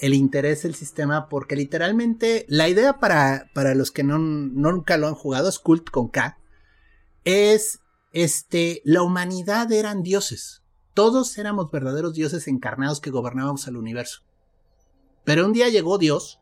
[0.00, 5.08] el interés del sistema porque literalmente la idea para, para los que no, nunca lo
[5.08, 6.38] han jugado es cult con K.
[7.24, 7.80] Es
[8.12, 10.62] este, la humanidad eran dioses.
[10.94, 14.22] Todos éramos verdaderos dioses encarnados que gobernábamos el universo.
[15.24, 16.40] Pero un día llegó Dios,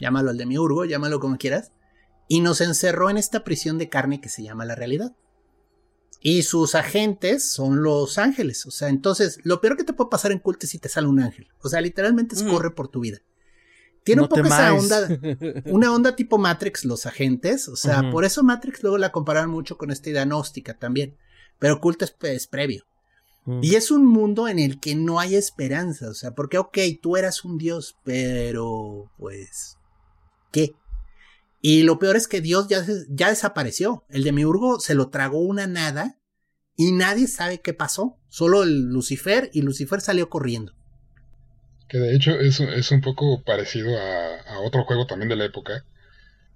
[0.00, 1.72] llámalo al demiurgo, llámalo como quieras,
[2.32, 5.14] y nos encerró en esta prisión de carne que se llama la realidad.
[6.18, 8.64] Y sus agentes son los ángeles.
[8.64, 11.08] O sea, entonces, lo peor que te puede pasar en culto es si te sale
[11.08, 11.48] un ángel.
[11.60, 13.18] O sea, literalmente es corre por tu vida.
[14.02, 15.08] Tiene un poco esa onda,
[15.66, 17.68] una onda tipo Matrix, los agentes.
[17.68, 21.18] O sea, por eso Matrix luego la compararon mucho con esta idea gnóstica también.
[21.58, 22.86] Pero culto es, previo.
[23.60, 26.08] Y es un mundo en el que no hay esperanza.
[26.08, 29.76] O sea, porque, ok, tú eras un dios, pero, pues,
[30.50, 30.72] ¿qué?
[31.64, 34.04] Y lo peor es que Dios ya, ya desapareció.
[34.10, 36.18] El demiurgo se lo tragó una nada
[36.76, 38.18] y nadie sabe qué pasó.
[38.28, 40.74] Solo el Lucifer y Lucifer salió corriendo.
[41.88, 45.44] Que de hecho es, es un poco parecido a, a, otro juego también de la
[45.44, 45.84] época,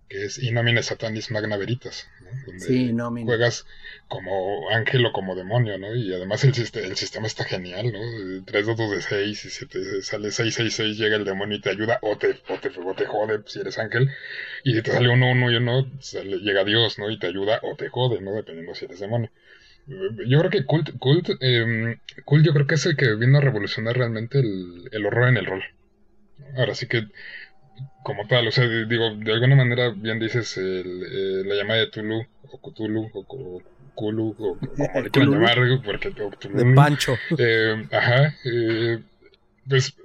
[0.09, 2.09] que es Inomine Satanis Magna Veritas,
[2.47, 2.95] donde sí,
[3.25, 3.67] juegas
[4.09, 5.95] como ángel o como demonio, ¿no?
[5.97, 8.45] Y además el, el sistema está genial, ¿no?
[8.45, 11.99] Tres dados de seis y si te sale 666 llega el demonio y te ayuda
[12.03, 14.11] o te, o te, o te jode si eres ángel.
[14.63, 15.91] Y si te sale uno, uno y uno,
[16.41, 17.11] llega Dios, ¿no?
[17.11, 18.33] Y te ayuda o te jode, ¿no?
[18.33, 19.31] Dependiendo si eres demonio.
[19.87, 23.41] Yo creo que Cult, Cult, eh, Cult yo creo que es el que vino a
[23.41, 25.63] revolucionar realmente el, el horror en el rol.
[26.57, 27.07] Ahora sí que
[28.07, 31.89] como tal, o sea, digo, de alguna manera bien dices el, eh, la llamada de
[31.89, 33.61] Tulu, o Cthulhu, o,
[33.97, 37.19] Kulu, o como le quieran llamar, porque De Pancho.
[37.37, 39.03] Eh, ajá, eh,
[39.69, 39.97] pues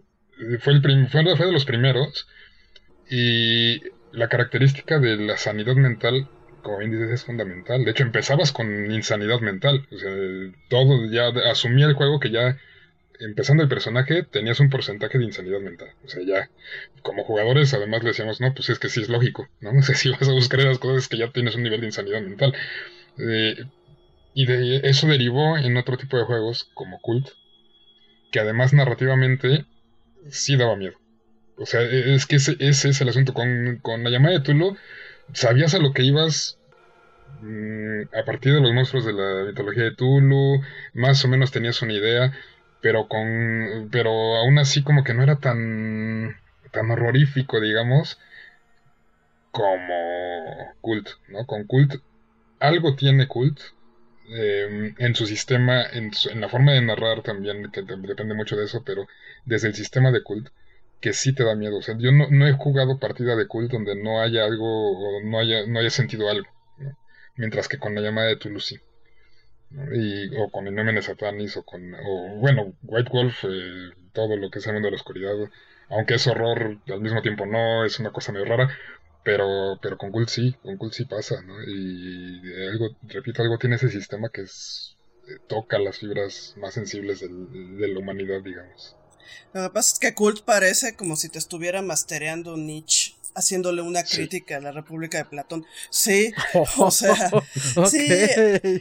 [0.62, 2.28] fue, el fue, fue de los primeros,
[3.08, 3.84] y
[4.14, 6.28] la característica de la sanidad mental
[6.64, 7.86] como bien dices, es fundamental.
[7.86, 9.88] De hecho, empezabas con insanidad mental.
[9.92, 10.12] O sea,
[10.70, 12.58] todo ya asumía el juego que ya
[13.22, 15.90] empezando el personaje, tenías un porcentaje de insanidad mental.
[16.04, 16.50] O sea, ya,
[17.02, 19.74] como jugadores, además le decíamos, no, pues es que sí es lógico, ¿no?
[19.82, 22.22] No sé si vas a buscar esas cosas que ya tienes un nivel de insanidad
[22.22, 22.54] mental.
[23.18, 23.56] Eh,
[24.34, 27.28] y de eso derivó en otro tipo de juegos, como Cult,
[28.32, 29.66] que además narrativamente
[30.30, 30.98] sí daba miedo.
[31.58, 33.34] O sea, e, es que ese, ese es el asunto.
[33.34, 34.78] Con, con la llamada de Tulu,
[35.34, 36.58] sabías a lo que ibas
[37.42, 40.62] mm, a partir de los monstruos de la mitología de Tulu,
[40.94, 42.34] más o menos tenías una idea,
[42.82, 46.38] pero con pero aún así como que no era tan
[46.72, 48.20] tan horrorífico digamos
[49.52, 51.96] como cult no con cult
[52.60, 53.60] algo tiene cult
[54.30, 58.66] em, en su sistema en, en, la forma de narrar también que depende mucho de
[58.66, 59.08] eso pero
[59.46, 60.50] desde el sistema de cult
[61.02, 61.78] que sí te da miedo.
[61.78, 65.24] O sea yo no, no he jugado partida de cult donde no haya algo o
[65.24, 66.48] no haya no haya sentido algo
[67.36, 68.82] mientras que con la llamada de Toulouse
[69.94, 74.60] y, o con Inómenes Satanis, o con, o bueno, White Wolf, eh, todo lo que
[74.60, 75.34] es el mundo de la oscuridad,
[75.90, 78.70] aunque es horror, al mismo tiempo no, es una cosa medio rara,
[79.24, 81.62] pero, pero con Cult sí, con Cult sí pasa, ¿no?
[81.64, 84.98] Y algo, repito, algo tiene ese sistema que es,
[85.28, 88.96] eh, toca las fibras más sensibles de la humanidad, digamos.
[89.54, 94.04] Lo que pasa es que Cult parece como si te estuviera mastereando Nietzsche haciéndole una
[94.04, 95.66] crítica a la República de Platón.
[95.90, 96.34] Sí,
[96.78, 97.32] o sea,
[97.90, 98.08] sí.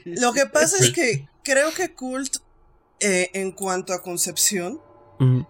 [0.04, 2.36] Lo que pasa es que creo que Cult,
[3.00, 4.80] eh, en cuanto a concepción,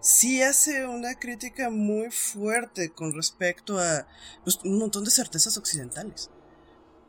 [0.00, 4.06] sí hace una crítica muy fuerte con respecto a
[4.42, 6.28] pues, un montón de certezas occidentales.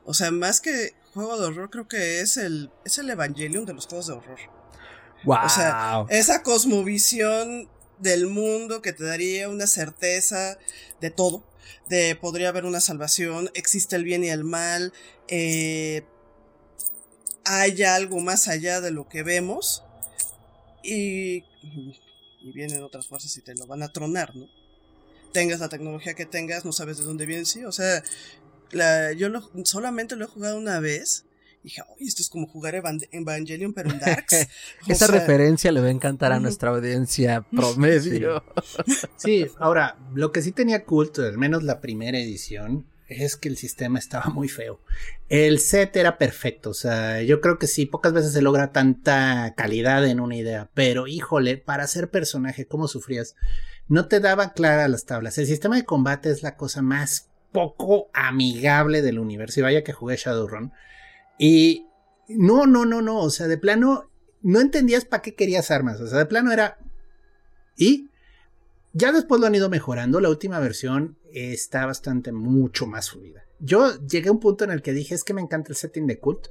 [0.05, 3.73] O sea, más que juego de horror, creo que es el, es el Evangelium de
[3.73, 4.39] los juegos de horror.
[5.23, 5.37] Wow.
[5.45, 7.69] O sea, esa cosmovisión
[7.99, 10.57] del mundo que te daría una certeza
[10.99, 11.43] de todo
[11.87, 14.93] de podría haber una salvación, existe el bien y el mal,
[15.27, 16.03] eh,
[17.45, 19.83] hay algo más allá de lo que vemos
[20.83, 21.43] y,
[22.41, 24.47] y vienen otras fuerzas y te lo van a tronar, ¿no?
[25.33, 28.03] Tengas la tecnología que tengas, no sabes de dónde viene, sí, o sea,
[28.71, 31.25] la, yo lo, solamente lo he jugado una vez
[31.63, 34.47] dije, oye, esto es como jugar Evangelion, pero en Darks.
[34.87, 38.43] Esa referencia le va a encantar a nuestra audiencia promedio.
[39.17, 39.47] Sí.
[39.59, 43.99] ahora, lo que sí tenía culto, al menos la primera edición, es que el sistema
[43.99, 44.79] estaba muy feo.
[45.27, 49.53] El set era perfecto, o sea, yo creo que sí, pocas veces se logra tanta
[49.57, 53.35] calidad en una idea, pero híjole, para ser personaje, ¿cómo sufrías?
[53.87, 55.37] No te daban claras las tablas.
[55.37, 59.59] El sistema de combate es la cosa más poco amigable del universo.
[59.59, 60.71] Y vaya que jugué Shadowrun.
[61.37, 61.87] Y
[62.27, 63.19] no, no, no, no.
[63.19, 64.09] O sea, de plano,
[64.41, 65.99] no entendías para qué querías armas.
[65.99, 66.77] O sea, de plano era.
[67.77, 68.09] Y
[68.93, 70.19] ya después lo han ido mejorando.
[70.19, 73.43] La última versión está bastante, mucho más fluida.
[73.59, 76.07] Yo llegué a un punto en el que dije: Es que me encanta el setting
[76.07, 76.47] de cult.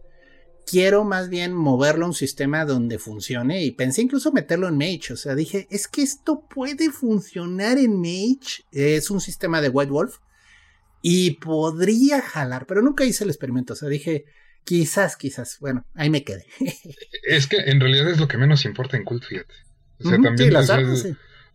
[0.66, 3.64] Quiero más bien moverlo a un sistema donde funcione.
[3.64, 5.12] Y pensé incluso meterlo en Mage.
[5.12, 8.64] O sea, dije: Es que esto puede funcionar en Mage.
[8.70, 10.18] Es un sistema de White Wolf
[11.02, 13.72] y podría jalar, pero nunca hice el experimento.
[13.72, 14.26] O sea, dije,
[14.64, 15.58] quizás, quizás.
[15.60, 16.46] Bueno, ahí me quedé.
[17.28, 19.54] es que en realidad es lo que menos importa en Cult, fíjate.
[20.02, 21.06] O sea, también las, armas,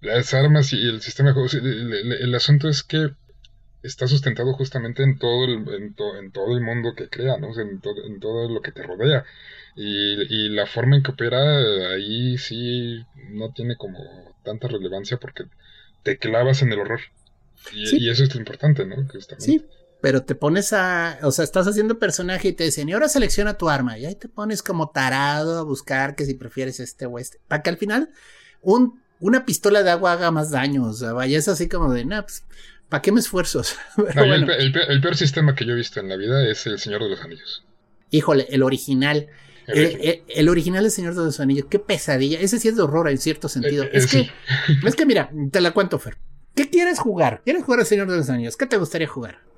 [0.01, 1.55] las, armas, y el sistema de juegos.
[1.55, 3.09] El, asunto es que
[3.81, 5.95] está sustentado justamente en todo el, en,
[6.31, 7.59] todo el mundo que crea, ¿no?
[7.59, 9.25] en, en todo lo que te rodea.
[9.75, 11.39] Y, y, la forma en que opera
[11.91, 13.99] ahí sí no tiene como
[14.43, 15.45] tanta relevancia porque
[16.03, 17.01] te clavas en el horror.
[17.73, 18.95] Y, eso es lo importante, ¿no?
[19.39, 19.65] sí,
[20.05, 23.57] pero te pones a, o sea, estás haciendo personaje y te dicen, y ahora selecciona
[23.57, 27.17] tu arma, y ahí te pones como tarado a buscar que si prefieres este o
[27.17, 28.11] este, para que al final
[28.61, 32.21] un, una pistola de agua haga más daño, o sea, vayas así como de, nah,
[32.21, 32.43] pues,
[32.87, 33.63] ¿para qué me esfuerzo?
[33.97, 37.21] el, peor, sistema que yo he visto en la vida es el Señor de los
[37.21, 37.65] Anillos.
[38.11, 39.29] Híjole, el original.
[39.65, 42.39] El, original del Señor de los Anillos, qué pesadilla.
[42.39, 43.85] Ese sí es de horror en cierto sentido.
[43.85, 44.29] Eh, es, que,
[44.85, 46.19] es que, mira, te la cuento, Fer.
[46.53, 47.41] ¿Qué quieres jugar?
[47.43, 48.55] ¿Quieres jugar al Señor de los Anillos?
[48.55, 49.54] ¿Qué te gustaría jugar?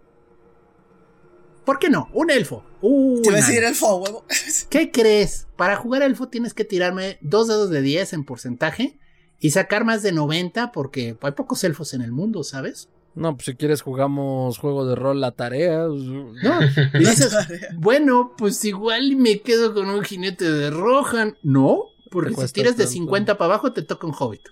[1.67, 2.07] ¿Por qué no?
[2.13, 2.63] Un elfo.
[2.79, 4.23] Uh, te voy a decir elfo, huevo.
[4.69, 5.47] ¿Qué crees?
[5.57, 8.97] Para jugar elfo tienes que tirarme dos dedos de 10 en porcentaje
[9.41, 12.87] y sacar más de 90 porque hay pocos elfos en el mundo, ¿sabes?
[13.15, 15.87] No, pues si quieres jugamos juego de rol la tarea.
[15.87, 16.59] No,
[16.97, 17.35] dices,
[17.75, 21.35] bueno, pues igual me quedo con un jinete de Rohan.
[21.43, 24.43] No, porque si tiras de 50 para abajo te toca un hobbit.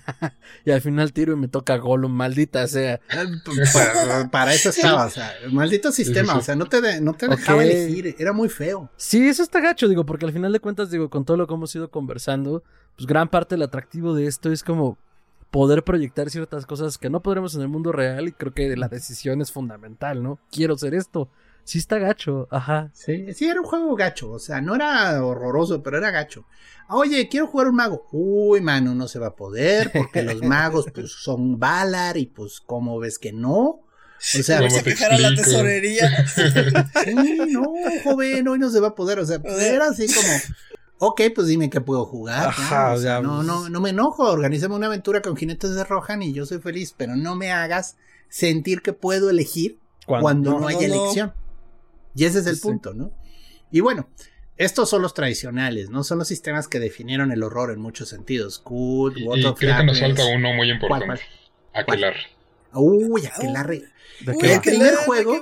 [0.64, 3.00] y al final tiro y me toca Gollum, maldita sea.
[4.30, 8.16] para, eso estaba, o sea, maldito sistema, o sea, no te, no te dejaba elegir,
[8.18, 8.90] era muy feo.
[8.96, 11.54] Sí, eso está gacho, digo, porque al final de cuentas, digo, con todo lo que
[11.54, 12.62] hemos ido conversando,
[12.96, 14.98] pues gran parte del atractivo de esto es como
[15.50, 18.88] poder proyectar ciertas cosas que no podremos en el mundo real y creo que la
[18.88, 20.40] decisión es fundamental, ¿no?
[20.50, 21.28] Quiero ser esto.
[21.64, 22.90] Sí está gacho, ajá.
[22.92, 26.44] Sí, sí, era un juego gacho, o sea, no era horroroso, pero era gacho.
[26.90, 28.06] Oye, quiero jugar un mago.
[28.12, 32.60] Uy, mano, no se va a poder, porque los magos, pues, son Valar, y pues,
[32.60, 33.80] ¿cómo ves que no?
[34.38, 36.26] O sea, vamos a quejar a la tesorería.
[37.04, 37.14] sí,
[37.48, 37.64] no,
[38.02, 39.18] joven, hoy no se va a poder.
[39.18, 40.28] O sea, era así como,
[40.98, 42.48] ok, pues dime qué puedo jugar.
[42.48, 44.22] Ajá, o sea, no, no, no me enojo.
[44.24, 47.96] Organízame una aventura con jinetes de Rohan y yo soy feliz, pero no me hagas
[48.28, 51.32] sentir que puedo elegir cuando, no, haya elección.
[52.14, 53.12] Y ese es el punto, ¿no?
[53.70, 54.08] Y bueno,
[54.56, 56.04] estos son los tradicionales, ¿no?
[56.04, 58.60] Son los sistemas que definieron el horror en muchos sentidos.
[58.60, 61.20] Cool, y, y creo que nos falta uno muy importante.
[61.72, 62.20] Aquelarre.
[62.72, 63.82] Uy, Aquelarre.
[64.26, 65.36] el primer juego.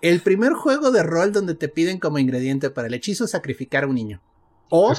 [0.00, 3.86] El primer juego de rol donde te piden como ingrediente para el hechizo sacrificar a
[3.88, 4.22] un niño.
[4.68, 4.92] O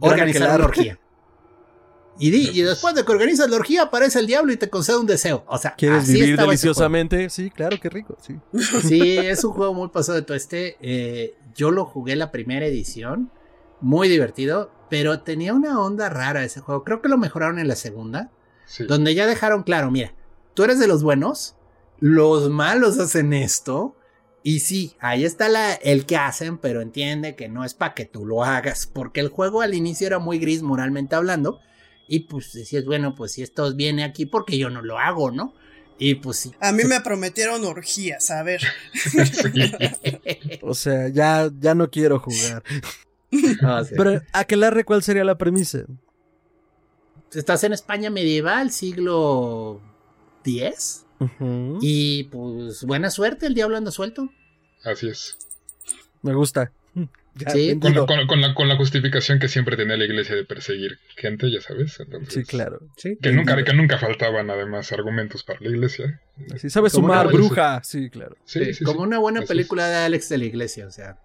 [0.00, 0.98] organizar la orgía.
[2.18, 5.44] Y, después de que organizas la orgía, aparece el diablo y te concede un deseo.
[5.46, 7.30] O sea, ¿quieres vivir deliciosamente?
[7.30, 8.16] Sí, claro, qué rico.
[8.20, 8.36] Sí.
[8.82, 10.76] sí, es un juego muy pasado de todo este.
[10.80, 13.30] Eh, yo lo jugué la primera edición,
[13.80, 16.82] muy divertido, pero tenía una onda rara ese juego.
[16.82, 18.30] Creo que lo mejoraron en la segunda,
[18.88, 20.12] donde ya dejaron claro: mira,
[20.54, 21.54] tú eres de los buenos,
[22.00, 23.94] los malos hacen esto.
[24.42, 28.06] Y sí, ahí está la, el que hacen, pero entiende que no es para que
[28.06, 31.60] tú lo hagas, porque el juego al inicio era muy gris moralmente hablando
[32.08, 35.54] y pues decías, bueno, pues si esto viene aquí porque yo no lo hago, ¿no?
[35.98, 36.54] Y pues sí.
[36.60, 38.62] A mí me prometieron orgías, a ver.
[40.62, 42.62] o sea, ya, ya no quiero jugar.
[43.62, 45.80] Ah, Pero, Aquelarre, ¿cuál sería la premisa?
[47.30, 49.82] Estás en España medieval, siglo
[50.46, 51.04] X.
[51.82, 54.30] Y pues buena suerte, el diablo anda suelto.
[54.82, 55.36] Así es.
[56.22, 56.72] Me gusta
[58.56, 61.98] con, la, justificación que siempre tenía la iglesia de perseguir gente, ya sabes.
[62.28, 62.80] sí, claro.
[62.96, 66.20] que, nunca, que nunca faltaban además argumentos para la iglesia.
[66.56, 67.80] Sí, sabes sumar, bruja.
[67.84, 68.36] Sí, claro.
[68.84, 71.18] como una buena película de Alex de la iglesia, o sea.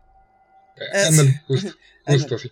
[0.78, 1.72] Eh, ándale, justo,
[2.06, 2.52] justo así.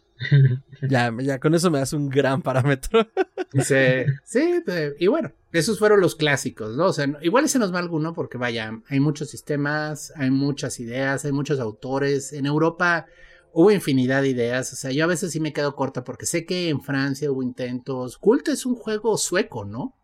[0.87, 3.07] ya, ya, con eso me das un gran parámetro.
[3.63, 4.63] sí, sí,
[4.99, 6.87] y bueno, esos fueron los clásicos, ¿no?
[6.87, 11.25] O sea, igual se nos va alguno porque vaya, hay muchos sistemas, hay muchas ideas,
[11.25, 12.31] hay muchos autores.
[12.33, 13.07] En Europa
[13.53, 16.45] hubo infinidad de ideas, o sea, yo a veces sí me quedo corta porque sé
[16.45, 18.17] que en Francia hubo intentos.
[18.17, 19.95] Cult es un juego sueco, ¿no?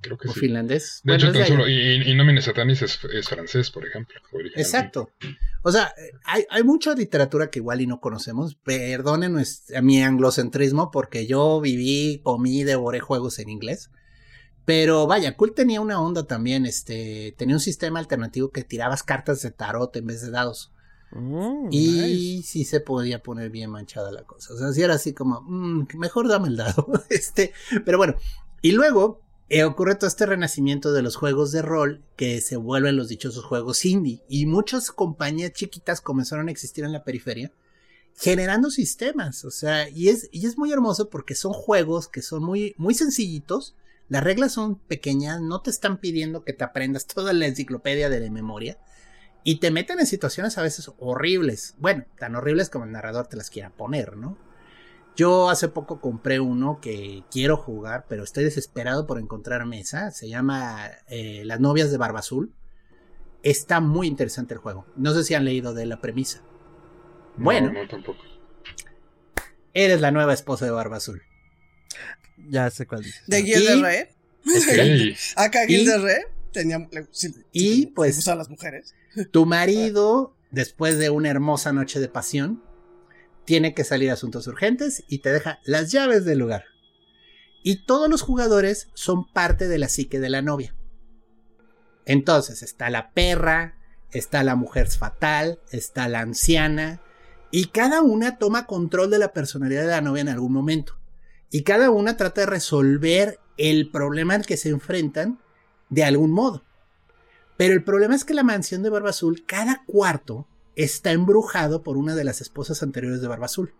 [0.00, 0.40] Creo que o sí.
[0.40, 1.00] finlandés.
[1.02, 4.20] De hecho, tan solo, y, y Nomine Satanis es, es, francés, por ejemplo.
[4.54, 5.10] Exacto.
[5.62, 5.92] O sea,
[6.24, 8.54] hay, hay, mucha literatura que igual y no conocemos.
[8.54, 9.36] Perdonen
[9.82, 13.90] mi anglocentrismo porque yo viví, comí, devoré juegos en inglés.
[14.64, 19.42] Pero vaya, Cult tenía una onda también, este, tenía un sistema alternativo que tirabas cartas
[19.42, 20.72] de tarot en vez de dados.
[21.10, 22.48] Mm, y nice.
[22.48, 24.54] sí se podía poner bien manchada la cosa.
[24.54, 26.86] O sea, sí era así como, mmm, mejor dame el dado.
[27.10, 27.52] este,
[27.84, 28.14] pero bueno,
[28.62, 32.96] y luego eh, ocurre todo este renacimiento de los juegos de rol que se vuelven
[32.96, 34.22] los dichosos juegos indie.
[34.28, 37.52] Y muchas compañías chiquitas comenzaron a existir en la periferia
[38.18, 39.44] generando sistemas.
[39.44, 42.94] O sea, y es, y es muy hermoso porque son juegos que son muy, muy
[42.94, 43.76] sencillitos.
[44.08, 48.20] Las reglas son pequeñas, no te están pidiendo que te aprendas toda la enciclopedia de
[48.20, 48.78] la memoria.
[49.44, 51.74] Y te meten en situaciones a veces horribles.
[51.78, 54.36] Bueno, tan horribles como el narrador te las quiera poner, ¿no?
[55.16, 60.12] Yo hace poco compré uno que quiero jugar, pero estoy desesperado por encontrar mesa.
[60.12, 62.52] Se llama eh, Las novias de Barba Azul.
[63.42, 64.86] Está muy interesante el juego.
[64.96, 66.42] No sé si han leído de la premisa.
[67.36, 68.22] Bueno, no, no tampoco.
[69.74, 71.22] Eres la nueva esposa de Barba Azul.
[72.48, 73.24] Ya sé cuál dices.
[73.26, 73.40] ¿De?
[73.42, 75.16] Okay.
[75.36, 75.90] Acá Guild
[76.52, 76.88] tenía.
[77.10, 78.26] Sí, y sí, pues.
[78.26, 78.94] Le las mujeres.
[79.32, 82.62] Tu marido, después de una hermosa noche de pasión,
[83.44, 86.64] tiene que salir a asuntos urgentes y te deja las llaves del lugar.
[87.62, 90.74] Y todos los jugadores son parte de la psique de la novia.
[92.04, 93.78] Entonces está la perra,
[94.12, 97.02] está la mujer fatal, está la anciana,
[97.50, 100.98] y cada una toma control de la personalidad de la novia en algún momento.
[101.50, 105.40] Y cada una trata de resolver el problema al que se enfrentan
[105.90, 106.64] de algún modo.
[107.56, 111.96] Pero el problema es que la mansión de Barba Azul, cada cuarto está embrujado por
[111.96, 113.74] una de las esposas anteriores de Barba Azul.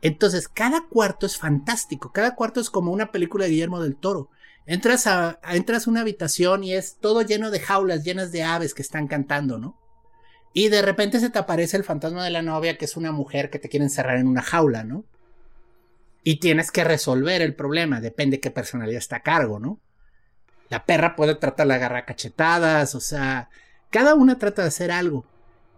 [0.00, 4.30] Entonces, cada cuarto es fantástico, cada cuarto es como una película de Guillermo del Toro.
[4.64, 8.82] Entras a, entras una habitación y es todo lleno de jaulas llenas de aves que
[8.82, 9.76] están cantando, ¿no?
[10.52, 13.50] Y de repente se te aparece el fantasma de la novia, que es una mujer
[13.50, 15.04] que te quiere encerrar en una jaula, ¿no?
[16.22, 19.80] Y tienes que resolver el problema, depende qué personalidad está a cargo, ¿no?
[20.68, 23.48] La perra puede tratar de agarrar cachetadas, o sea,
[23.90, 25.26] cada una trata de hacer algo.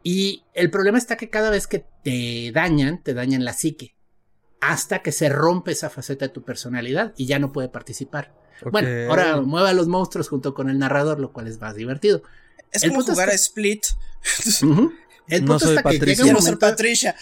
[0.02, 3.94] Y el problema está que cada vez que te dañan, te dañan la psique.
[4.60, 8.32] Hasta que se rompe esa faceta de tu personalidad y ya no puede participar.
[8.60, 8.70] Okay.
[8.70, 12.22] Bueno, ahora mueve a los monstruos junto con el narrador, lo cual es más divertido.
[12.72, 13.86] Es el como jugar a Split.
[14.62, 14.92] Uh -huh.
[15.30, 17.14] El punto no está que llega un momento, Patricia.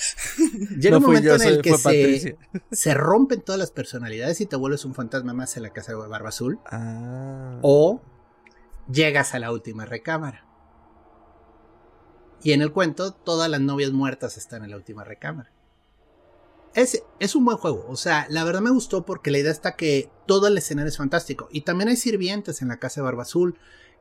[0.78, 2.38] llega un momento yo, en el que se,
[2.70, 5.98] se rompen todas las personalidades y te vuelves un fantasma más en la casa de
[5.98, 6.58] Barba Azul.
[6.66, 7.58] Ah.
[7.62, 8.02] O
[8.90, 10.44] llegas a la última recámara.
[12.42, 15.50] Y en el cuento, todas las novias muertas están en la última recámara.
[16.74, 17.86] Es, es un buen juego.
[17.88, 20.96] O sea, la verdad me gustó porque la idea está que todo el escenario es
[20.96, 21.48] fantástico.
[21.50, 23.58] Y también hay sirvientes en la casa de Barba Azul.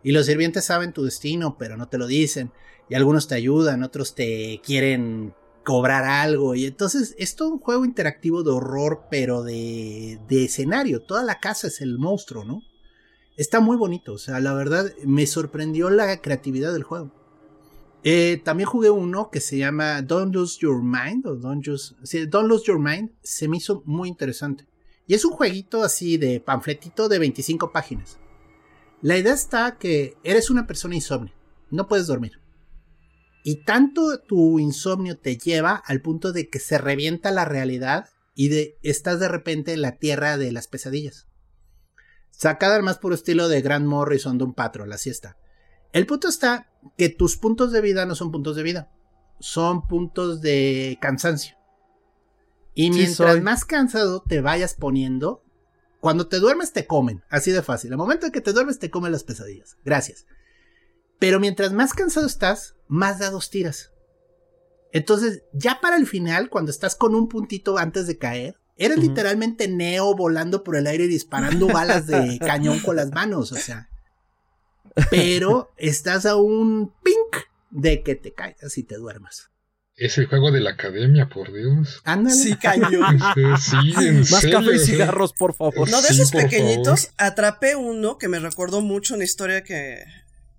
[0.07, 2.53] Y los sirvientes saben tu destino, pero no te lo dicen.
[2.89, 5.33] Y algunos te ayudan, otros te quieren
[5.65, 6.55] cobrar algo.
[6.55, 11.01] Y entonces es todo un juego interactivo de horror, pero de, escenario.
[11.01, 12.61] Toda la casa es el monstruo, ¿no?
[13.35, 14.13] Está muy bonito.
[14.13, 17.11] O sea, la verdad me sorprendió la creatividad del juego.
[18.05, 21.67] Eh, también jugué uno que se llama Don't Lose Your Mind o Don't,
[22.03, 23.11] sí, Don't Lose Your Mind.
[23.23, 24.69] Se me hizo muy interesante.
[25.05, 28.17] Y es un jueguito así de panfletito de 25 páginas.
[29.01, 31.33] La idea está que eres una persona insomne.
[31.69, 32.41] No puedes dormir.
[33.43, 38.49] Y tanto tu insomnio te lleva al punto de que se revienta la realidad y
[38.49, 41.27] de, estás de repente en la tierra de las pesadillas.
[42.29, 45.37] Sacada al más puro estilo de Grant Morrison de un patrón, la siesta.
[45.93, 48.91] El punto está que tus puntos de vida no son puntos de vida,
[49.39, 51.55] son puntos de cansancio.
[52.75, 55.43] Y mientras más cansado te vayas poniendo,
[56.07, 57.91] cuando te duermes te comen, así de fácil.
[57.91, 59.75] Al momento en que te duermes te comen las pesadillas.
[59.83, 60.25] Gracias.
[61.19, 63.91] Pero mientras más cansado estás, más dados tiras.
[64.93, 69.67] Entonces, ya para el final, cuando estás con un puntito antes de caer, eres literalmente
[69.67, 73.89] Neo volando por el aire y disparando balas de cañón con las manos, o sea.
[75.09, 79.51] Pero estás a un pink de que te caigas y te duermas.
[79.97, 82.01] Es el juego de la academia, por Dios.
[82.03, 82.35] Ándale.
[82.35, 83.19] Sí, cañón.
[83.59, 84.59] Sí, en Más serio.
[84.59, 85.89] café y cigarros, por favor.
[85.89, 90.03] No, de Sí, esos pequeñitos, atrapé uno que me recordó mucho una historia que,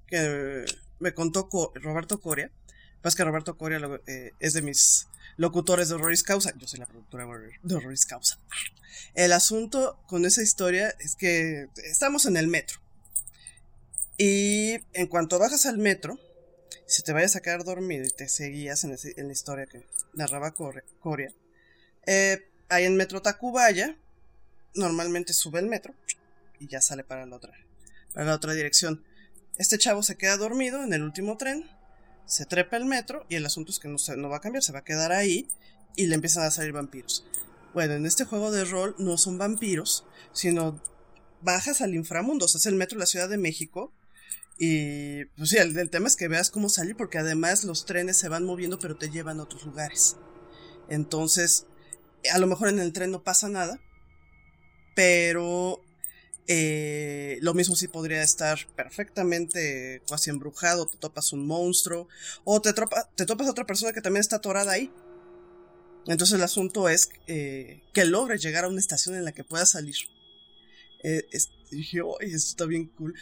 [0.08, 0.64] que
[0.98, 2.50] me contó Co- Roberto Coria.
[3.00, 6.52] Pasa que Roberto Coria eh, es de mis locutores de Horroris Causa.
[6.58, 7.24] Yo soy la productora
[7.62, 8.40] de Horroris Causa.
[9.14, 12.80] El asunto con esa historia es que estamos en el metro.
[14.16, 16.18] Y en cuanto bajas al metro,
[16.88, 21.34] si te vayas a quedar dormido y te seguías en, la historia que narraba Coria,
[22.06, 23.94] eh, ahí en Metro Tacubaya,
[24.74, 25.94] normalmente sube el metro
[26.58, 27.52] y ya sale para la otra,
[28.14, 29.04] para la otra dirección.
[29.58, 31.68] Este chavo se queda dormido en el último tren,
[32.24, 34.62] se trepa el metro y el asunto es que no, se, no va a cambiar,
[34.62, 35.46] se va a quedar ahí
[35.94, 37.26] y le empiezan a salir vampiros.
[37.74, 40.82] Bueno, en este juego de rol no son vampiros, sino
[41.42, 43.92] bajas al inframundo, o sea, es el metro de la Ciudad de México
[44.58, 48.28] y pues sí, el, tema es que veas cómo salir porque además los trenes se
[48.28, 50.16] van moviendo pero te llevan a otros lugares.
[50.88, 51.66] Entonces,
[52.32, 53.80] a lo mejor en el tren no pasa nada,
[54.96, 55.80] pero
[56.48, 62.08] eh, lo mismo sí podría estar perfectamente casi embrujado, te topas un monstruo
[62.42, 64.90] o te, te topas a otra persona que también está atorada ahí.
[66.06, 69.70] Entonces el asunto es eh, que logres llegar a una estación en la que puedas
[69.70, 69.96] salir.
[71.04, 71.28] Eh,
[71.70, 73.14] dije, oh, esto está bien cool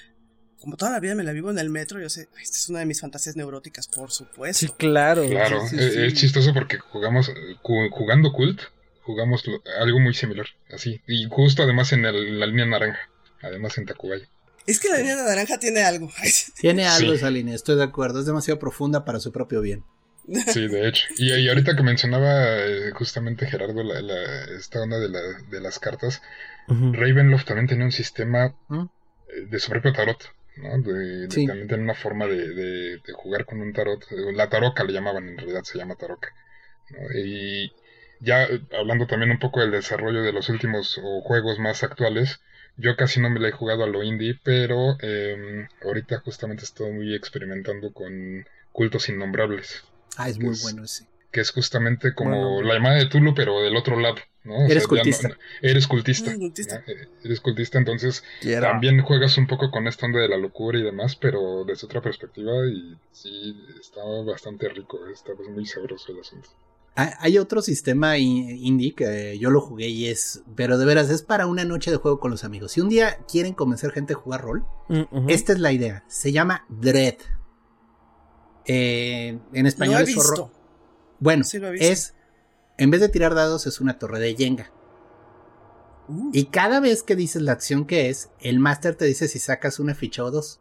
[0.60, 2.80] como toda la vida me la vivo en el metro, yo sé, esta es una
[2.80, 4.66] de mis fantasías neuróticas, por supuesto.
[4.66, 5.26] Sí, claro.
[5.28, 7.32] Claro, es, chistoso porque jugamos,
[7.62, 8.60] jugando Cult,
[9.02, 9.44] jugamos
[9.80, 11.00] algo muy similar, así.
[11.06, 13.00] Y justo además en la línea naranja,
[13.42, 14.28] además en Tacubaya.
[14.66, 16.10] Es que la línea naranja tiene algo.
[16.60, 19.84] Tiene algo esa línea, estoy de acuerdo, es demasiado profunda para su propio bien.
[20.52, 21.06] Sí, de hecho.
[21.18, 26.20] Y, ahorita que mencionaba eh, justamente Gerardo la, esta onda de, la, de las cartas,
[26.68, 28.80] Ravenloft también tenía un sistema ¿Mm?
[28.80, 30.18] eh, de su propio tarot.
[30.56, 30.78] ¿No?
[30.78, 34.04] De, También tiene una forma de, jugar con un tarot.
[34.34, 36.32] La taroca le llamaban, en realidad se llama taroca.
[37.14, 37.72] Y
[38.20, 38.48] ya
[38.78, 42.40] hablando también un poco del desarrollo de los últimos juegos más actuales,
[42.76, 47.14] yo casi no me la he jugado a lo indie, pero em, ahorita justamente estoy
[47.14, 49.84] experimentando con cultos innombrables.
[50.16, 51.06] Ah, es muy bueno ese
[51.36, 54.64] que es justamente como la llamada de Tulu, pero del otro lado, ¿no?
[54.64, 55.36] eres, cultista.
[55.60, 56.32] eres cultista.
[56.32, 57.76] Eh, eres cultista.
[57.76, 58.24] entonces
[58.58, 62.00] también juegas un poco con esta onda de la locura y demás, pero desde otra
[62.00, 66.48] perspectiva y sí, está bastante rico, está muy sabroso el asunto.
[66.94, 71.46] Hay otro sistema indie que yo lo jugué y es, pero de veras es para
[71.46, 72.72] una noche de juego con los amigos.
[72.72, 76.02] Si un día quieren convencer gente a jugar rol, mm, esta es la idea.
[76.08, 77.16] Se llama Dread.
[78.64, 80.55] Eh, en español es horror.
[81.20, 81.44] Bueno,
[81.78, 82.14] es.
[82.78, 84.70] En vez de tirar dados, es una torre de Jenga.
[86.08, 86.30] Uh.
[86.32, 89.78] Y cada vez que dices la acción que es, el máster te dice si sacas
[89.78, 90.60] una ficha o dos.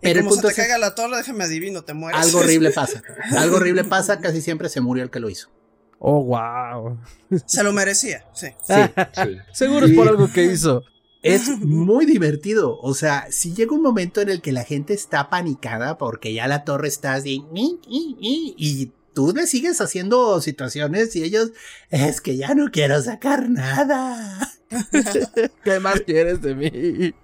[0.00, 2.20] Pero como se te caiga la torre, déjame adivino, te mueres.
[2.20, 3.02] Algo horrible pasa.
[3.36, 5.50] algo horrible pasa, casi siempre se murió el que lo hizo.
[5.98, 6.98] Oh, wow.
[7.44, 8.48] Se lo merecía, sí.
[8.62, 8.74] Sí.
[9.52, 10.84] Seguro es por algo que hizo.
[11.22, 12.78] Es muy divertido.
[12.80, 16.46] O sea, si llega un momento en el que la gente está panicada porque ya
[16.48, 21.50] la torre está así y tú le sigues haciendo situaciones y ellos
[21.90, 24.48] es que ya no quiero sacar nada.
[25.64, 27.14] ¿Qué más quieres de mí?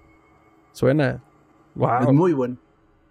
[0.73, 1.23] Suena.
[1.75, 2.13] Wow.
[2.13, 2.57] muy bueno.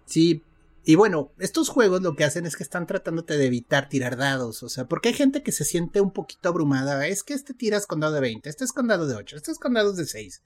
[0.05, 0.43] Sí.
[0.87, 4.61] Y bueno, estos juegos lo que hacen es que están tratándote de evitar tirar dados.
[4.61, 7.07] O sea, porque hay gente que se siente un poquito abrumada.
[7.07, 9.51] Es que este tiras con dado de 20, este es con dado de 8, este
[9.51, 10.43] es con dados de 6.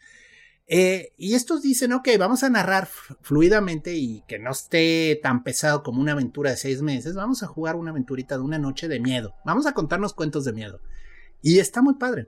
[0.72, 2.88] Eh, y estos dicen, ok, vamos a narrar
[3.22, 7.16] fluidamente y que no esté tan pesado como una aventura de seis meses.
[7.16, 9.34] Vamos a jugar una aventurita de una noche de miedo.
[9.44, 10.80] Vamos a contarnos cuentos de miedo.
[11.42, 12.28] Y está muy padre.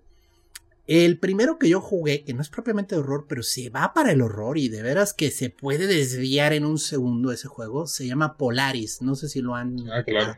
[0.88, 4.12] El primero que yo jugué, que no es propiamente de horror, pero se va para
[4.12, 8.08] el horror y de veras que se puede desviar en un segundo ese juego, se
[8.08, 9.04] llama Polaris.
[9.04, 9.88] No sé si lo han.
[9.92, 10.36] Ah, claro.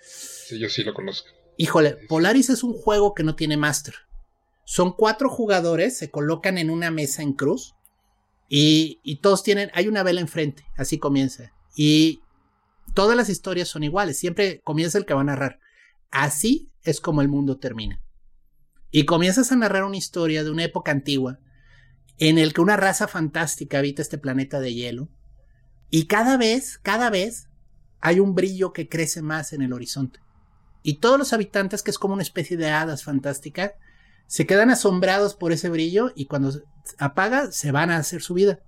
[0.00, 1.28] Sí, yo sí lo conozco.
[1.58, 3.94] Híjole, Polaris es un juego que no tiene master.
[4.64, 7.74] Son cuatro jugadores, se colocan en una mesa en cruz
[8.48, 11.52] y, todos tienen, hay una vela enfrente, así comienza.
[11.74, 12.20] Y
[12.94, 15.58] todas las historias son iguales, siempre comienza el que va a narrar.
[16.10, 18.02] Así es como el mundo termina.
[18.90, 21.38] Y comienzas a narrar una historia de una época antigua
[22.18, 25.08] en el que una raza fantástica habita este planeta de hielo.
[25.88, 27.48] Y cada vez, cada vez,
[28.00, 30.20] hay un brillo que crece más en el horizonte.
[30.82, 33.72] Y todos los habitantes, que es como una especie de hadas fantásticas,
[34.26, 36.52] se quedan asombrados por ese brillo y cuando
[36.98, 38.60] apaga se van a hacer su vida.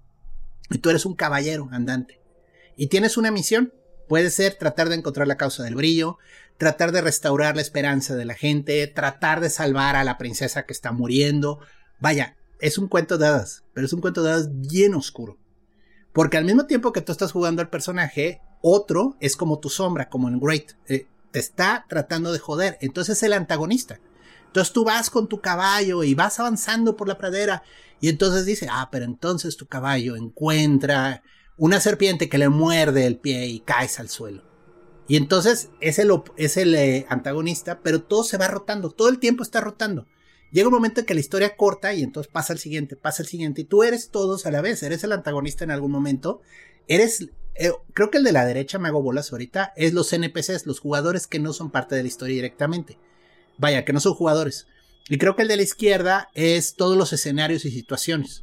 [0.70, 2.20] Y tú eres un caballero andante.
[2.76, 3.72] Y tienes una misión.
[4.08, 6.18] Puede ser tratar de encontrar la causa del brillo,
[6.58, 10.74] tratar de restaurar la esperanza de la gente, tratar de salvar a la princesa que
[10.74, 11.60] está muriendo.
[12.00, 15.38] Vaya, es un cuento de hadas, pero es un cuento de hadas bien oscuro.
[16.12, 20.08] Porque al mismo tiempo que tú estás jugando al personaje, otro es como tu sombra,
[20.08, 20.72] como en Great.
[20.86, 22.78] Eh, te está tratando de joder.
[22.80, 23.98] Entonces es el antagonista.
[24.54, 27.64] Entonces tú vas con tu caballo y vas avanzando por la pradera
[28.00, 31.24] y entonces dice, ah, pero entonces tu caballo encuentra
[31.56, 34.44] una serpiente que le muerde el pie y caes al suelo.
[35.08, 39.18] Y entonces es el, es el eh, antagonista, pero todo se va rotando, todo el
[39.18, 40.06] tiempo está rotando.
[40.52, 43.28] Llega un momento en que la historia corta y entonces pasa el siguiente, pasa el
[43.28, 46.42] siguiente, y tú eres todos a la vez, eres el antagonista en algún momento,
[46.86, 50.64] eres, eh, creo que el de la derecha, me hago bolas ahorita, es los NPCs,
[50.64, 52.98] los jugadores que no son parte de la historia directamente.
[53.58, 54.66] Vaya, que no son jugadores.
[55.08, 58.42] Y creo que el de la izquierda es todos los escenarios y situaciones.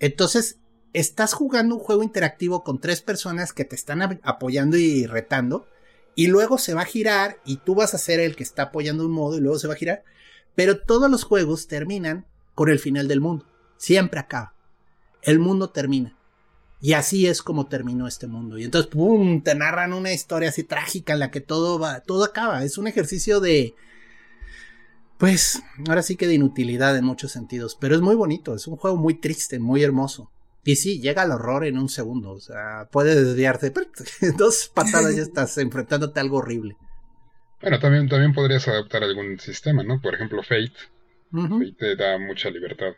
[0.00, 0.56] Entonces,
[0.92, 5.66] estás jugando un juego interactivo con tres personas que te están apoyando y retando,
[6.14, 9.06] y luego se va a girar y tú vas a ser el que está apoyando
[9.06, 10.02] un modo y luego se va a girar,
[10.54, 14.54] pero todos los juegos terminan con el final del mundo, siempre acaba.
[15.22, 16.16] El mundo termina.
[16.82, 18.58] Y así es como terminó este mundo.
[18.58, 19.42] Y entonces, ¡pum!
[19.42, 22.64] Te narran una historia así trágica en la que todo va, todo acaba.
[22.64, 23.74] Es un ejercicio de,
[25.20, 27.76] pues, ahora sí que de inutilidad en muchos sentidos.
[27.78, 28.54] Pero es muy bonito.
[28.54, 30.32] Es un juego muy triste, muy hermoso.
[30.64, 32.30] Y sí, llega al horror en un segundo.
[32.30, 33.70] O sea, puede desviarte.
[34.38, 36.76] Dos patadas ya estás enfrentándote a algo horrible.
[37.60, 40.00] Bueno, también, también podrías adaptar algún sistema, ¿no?
[40.00, 40.72] Por ejemplo, Fate.
[41.30, 42.94] Fate te da mucha libertad.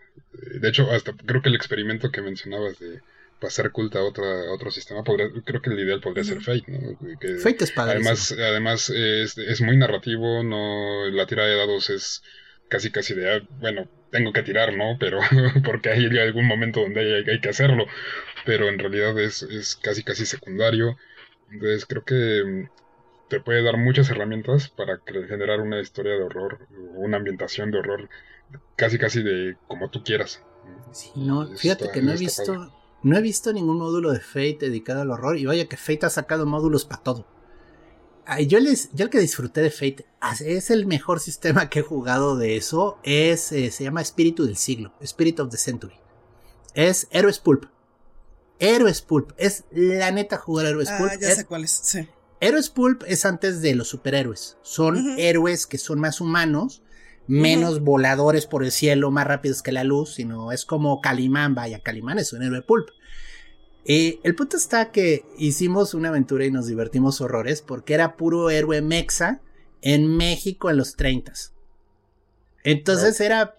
[0.60, 3.00] De hecho, hasta creo que el experimento que mencionabas de
[3.42, 6.96] pasar culta a otro, otro sistema, podría, creo que el ideal podría ser Fate, ¿no?
[7.40, 7.94] Fate es padre.
[7.96, 12.22] Además, además es, es, muy narrativo, no la tira de dados es
[12.68, 14.96] casi casi de, ah, bueno, tengo que tirar, ¿no?
[14.98, 15.18] Pero
[15.64, 17.86] porque hay algún momento donde hay, hay que hacerlo,
[18.46, 20.96] pero en realidad es, es, casi casi secundario.
[21.50, 26.68] Entonces creo que mm, te puede dar muchas herramientas para generar una historia de horror,
[26.94, 28.08] una ambientación de horror,
[28.76, 30.42] casi casi de como tú quieras.
[30.92, 35.02] Sí, no, fíjate que no he visto, no he visto ningún módulo de Fate dedicado
[35.02, 37.26] al horror y vaya que Fate ha sacado módulos para todo
[38.46, 40.06] yo, les, yo el que disfruté de Fate
[40.44, 42.98] es el mejor sistema que he jugado de eso.
[43.02, 45.94] Es, eh, se llama Espíritu del Siglo, Spirit of the Century.
[46.74, 47.66] Es Héroes Pulp.
[48.58, 49.32] Héroes Pulp.
[49.36, 51.12] Es la neta jugar Héroes ah, Pulp.
[51.20, 52.08] Ya sé cuál es, sí.
[52.40, 54.56] Héroes Pulp es antes de los superhéroes.
[54.62, 56.82] Son héroes que son más humanos,
[57.26, 61.54] menos voladores por el cielo, más rápidos que la luz, sino es como Calimán.
[61.54, 62.88] Vaya, Calimán es un héroe Pulp.
[63.84, 68.48] Eh, el punto está que hicimos una aventura y nos divertimos horrores porque era puro
[68.48, 69.40] héroe mexa
[69.80, 71.32] en México en los 30.
[72.64, 73.56] Entonces era,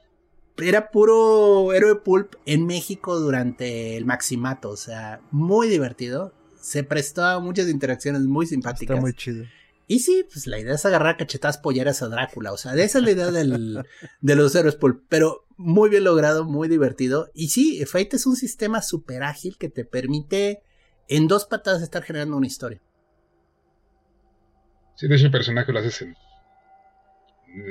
[0.58, 4.70] era puro héroe pulp en México durante el maximato.
[4.70, 6.34] O sea, muy divertido.
[6.60, 8.96] Se prestó a muchas interacciones muy simpáticas.
[8.96, 9.46] Está muy chido.
[9.88, 12.52] Y sí, pues la idea es agarrar cachetadas polleras a Drácula.
[12.54, 13.84] O sea, esa es la idea del,
[14.22, 14.78] de los héroes.
[15.10, 17.30] Pero muy bien logrado, muy divertido.
[17.34, 20.64] Y sí, Fate es un sistema súper ágil que te permite
[21.08, 22.82] en dos patadas estar generando una historia.
[24.96, 26.16] Sí, de hecho el personaje lo haces en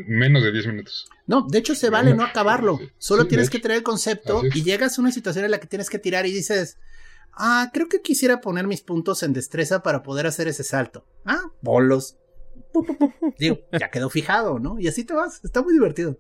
[0.07, 1.09] menos de 10 minutos.
[1.27, 2.79] No, de hecho se vale no acabarlo.
[2.99, 5.91] Solo tienes que tener el concepto y llegas a una situación en la que tienes
[5.91, 6.79] que tirar y dices,
[7.35, 11.07] ah, creo que quisiera poner mis puntos en destreza para poder hacer ese salto.
[11.25, 12.17] Ah, bolos.
[13.39, 14.79] Digo, ya quedó fijado, ¿no?
[14.79, 15.41] Y así te vas.
[15.45, 16.19] Está muy divertido.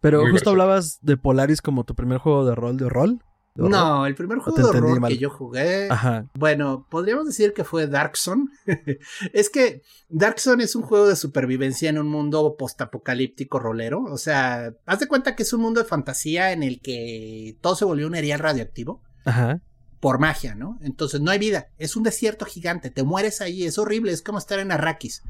[0.00, 3.22] Pero justo hablabas de Polaris como tu primer juego de rol de rol.
[3.56, 5.88] no, el primer juego de horror que yo jugué.
[5.90, 6.26] Ajá.
[6.34, 8.50] Bueno, podríamos decir que fue Darkson.
[9.32, 14.04] es que Darkson es un juego de supervivencia en un mundo postapocalíptico rolero.
[14.04, 17.74] O sea, haz de cuenta que es un mundo de fantasía en el que todo
[17.74, 19.02] se volvió un erial radioactivo.
[19.24, 19.60] Ajá.
[20.00, 20.78] Por magia, ¿no?
[20.82, 21.68] Entonces no hay vida.
[21.78, 22.90] Es un desierto gigante.
[22.90, 23.64] Te mueres ahí.
[23.64, 24.12] Es horrible.
[24.12, 25.22] Es como estar en Arrakis.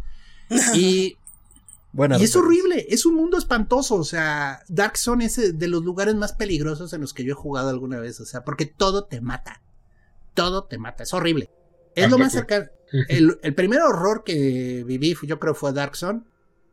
[0.74, 1.16] y
[2.18, 6.14] y es horrible, es un mundo espantoso, o sea, Dark Zone es de los lugares
[6.14, 9.22] más peligrosos en los que yo he jugado alguna vez, o sea, porque todo te
[9.22, 9.62] mata,
[10.34, 11.50] todo te mata, es horrible.
[11.94, 12.66] Es lo más cercano,
[13.08, 16.22] el, primer horror que viví yo creo fue Dark Zone,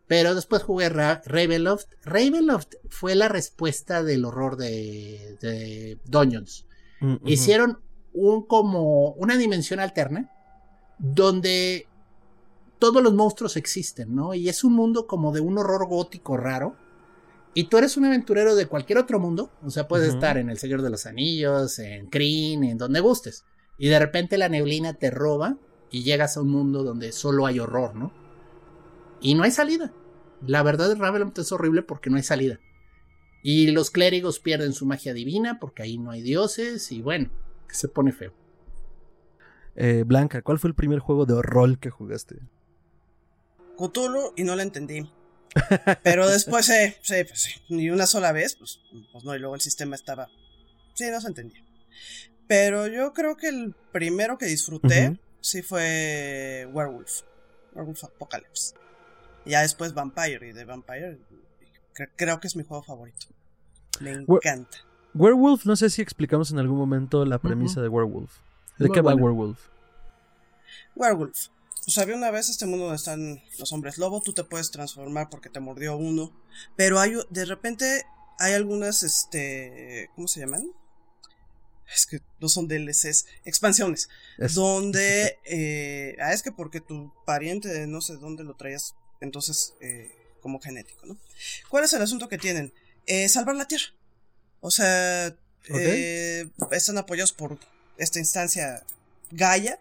[0.08, 1.88] pero después jugué Ravenloft.
[2.04, 6.66] Ravenloft fue la respuesta del horror de, de Dungeons.
[7.26, 7.80] Hicieron
[8.14, 10.32] un como una dimensión alterna
[11.00, 11.88] donde
[12.80, 14.34] todos los monstruos existen, ¿no?
[14.34, 16.76] Y es un mundo como de un horror gótico raro.
[17.54, 19.52] Y tú eres un aventurero de cualquier otro mundo.
[19.64, 23.46] O sea, puedes estar en El Señor de los Anillos, en Kryn, en donde gustes.
[23.78, 25.58] Y de repente la neblina te roba
[25.92, 28.12] y llegas a un mundo donde solo hay horror, ¿no?
[29.22, 29.94] Y no hay salida.
[30.46, 32.60] La verdad Ravenloft es horrible porque no hay salida.
[33.44, 37.30] Y los clérigos pierden su magia divina porque ahí no hay dioses y bueno,
[37.68, 38.34] que se pone feo.
[39.76, 42.38] Eh, Blanca, ¿cuál fue el primer juego de horror que jugaste?
[43.78, 45.10] Cthulhu y no la entendí.
[46.04, 48.80] Pero después, eh, sí, pues sí, ni una sola vez, pues,
[49.12, 50.30] pues no, y luego el sistema estaba.
[50.94, 51.64] Sí, no se entendía.
[52.48, 57.22] Pero yo creo que el primero que disfruté sí fue Werewolf.
[57.74, 58.76] Werewolf Apocalypse.
[59.46, 60.48] Y ya después Vampire.
[60.48, 61.20] Y de Vampire
[61.94, 63.28] creo que es mi juego favorito.
[64.00, 64.78] Me encanta.
[65.14, 68.32] Werewolf, no sé si explicamos en algún momento la premisa de Werewolf.
[68.80, 69.60] ¿De qué va Werewolf?
[70.96, 71.50] Werewolf.
[71.86, 75.30] Pues había una vez este mundo donde están los hombres lobo, tú te puedes transformar
[75.30, 76.32] porque te mordió uno,
[76.78, 78.06] pero hay de repente
[78.40, 80.72] hay algunas este ¿cómo se llaman?
[81.94, 84.10] Es que no son DLCs, expansiones,
[84.56, 90.23] donde eh, ah, es que porque tu pariente no sé dónde lo traías, entonces eh,
[90.44, 91.18] como genético, ¿no?
[91.70, 92.74] ¿Cuál es el asunto que tienen?
[93.08, 93.88] Eh, salvar la Tierra.
[94.60, 95.36] O sea,
[95.70, 97.58] eh, están apoyados por
[97.98, 98.86] esta instancia
[99.32, 99.80] Gaia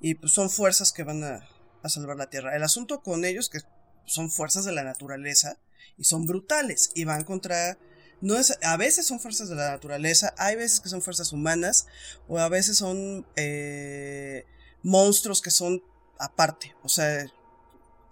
[0.00, 1.48] y pues son fuerzas que van a,
[1.88, 2.54] salvar la Tierra.
[2.54, 3.60] El asunto con ellos que
[4.04, 5.58] son fuerzas de la naturaleza
[5.96, 7.78] y son brutales y van contra
[8.20, 11.86] no es a veces son fuerzas de la naturaleza hay veces que son fuerzas humanas
[12.26, 14.44] o a veces son eh,
[14.82, 15.82] monstruos que son
[16.18, 17.30] aparte o sea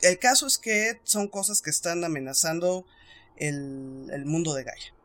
[0.03, 2.87] el caso es que son cosas que están amenazando
[3.37, 4.97] el, el mundo de Gaia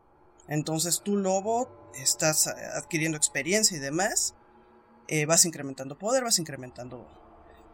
[0.48, 4.34] entonces tú, lobo, estás eh, adquiriendo experiencia y demás.
[5.08, 7.08] Eh, vas incrementando poder, vas incrementando...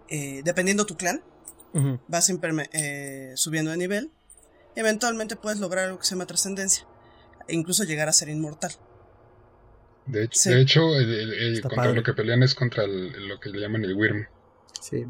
[0.08, 1.22] Eh, dependiendo tu clan,
[2.06, 2.26] vas
[3.34, 4.10] subiendo de nivel.
[4.76, 6.86] Y eventualmente puedes lograr algo que se llama trascendencia.
[7.46, 8.72] E incluso llegar a ser inmortal.
[10.06, 10.82] De hecho, de hecho
[11.62, 14.26] contra lo que pelean es contra lo que le llaman el Wyrm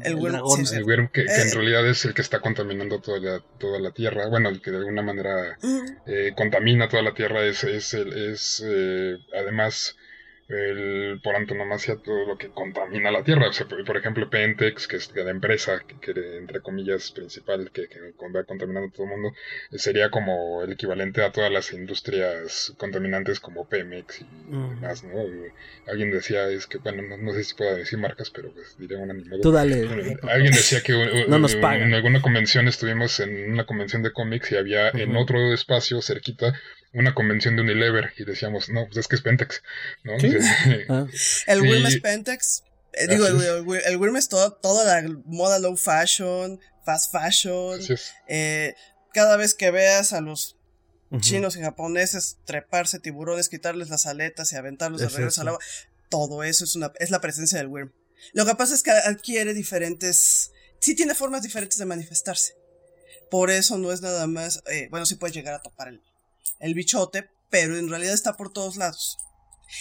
[0.01, 1.53] el, Wyrm, que, en eh.
[1.53, 4.27] realidad es el que está contaminando toda la, toda la Tierra.
[4.27, 5.57] Bueno, el que de alguna manera
[6.05, 9.95] eh, contamina toda la Tierra es, es, es eh, además
[10.49, 13.51] el, por antonomasia todo lo que contamina la tierra.
[13.85, 17.99] por ejemplo, Pentex, que es la empresa que, entre comillas principal que, que
[18.35, 19.33] va contaminando todo el mundo,
[19.71, 24.25] sería como el equivalente a todas las industrias contaminantes como Pemex y
[24.81, 25.19] más, ¿no?
[25.87, 29.13] alguien decía, es que, bueno, no, sé si puedo decir marcas, pero pues diré una
[29.41, 30.17] Tú dale.
[30.23, 35.15] alguien decía que en alguna convención estuvimos en una convención de cómics y había en
[35.15, 36.53] otro espacio cerquita
[36.93, 39.61] una convención de Unilever y decíamos, no, pues es que es Pentex,
[40.03, 40.13] ¿no?
[40.89, 41.07] Ah.
[41.47, 42.63] El Wim es Pentex.
[42.93, 47.79] Eh, digo, el, el, es todo, toda la moda low fashion, fast fashion.
[48.27, 48.73] Eh,
[49.13, 50.57] cada vez que veas a los
[51.19, 55.59] chinos y japoneses treparse tiburones, quitarles las aletas y aventarlos de regreso al agua,
[56.09, 57.93] todo eso es, una, es la presencia del Wyrm.
[58.33, 60.51] Lo que pasa es que adquiere diferentes...
[60.79, 62.55] Sí tiene formas diferentes de manifestarse.
[63.29, 64.61] Por eso no es nada más...
[64.67, 66.01] Eh, bueno, sí puedes llegar a topar el,
[66.59, 69.17] el bichote, pero en realidad está por todos lados.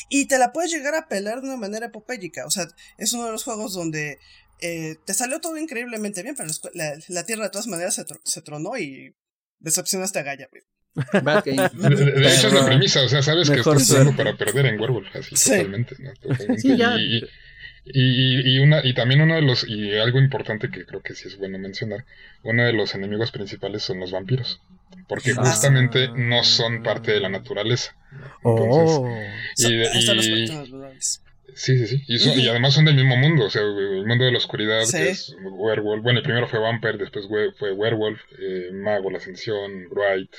[0.08, 2.46] Y te la puedes llegar a pelar de una manera epopélica.
[2.46, 2.66] O sea,
[2.98, 4.18] es uno de los juegos donde
[4.60, 9.14] eh, te salió todo increíblemente bien, pero la, Tierra de todas maneras se, tronó y
[9.60, 10.48] decepcionaste a Gaia,
[11.44, 15.14] De, hecho es la premisa, o sea, sabes que estás jugando para perder en Werewolf,
[15.14, 15.94] así totalmente,
[16.64, 17.22] Y,
[17.92, 21.38] y, una, y también uno de los, y algo importante que creo que sí es
[21.38, 22.04] bueno mencionar,
[22.42, 24.60] uno de los enemigos principales son los vampiros
[25.08, 25.44] porque ah.
[25.44, 27.96] justamente no son parte de la naturaleza.
[28.44, 29.08] Entonces, oh.
[29.56, 31.08] y,
[31.54, 32.04] Sí, sí, sí.
[32.06, 35.34] Y, además son del mismo mundo, o sea, el mundo de la oscuridad, que es
[35.42, 36.04] Werewolf.
[36.04, 37.26] Bueno, el primero fue Vampire, después
[37.58, 40.30] fue Werewolf, eh, Mago, la Ascensión, Bright,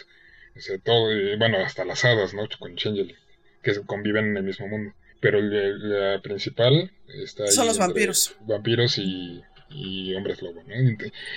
[0.56, 2.48] o sea, todo, y, bueno, hasta las hadas, ¿no?
[2.60, 3.18] Con Changel,
[3.64, 4.94] que conviven en el mismo mundo.
[5.20, 8.36] Pero la principal está Son los vampiros.
[8.46, 9.42] Vampiros y,
[9.72, 10.74] y hombres lobo, ¿no?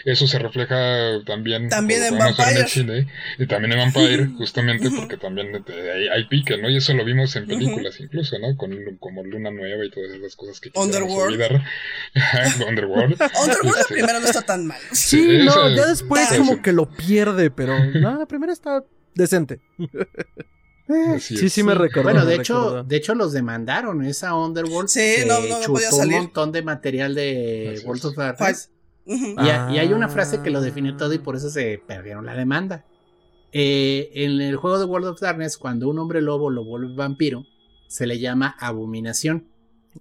[0.04, 3.06] Eso se refleja también, también en Vampire.
[3.38, 6.70] y también en Vampire, justamente porque también hay, hay, pique, ¿no?
[6.70, 8.56] Y eso lo vimos en películas incluso, ¿no?
[8.56, 11.34] Con como Luna Nueva y todas esas cosas que Underworld.
[11.34, 11.62] olvidar.
[12.68, 13.20] Underworld.
[13.42, 14.80] Underworld la este, primera no está tan mal.
[14.92, 18.84] Sí, no, ya después como que lo pierde, pero no, la primera está
[19.14, 19.60] decente.
[21.20, 22.10] Sí, sí, me recuerdo.
[22.10, 24.88] Bueno, de hecho, de hecho los demandaron esa Underworld.
[24.88, 26.16] Sí, no, no, podía salir.
[26.16, 28.70] un montón de material de World of Darkness.
[29.04, 32.84] y, hay una frase que lo define todo y por eso se perdieron la demanda.
[33.52, 37.44] Eh, en el juego de World of Darkness, cuando un hombre lobo lo vuelve vampiro,
[37.86, 39.48] se le llama abominación.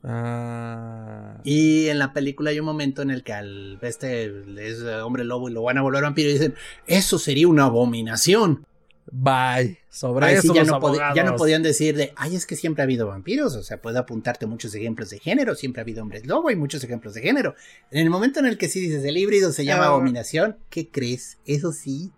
[0.03, 1.41] Ah.
[1.43, 4.25] Y en la película hay un momento en el que al este
[4.57, 6.55] es hombre lobo y lo van a volver vampiro y dicen,
[6.87, 8.65] eso sería una abominación.
[9.11, 9.79] Bye.
[9.89, 10.79] Sobre eso ya, no
[11.15, 13.55] ya, no podían decir de, ay, es que siempre ha habido vampiros.
[13.55, 15.55] O sea, puede apuntarte muchos ejemplos de género.
[15.55, 17.55] Siempre ha habido hombres lobo y muchos ejemplos de género.
[17.89, 21.39] En el momento en el que sí dices el híbrido se llama abominación, ¿qué crees?
[21.45, 22.11] Eso sí,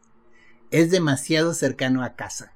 [0.71, 2.53] es demasiado cercano a casa.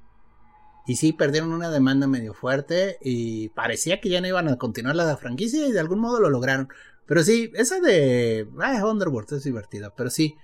[0.88, 4.96] Y sí, perdieron una demanda medio fuerte y parecía que ya no iban a continuar
[4.96, 6.70] la franquicia y de algún modo lo lograron.
[7.06, 10.36] Pero sí, esa de ah, Underworld es divertida, pero sí.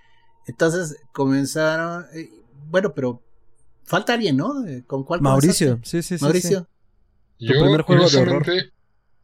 [0.45, 2.29] Entonces comenzaron, eh,
[2.69, 3.22] bueno, pero
[3.83, 4.53] falta alguien, ¿no?
[4.87, 6.23] ¿Con cuál Mauricio, sí, sí, sí.
[6.23, 6.67] Mauricio.
[7.39, 8.71] Yo, primer juego de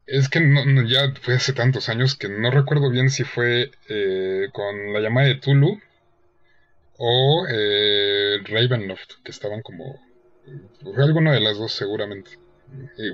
[0.05, 4.47] Es que no, ya fue hace tantos años que no recuerdo bien si fue eh,
[4.51, 5.79] con la llamada de Tulu
[6.97, 9.99] o eh, Ravenloft, que estaban como.
[10.81, 12.31] Fue alguna de las dos seguramente.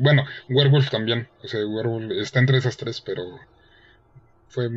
[0.01, 1.27] bueno, Werewolf también.
[1.43, 3.23] O sea, Werewolf está entre esas tres, pero
[4.47, 4.69] fue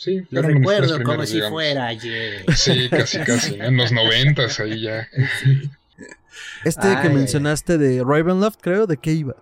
[0.00, 2.46] Sí, lo recuerdo como si fuera ayer.
[2.56, 5.06] Sí, casi, casi, en los noventas ahí ya.
[6.64, 9.36] Este que mencionaste de Ravenloft, creo, ¿de qué iba?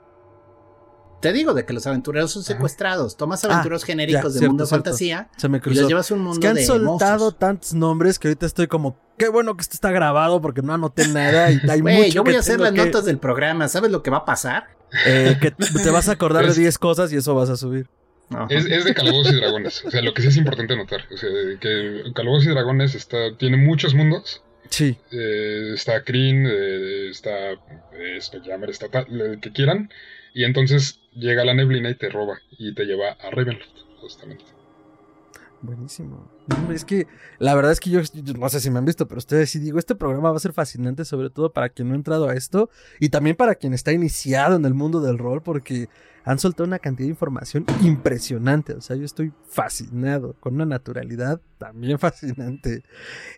[1.20, 3.16] Te digo, de que los aventureros son secuestrados.
[3.16, 6.20] Tomas ah, aventureros genéricos de mundo de fantasía Se me y los llevas a un
[6.20, 9.74] mundo es que han soltado tantos nombres que ahorita estoy como, qué bueno que esto
[9.74, 13.05] está grabado porque no anoté nada y hay mucho yo voy a hacer las notas
[13.05, 13.66] del programa.
[13.68, 14.68] ¿Sabes lo que va a pasar?
[15.06, 17.89] Eh, que te vas a acordar de 10 cosas y eso vas a subir.
[18.51, 19.85] Es, de Calabozos y Dragones.
[19.86, 21.01] O sea, lo que sí es importante notar.
[21.12, 21.28] O sea,
[21.60, 24.43] que Calabozos y Dragones está, tiene muchos mundos.
[24.70, 24.97] Sí.
[25.11, 27.53] Eh, está Kryn, eh, está
[27.93, 29.90] eh, Spelljammer, está el que quieran.
[30.35, 32.40] Y entonces llega la neblina y te roba.
[32.59, 34.57] Y te lleva a Ravenloft, justamente.
[35.60, 36.30] Buenísimo.
[36.72, 37.09] es que
[37.39, 38.01] la verdad es que yo,
[38.39, 40.52] no sé si me han visto, pero ustedes sí digo, este programa va a ser
[40.52, 42.70] fascinante, sobre todo para quien no ha entrado a esto
[43.01, 45.89] y también para quien está iniciado en el mundo del rol, porque
[46.24, 48.74] han soltado una cantidad de información impresionante.
[48.74, 52.85] O sea, yo estoy fascinado, con una naturalidad también fascinante.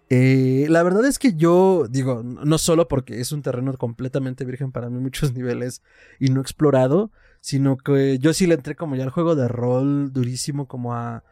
[0.08, 4.72] Eh, la verdad es que yo digo, no solo porque es un terreno completamente virgen
[4.72, 5.82] para mí, muchos niveles
[6.18, 10.12] y no explorado, sino que yo sí le entré como ya al juego de rol
[10.12, 11.22] durísimo, como a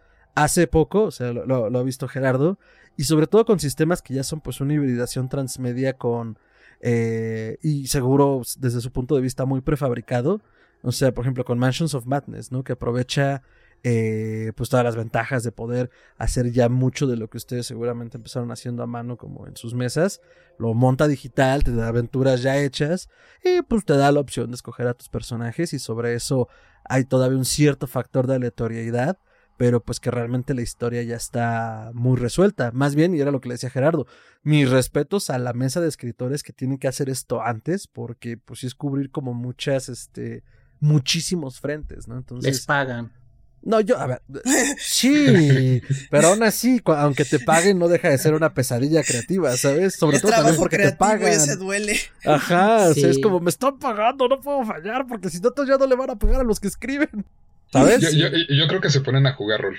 [0.42, 2.58] hace poco, o sea, lo, ha visto Gerardo,
[2.96, 6.38] y sobre todo con sistemas que ya son pues una hibridación transmedia con,
[6.80, 10.40] eh, y seguro desde su punto de vista muy prefabricado,
[10.82, 12.62] o sea, por ejemplo, con Mansions of Madness, ¿no?
[12.62, 13.42] Que aprovecha
[13.82, 18.16] eh, pues todas las ventajas de poder hacer ya mucho de lo que ustedes seguramente
[18.16, 20.20] empezaron haciendo a mano como en sus mesas,
[20.58, 23.08] lo monta digital, te da aventuras ya hechas
[23.44, 26.48] y pues te da la opción de escoger a tus personajes y sobre eso
[26.84, 29.18] hay todavía un cierto factor de aleatoriedad
[29.58, 32.70] pero pues que realmente la historia ya está muy resuelta.
[32.72, 34.06] Más bien, y era lo que le decía Gerardo,
[34.44, 38.60] mis respetos a la mesa de escritores que tienen que hacer esto antes, porque pues
[38.60, 40.44] sí es cubrir como muchas, este,
[40.78, 42.16] muchísimos frentes, ¿no?
[42.16, 42.52] Entonces...
[42.52, 43.12] Les pagan.
[43.60, 44.22] No, yo, a ver,
[44.78, 49.96] sí, pero aún así, aunque te paguen, no deja de ser una pesadilla creativa, ¿sabes?
[49.96, 51.32] Sobre todo también porque te pagan.
[51.32, 51.98] Y se duele.
[52.24, 55.76] Ajá, o sea, es como, me están pagando, no puedo fallar, porque si no, ya
[55.76, 57.26] no le van a pagar a los que escriben.
[57.72, 58.12] ¿Sabes?
[58.14, 59.78] Yo, yo, creo que se ponen a jugar rol.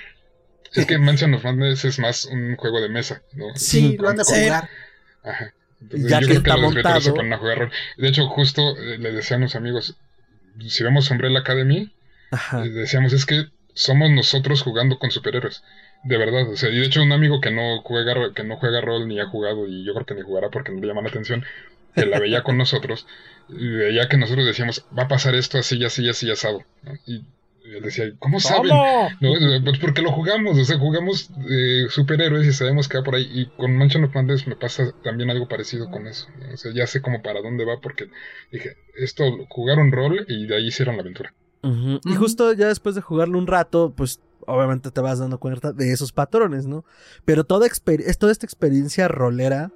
[0.74, 3.46] Es que Mansion of Madness es más un juego de mesa, ¿no?
[3.56, 4.68] Sí, lo han a jugar.
[5.22, 5.52] Ajá.
[5.80, 7.00] ya yo que creo que los montado.
[7.00, 7.72] se ponen a jugar rol.
[7.96, 9.96] De hecho, justo eh, le decían a los amigos,
[10.68, 11.92] si vemos Umbrella Academy,
[12.30, 12.62] Ajá.
[12.62, 15.62] Decíamos, es que somos nosotros jugando con superhéroes.
[16.04, 18.80] De verdad, o sea, y de hecho un amigo que no juega que no juega
[18.80, 21.08] rol ni ha jugado y yo creo que ni jugará porque no le llama la
[21.08, 21.44] atención,
[21.94, 23.06] que la veía con nosotros,
[23.48, 26.64] y veía que nosotros decíamos, va a pasar esto así, así, así, asado.
[26.82, 26.92] ¿no?
[27.06, 27.24] Y
[27.70, 28.68] y él decía, ¿cómo saben?
[28.68, 29.08] No,
[29.64, 33.30] pues porque lo jugamos, o sea, jugamos eh, superhéroes y sabemos que va por ahí.
[33.32, 36.26] Y con Mansion of Madness me pasa también algo parecido con eso.
[36.52, 38.10] O sea, ya sé como para dónde va porque
[38.50, 41.32] dije, esto jugaron rol y de ahí hicieron la aventura.
[41.62, 45.92] Y justo ya después de jugarlo un rato, pues obviamente te vas dando cuenta de
[45.92, 46.84] esos patrones, ¿no?
[47.24, 47.68] Pero toda,
[48.18, 49.70] toda esta experiencia rolera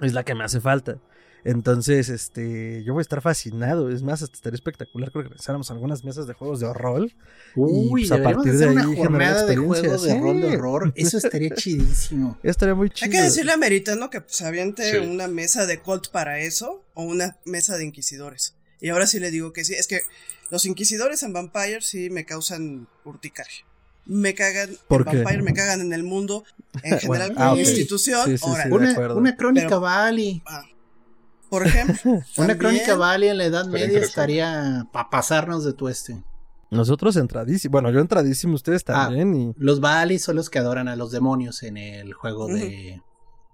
[0.00, 0.98] es la que me hace falta.
[1.46, 3.88] Entonces, este, yo voy a estar fascinado.
[3.88, 7.08] Es más, hasta estaría espectacular que regresáramos a algunas mesas de juegos de horror.
[7.54, 10.92] Uy, y pues, a partir de ahí una jornada de juegos de rol de horror.
[10.96, 12.36] Eso estaría chidísimo.
[12.42, 13.04] Estaría muy chido.
[13.04, 17.04] Hay que decirle a Meritano que pues aviente una mesa de Colt para eso o
[17.04, 18.56] una mesa de inquisidores.
[18.80, 19.74] Y ahora sí le digo que sí.
[19.74, 20.00] Es que
[20.50, 23.64] los inquisidores en Vampire sí me causan urticaria
[24.08, 26.44] me cagan en Vampire, me cagan en el mundo
[26.84, 28.36] en general como ah, institución.
[29.16, 30.42] una, crónica Bali.
[30.46, 30.64] Ah,
[31.48, 32.20] por ejemplo.
[32.36, 36.22] Una crónica Bali en la Edad Media estaría para pasarnos de tueste.
[36.70, 37.72] Nosotros entradísimos.
[37.72, 39.54] Bueno, yo entradísimo, ustedes ah, también.
[39.58, 43.00] Los Bali son los que adoran a los demonios en el juego de,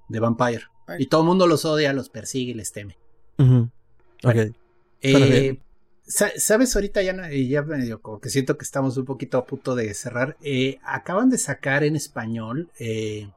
[0.08, 0.62] de Vampire.
[0.98, 2.96] Y todo el mundo los odia, los persigue y les teme.
[3.38, 4.54] ok.
[5.02, 5.58] Eh,
[6.04, 6.74] ¿Sabes?
[6.74, 10.36] Ahorita ya, ya medio como que siento que estamos un poquito a punto de cerrar.
[10.42, 13.30] Eh, acaban de sacar en español eh,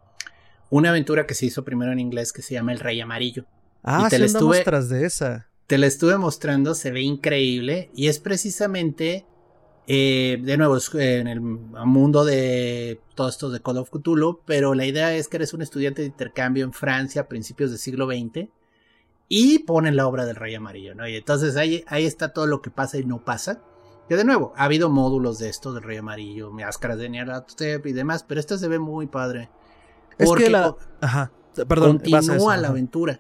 [0.70, 3.46] una aventura que se hizo primero en inglés que se llama El Rey Amarillo.
[3.88, 5.48] Ah, te la estuve, tras de esa.
[5.68, 9.26] Te la estuve mostrando, se ve increíble y es precisamente,
[9.86, 14.86] eh, de nuevo, en el mundo de todo esto de Call of Cthulhu, pero la
[14.86, 18.50] idea es que eres un estudiante de intercambio en Francia a principios del siglo XX
[19.30, 21.08] y ponen la obra del Rey Amarillo, ¿no?
[21.08, 23.62] Y entonces ahí, ahí está todo lo que pasa y no pasa.
[24.10, 27.94] Que de nuevo, ha habido módulos de esto del Rey Amarillo, máscaras de Nyarlathotep y
[27.94, 29.50] demás, pero esta se ve muy padre.
[30.18, 30.76] Es que la...
[31.02, 31.32] Ajá.
[31.68, 33.20] Perdón, continúa la aventura.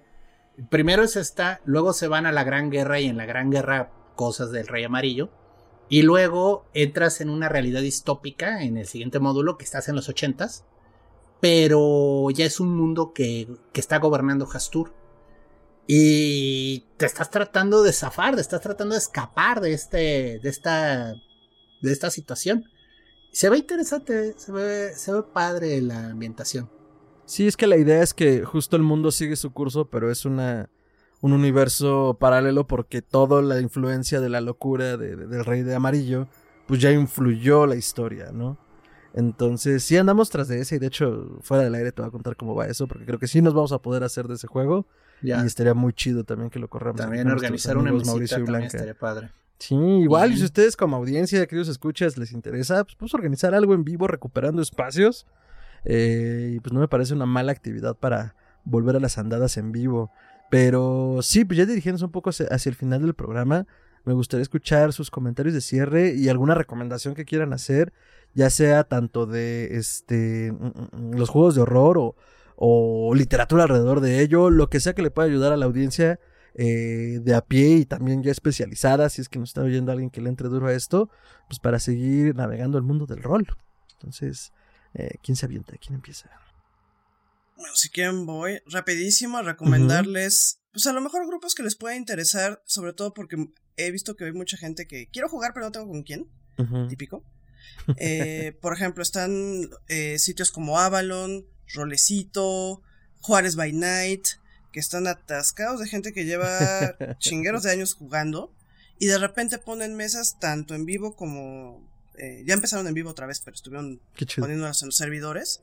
[0.69, 3.91] Primero es esta, luego se van a la Gran Guerra y en la Gran Guerra
[4.15, 5.29] cosas del Rey Amarillo.
[5.89, 10.09] Y luego entras en una realidad distópica en el siguiente módulo que estás en los
[10.09, 10.65] ochentas.
[11.41, 14.93] Pero ya es un mundo que, que está gobernando Hastur.
[15.87, 21.13] y te estás tratando de zafar, te estás tratando de escapar de este, de esta,
[21.81, 22.65] de esta situación.
[23.31, 26.69] Se ve interesante, se ve, se ve padre la ambientación.
[27.25, 30.25] Sí, es que la idea es que justo el mundo sigue su curso, pero es
[30.25, 30.69] una
[31.21, 36.27] un universo paralelo porque toda la influencia de la locura del rey de amarillo,
[36.67, 38.59] pues ya influyó la historia, ¿no?
[39.15, 42.11] Entonces, sí andamos tras de ese y de hecho, fuera del aire te voy a
[42.11, 44.45] contar cómo va eso, porque creo que sí nos vamos a poder hacer de ese
[44.45, 44.85] juego.
[45.23, 47.01] Y estaría muy chido también que lo corramos.
[47.01, 48.67] También organizar una Mauricio y Blanca.
[48.67, 49.31] estaría padre.
[49.57, 53.73] Sí, igual, y si ustedes como audiencia, queridos escuchas, les interesa, pues podemos organizar algo
[53.73, 55.25] en vivo recuperando espacios.
[55.85, 59.71] Eh, y pues no me parece una mala actividad para volver a las andadas en
[59.71, 60.11] vivo.
[60.49, 63.67] Pero sí, pues ya dirigiéndonos un poco hacia, el final del programa,
[64.03, 67.93] me gustaría escuchar sus comentarios de cierre y alguna recomendación que quieran hacer,
[68.33, 72.15] ya sea tanto de este mm, mm, mm, los juegos de horror o,
[72.55, 76.19] o literatura alrededor de ello, lo que sea que le pueda ayudar a la audiencia
[76.57, 80.09] eh, de a pie y también ya especializada, si es que nos está oyendo alguien
[80.09, 81.09] que le entre duro a esto,
[81.49, 83.45] pues para seguir navegando el mundo del rol.
[83.93, 84.53] Entonces,
[84.95, 85.73] eh, ¿quién se avienta?
[85.77, 86.29] ¿Quién empieza?
[87.57, 91.95] Bueno, si quieren voy rapidísimo a recomendarles, pues a lo mejor grupos que les pueda
[91.95, 93.37] interesar, sobre todo porque
[93.77, 96.27] he visto que hay mucha gente que quiero jugar pero no tengo con quién,
[96.89, 97.23] típico.
[97.97, 99.69] Eh, por ejemplo, están
[100.17, 102.81] sitios como Avalon, Rolecito,
[103.21, 104.27] Juárez by Night,
[104.71, 106.47] que están atascados de gente que lleva
[107.19, 108.53] chingueros de años jugando
[108.99, 111.94] y de repente ponen mesas tanto en vivo como...
[112.17, 114.01] Eh, ya empezaron en vivo otra vez, pero estuvieron
[114.37, 115.61] poniéndolas en los servidores.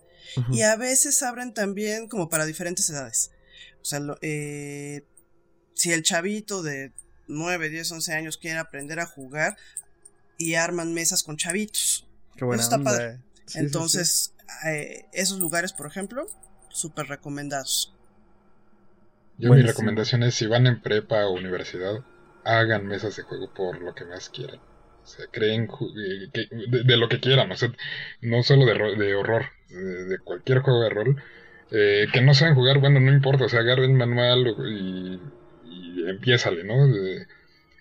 [0.50, 3.32] Y a veces abren también como para diferentes edades.
[3.80, 5.04] O sea, eh,
[5.74, 6.92] si el chavito de
[7.26, 9.56] 9, 10, 11 años quiere aprender a jugar
[10.38, 12.06] y arman mesas con chavitos.
[12.36, 13.20] Qué buena está padre.
[13.54, 14.34] Entonces,
[14.66, 16.26] eh, esos lugares, por ejemplo,
[16.68, 17.94] súper recomendados.
[19.38, 22.04] Yo mi recomendación es si van en prepa o universidad,
[22.44, 24.60] hagan mesas de juego por lo que más quieran.
[25.02, 26.48] O sea, creen eh,
[26.84, 27.72] de, lo que quieran, o sea,
[28.20, 31.22] no solo de, de horror, de, cualquier juego de rol.
[31.70, 35.20] Eh, que no saben jugar, bueno, no importa, o sea, agarren el manual y,
[35.64, 36.74] y empiézale, ¿no?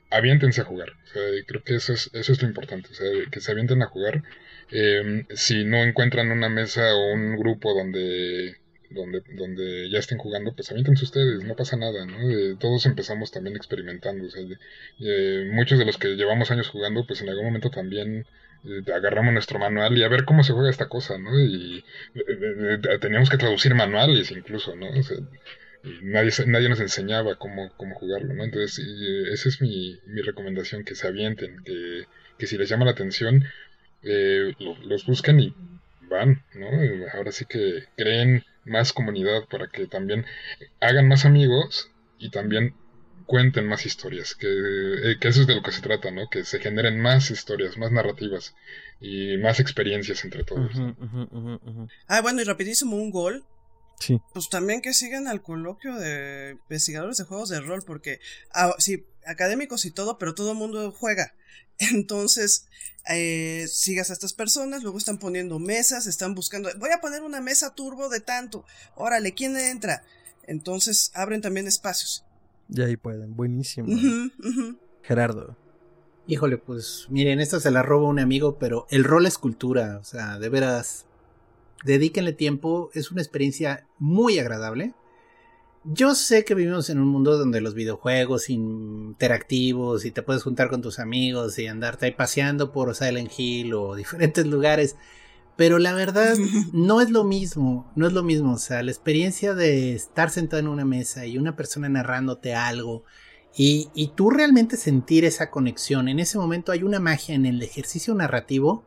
[0.09, 0.89] aviéntense a jugar.
[1.03, 3.81] O sea, creo que eso es, eso es lo importante, o sea, que se avienten
[3.81, 4.23] a jugar
[4.71, 8.55] eh, si no encuentran una mesa o un grupo donde,
[8.93, 12.57] donde, donde ya estén jugando, pues aviéntense ustedes, no pasa nada, ¿no?
[12.57, 14.29] todos empezamos también experimentando, o
[14.99, 18.25] eh, muchos de los que llevamos años jugando, pues en algún momento también
[18.65, 21.39] eh, agarramos nuestro manual y a ver cómo se juega esta cosa, ¿no?
[21.39, 21.83] Y
[22.99, 24.89] teníamos que traducir manuales incluso, ¿no?
[24.89, 25.17] O sea,
[26.01, 28.43] nadie, nadie nos enseñaba cómo, cómo jugarlo, ¿no?
[28.43, 28.85] Entonces,
[29.31, 32.05] esa es mi, mi recomendación, que se avienten, que,
[32.37, 33.45] que si les llama la atención,
[34.03, 34.53] eh,
[34.83, 35.53] los buscan y
[36.09, 36.67] van, ¿no?
[37.13, 40.25] Ahora sí que creen más comunidad para que también
[40.79, 41.89] hagan más amigos
[42.19, 42.75] y también
[43.25, 46.29] cuenten más historias, que, eh, que, eso es de lo que se trata, ¿no?
[46.29, 48.55] Que se generen más historias, más narrativas
[48.99, 50.69] y más experiencias entre todos.
[52.07, 53.45] ah, bueno, y rapidísimo un gol.
[53.99, 54.19] Sí.
[54.33, 58.19] Pues también que sigan al coloquio de investigadores de juegos de rol, porque
[58.53, 61.33] ah, sí, académicos y todo, pero todo el mundo juega.
[61.77, 62.67] Entonces,
[63.09, 67.41] eh, sigas a estas personas, luego están poniendo mesas, están buscando, voy a poner una
[67.41, 68.65] mesa turbo de tanto,
[68.95, 70.03] órale, ¿quién entra?
[70.43, 72.23] Entonces, abren también espacios.
[72.69, 73.87] Y ahí pueden, buenísimo.
[75.01, 75.57] Gerardo.
[76.27, 80.03] Híjole, pues miren, esta se la roba un amigo, pero el rol es cultura, o
[80.03, 81.05] sea, de veras,
[81.83, 84.93] dedíquenle tiempo, es una experiencia muy agradable.
[85.83, 90.69] Yo sé que vivimos en un mundo donde los videojuegos interactivos y te puedes juntar
[90.69, 94.95] con tus amigos y andarte ahí paseando por Silent Hill o diferentes lugares,
[95.55, 96.35] pero la verdad
[96.73, 100.59] no es lo mismo, no es lo mismo, o sea, la experiencia de estar sentado
[100.59, 103.03] en una mesa y una persona narrándote algo
[103.55, 107.61] y, y tú realmente sentir esa conexión, en ese momento hay una magia en el
[107.63, 108.85] ejercicio narrativo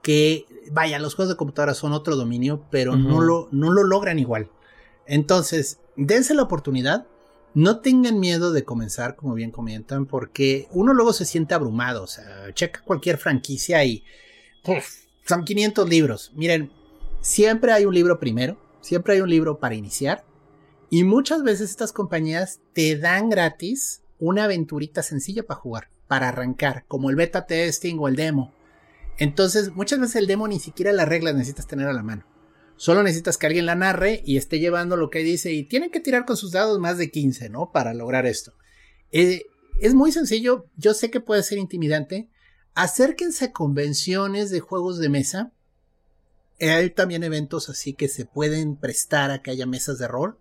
[0.00, 4.20] que, vaya, los juegos de computadora son otro dominio, pero no, lo, no lo logran
[4.20, 4.48] igual.
[5.04, 7.06] Entonces, dense la oportunidad.
[7.54, 12.02] No tengan miedo de comenzar, como bien comentan, porque uno luego se siente abrumado.
[12.02, 14.04] O sea, checa cualquier franquicia y
[15.24, 16.32] son 500 libros.
[16.34, 16.70] Miren,
[17.20, 20.24] siempre hay un libro primero, siempre hay un libro para iniciar.
[20.90, 26.84] Y muchas veces estas compañías te dan gratis una aventurita sencilla para jugar, para arrancar,
[26.86, 28.52] como el beta testing o el demo.
[29.18, 32.24] Entonces, muchas veces el demo ni siquiera las reglas necesitas tener a la mano.
[32.76, 36.00] Solo necesitas que alguien la narre y esté llevando lo que dice y tienen que
[36.00, 37.72] tirar con sus dados más de 15, ¿no?
[37.72, 38.52] Para lograr esto.
[39.12, 39.44] Eh,
[39.80, 42.28] es muy sencillo, yo sé que puede ser intimidante.
[42.74, 45.52] Acérquense a convenciones de juegos de mesa.
[46.60, 50.38] Hay también eventos así que se pueden prestar a que haya mesas de rol.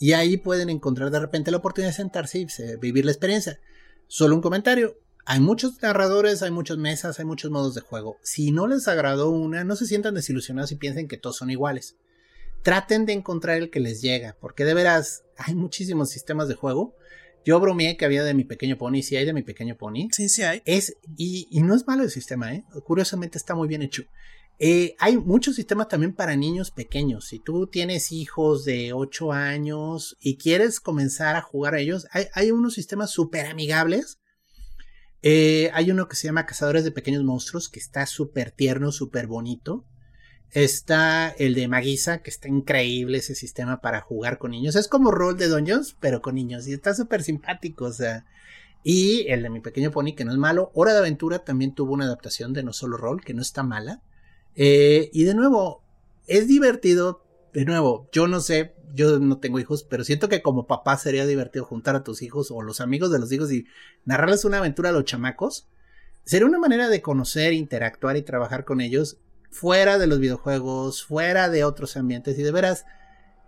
[0.00, 2.46] Y ahí pueden encontrar de repente la oportunidad de sentarse y
[2.80, 3.60] vivir la experiencia.
[4.06, 4.96] Solo un comentario.
[5.28, 8.16] Hay muchos narradores, hay muchas mesas, hay muchos modos de juego.
[8.22, 11.96] Si no les agradó una, no se sientan desilusionados y piensen que todos son iguales.
[12.62, 16.96] Traten de encontrar el que les llega, porque de veras hay muchísimos sistemas de juego
[17.48, 20.08] yo bromeé que había de mi pequeño pony, sí hay de mi pequeño pony.
[20.12, 20.60] Sí, sí hay.
[20.66, 22.64] Es, y, no es malo el sistema, ¿eh?
[22.84, 24.04] Curiosamente está muy bien hecho.
[24.58, 27.28] Eh, hay muchos sistemas también para niños pequeños.
[27.28, 32.50] Si tú tienes hijos de 8 años y quieres comenzar a jugar a ellos, hay,
[32.50, 34.18] unos sistemas súper amigables.
[35.22, 39.26] Eh, hay uno que se llama Cazadores de Pequeños Monstruos, que está súper tierno, súper
[39.26, 39.84] bonito.
[40.50, 44.76] Está el de Magisa, que está increíble ese sistema para jugar con niños.
[44.76, 46.66] Es como rol de Dungeons, pero con niños.
[46.66, 48.24] Y está súper simpático, o sea.
[48.84, 50.70] Y el de mi pequeño pony, que no es malo.
[50.74, 54.00] Hora de Aventura también tuvo una adaptación de No Solo Rol, que no está mala.
[54.54, 55.82] Eh, y de nuevo,
[56.26, 57.24] es divertido.
[57.52, 61.26] De nuevo, yo no sé, yo no tengo hijos, pero siento que como papá sería
[61.26, 63.66] divertido juntar a tus hijos o los amigos de los hijos y
[64.04, 65.68] narrarles una aventura a los chamacos.
[66.24, 69.18] Sería una manera de conocer, interactuar y trabajar con ellos
[69.50, 72.84] fuera de los videojuegos, fuera de otros ambientes y de veras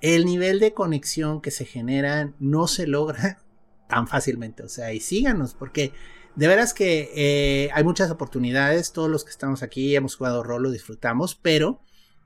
[0.01, 3.43] el nivel de conexión que se genera no se logra
[3.89, 4.63] tan fácilmente.
[4.63, 5.93] O sea, y síganos porque
[6.37, 8.93] de veras que eh, hay muchas oportunidades.
[8.93, 11.83] Todos los que estamos aquí hemos jugado rol, lo disfrutamos, pero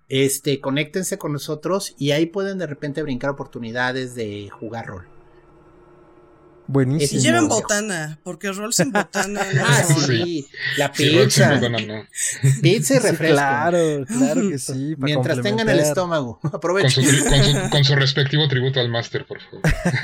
[0.08, 5.13] este, conéctense con nosotros y ahí pueden de repente brincar oportunidades de jugar rol.
[6.66, 7.20] Buenísimo.
[7.20, 10.46] Y lleven botana, porque rol sin botana ah, sí.
[10.78, 11.60] La pizza.
[12.62, 13.34] Pizza y refresco.
[13.34, 14.94] claro, claro que sí.
[14.98, 16.40] Mientras tengan el estómago.
[16.52, 17.04] Aprovechen.
[17.70, 19.60] Con su, respectivo tributo al máster, por favor.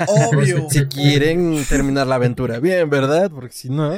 [0.07, 0.67] Obvio.
[0.69, 3.31] si quieren terminar la aventura bien, ¿verdad?
[3.31, 3.97] Porque si no.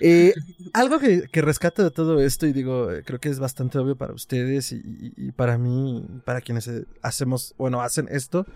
[0.00, 0.34] Eh,
[0.72, 4.14] algo que, que rescato de todo esto, y digo, creo que es bastante obvio para
[4.14, 6.70] ustedes y, y para mí, para quienes
[7.02, 8.46] hacemos, bueno, hacen esto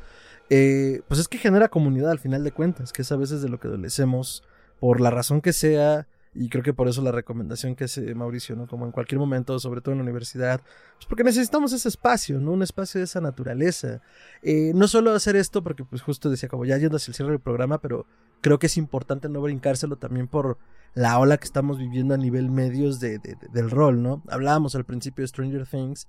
[0.50, 3.48] eh, pues es que genera comunidad al final de cuentas, que es a veces de
[3.48, 4.42] lo que adolecemos,
[4.80, 8.56] por la razón que sea, y creo que por eso la recomendación que hace Mauricio,
[8.56, 8.66] ¿no?
[8.66, 10.60] Como en cualquier momento, sobre todo en la universidad,
[10.94, 12.52] pues porque necesitamos ese espacio, ¿no?
[12.52, 14.00] Un espacio de esa naturaleza.
[14.42, 17.32] Eh, no solo hacer esto, porque pues justo decía, como ya yendo hacia el cierre
[17.32, 18.06] del programa, pero
[18.42, 20.58] creo que es importante no brincárselo también por
[20.94, 24.22] la ola que estamos viviendo a nivel medios de, del rol, ¿no?
[24.28, 26.06] Hablábamos al principio de Stranger Things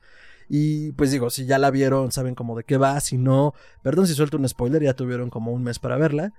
[0.49, 4.07] y pues digo, si ya la vieron, saben como de qué va, si no, perdón
[4.07, 6.33] si suelto un spoiler, ya tuvieron como un mes para verla.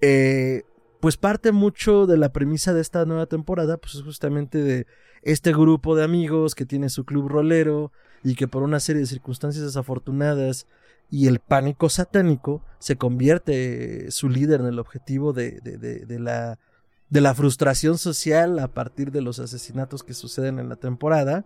[0.00, 0.62] Eh,
[1.00, 4.86] pues parte mucho de la premisa de esta nueva temporada, pues es justamente de
[5.22, 7.90] este grupo de amigos que tiene su club rolero
[8.22, 10.66] y que por una serie de circunstancias desafortunadas
[11.10, 15.60] y el pánico satánico se convierte su líder en el objetivo de,
[16.18, 16.58] la,
[17.08, 21.44] de la frustración social a partir de los asesinatos que suceden en la temporada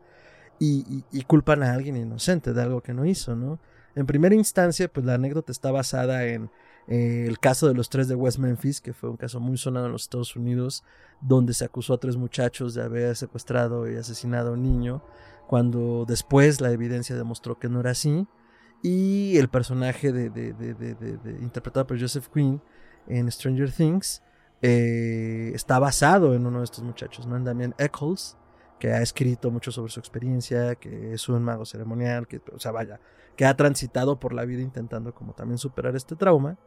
[0.58, 3.58] y, culpan a alguien inocente de algo que no hizo, ¿no?
[3.94, 6.50] En primera instancia, pues la anécdota está basada en
[6.86, 9.86] eh, el caso de los tres de West Memphis, que fue un caso muy sonado
[9.86, 10.84] en los Estados Unidos,
[11.20, 15.02] donde se acusó a tres muchachos de haber secuestrado y asesinado a un niño,
[15.46, 18.26] cuando después la evidencia demostró que no era así.
[18.82, 20.26] Y el personaje de,
[21.40, 22.60] interpretado por Joseph Quinn
[23.06, 24.22] en Stranger Things
[24.60, 27.36] eh, está basado en uno de estos muchachos, ¿no?
[27.36, 28.36] En Damien Eccles,
[28.80, 32.72] que ha escrito mucho sobre su experiencia, que es un mago ceremonial, que, o sea,
[32.72, 33.00] vaya,
[33.36, 36.58] que ha transitado por la vida intentando como también superar este trauma.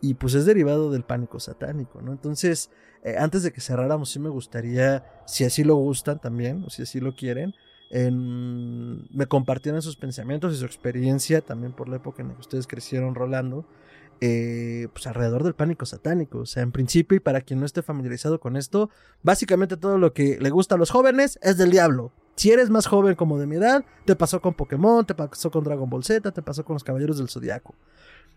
[0.00, 2.12] Y pues es derivado del pánico satánico, ¿no?
[2.12, 2.70] Entonces,
[3.02, 6.82] eh, antes de que cerráramos, sí me gustaría, si así lo gustan también, o si
[6.82, 7.52] así lo quieren,
[7.90, 12.66] me compartieran sus pensamientos y su experiencia también por la época en la que ustedes
[12.66, 13.64] crecieron rolando
[14.20, 16.40] eh, pues alrededor del pánico satánico.
[16.40, 18.90] O sea, en principio, y para quien no esté familiarizado con esto,
[19.22, 22.12] básicamente todo lo que le gusta a los jóvenes es del diablo.
[22.34, 25.64] Si eres más joven como de mi edad, te pasó con Pokémon, te pasó con
[25.64, 27.74] Dragon Ball Z, te pasó con los Caballeros del Zodiaco.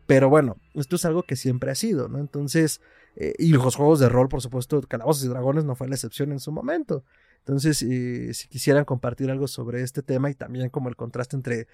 [0.07, 2.19] Pero bueno, esto es algo que siempre ha sido, ¿no?
[2.19, 2.81] Entonces,
[3.15, 6.31] eh, y los juegos de rol, por supuesto, Calabozos y Dragones no fue la excepción
[6.31, 7.03] en su momento.
[7.41, 11.67] Entonces, eh, si quisieran compartir algo sobre este tema y también como el contraste entre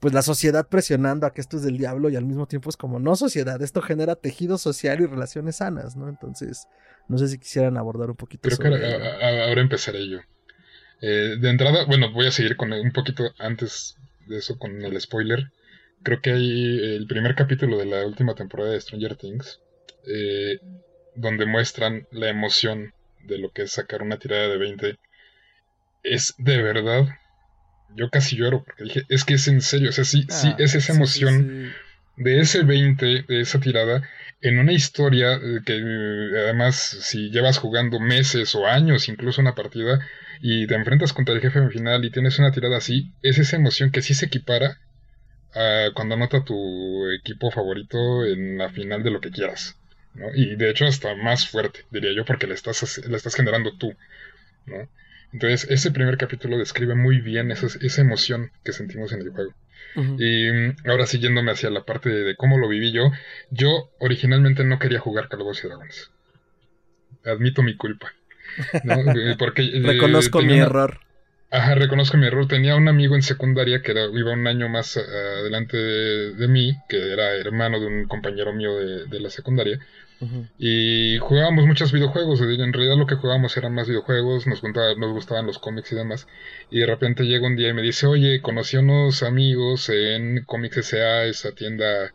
[0.00, 2.76] pues la sociedad presionando a que esto es del diablo y al mismo tiempo es
[2.76, 6.08] como no sociedad, esto genera tejido social y relaciones sanas, ¿no?
[6.08, 6.66] Entonces,
[7.06, 8.48] no sé si quisieran abordar un poquito.
[8.48, 10.18] Creo que ahora, empezaré yo.
[11.02, 13.96] Eh, de entrada, bueno, voy a seguir con un poquito antes
[14.26, 15.50] de eso con el spoiler.
[16.02, 19.60] Creo que hay el primer capítulo de la última temporada de Stranger Things,
[20.06, 20.60] eh,
[21.14, 22.94] donde muestran la emoción
[23.24, 24.98] de lo que es sacar una tirada de 20.
[26.02, 27.08] Es de verdad
[27.94, 30.56] yo casi lloro porque dije, es que es en serio, o sea, sí, sí, ah,
[30.58, 31.72] es esa emoción
[32.16, 34.02] de ese 20, de esa tirada,
[34.42, 39.54] en una historia eh, que eh, además si llevas jugando meses o años, incluso una
[39.54, 40.00] partida,
[40.40, 43.90] y te enfrentas contra el jefe final y tienes una tirada así, es esa emoción
[43.90, 44.78] que sí se equipara
[45.94, 49.79] cuando anota tu equipo favorito en la final de lo que quieras.
[50.14, 50.26] ¿No?
[50.34, 53.94] Y de hecho hasta más fuerte, diría yo, porque le estás, le estás generando tú.
[54.66, 54.88] ¿no?
[55.32, 59.54] Entonces, ese primer capítulo describe muy bien esa, esa emoción que sentimos en el juego.
[59.96, 63.10] Y mm, ahora siguiéndome hacia la parte de, cómo lo viví yo,
[63.50, 66.10] yo originalmente no quería jugar Calabozos y Dragones.
[67.24, 68.12] Admito mi culpa.
[69.38, 71.00] Porque, eh, Reconozco mi error.
[71.50, 72.46] Ajá, reconozco mi error.
[72.46, 76.76] Tenía un amigo en secundaria que era, iba un año más eh, adelante de, mí,
[76.88, 79.80] que era hermano de un compañero mío de, la secundaria.
[80.58, 82.40] Y jugábamos muchos videojuegos.
[82.40, 86.28] En realidad lo que jugábamos eran más videojuegos, nos, nos gustaban los cómics y demás.
[86.70, 90.44] Y de repente llega un día y me dice, oye, conocí a unos amigos en
[90.44, 92.12] Comics S.A., esa tienda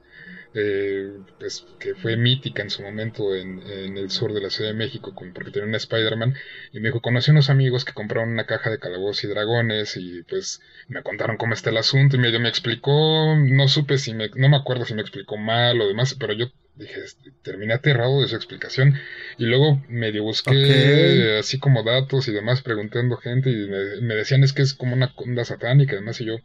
[0.57, 3.61] eh, pues, que fue mítica en su momento en,
[3.98, 6.34] el sur de la Ciudad de México, porque tenía una Spider-Man,
[6.72, 10.23] y me dijo, conocí unos amigos que compraron una caja de calabozos y dragones, y
[10.23, 14.30] pues me contaron cómo está el asunto, y medio me explicó, no supe si me,
[14.36, 18.22] no me acuerdo si me explicó mal o demás, pero yo dije, este, terminé aterrado
[18.22, 18.98] de su explicación,
[19.38, 24.41] y luego medio busqué así como datos y demás, preguntando gente, y me, me decían
[24.45, 26.38] es que es como una onda satánica, y demás, y yo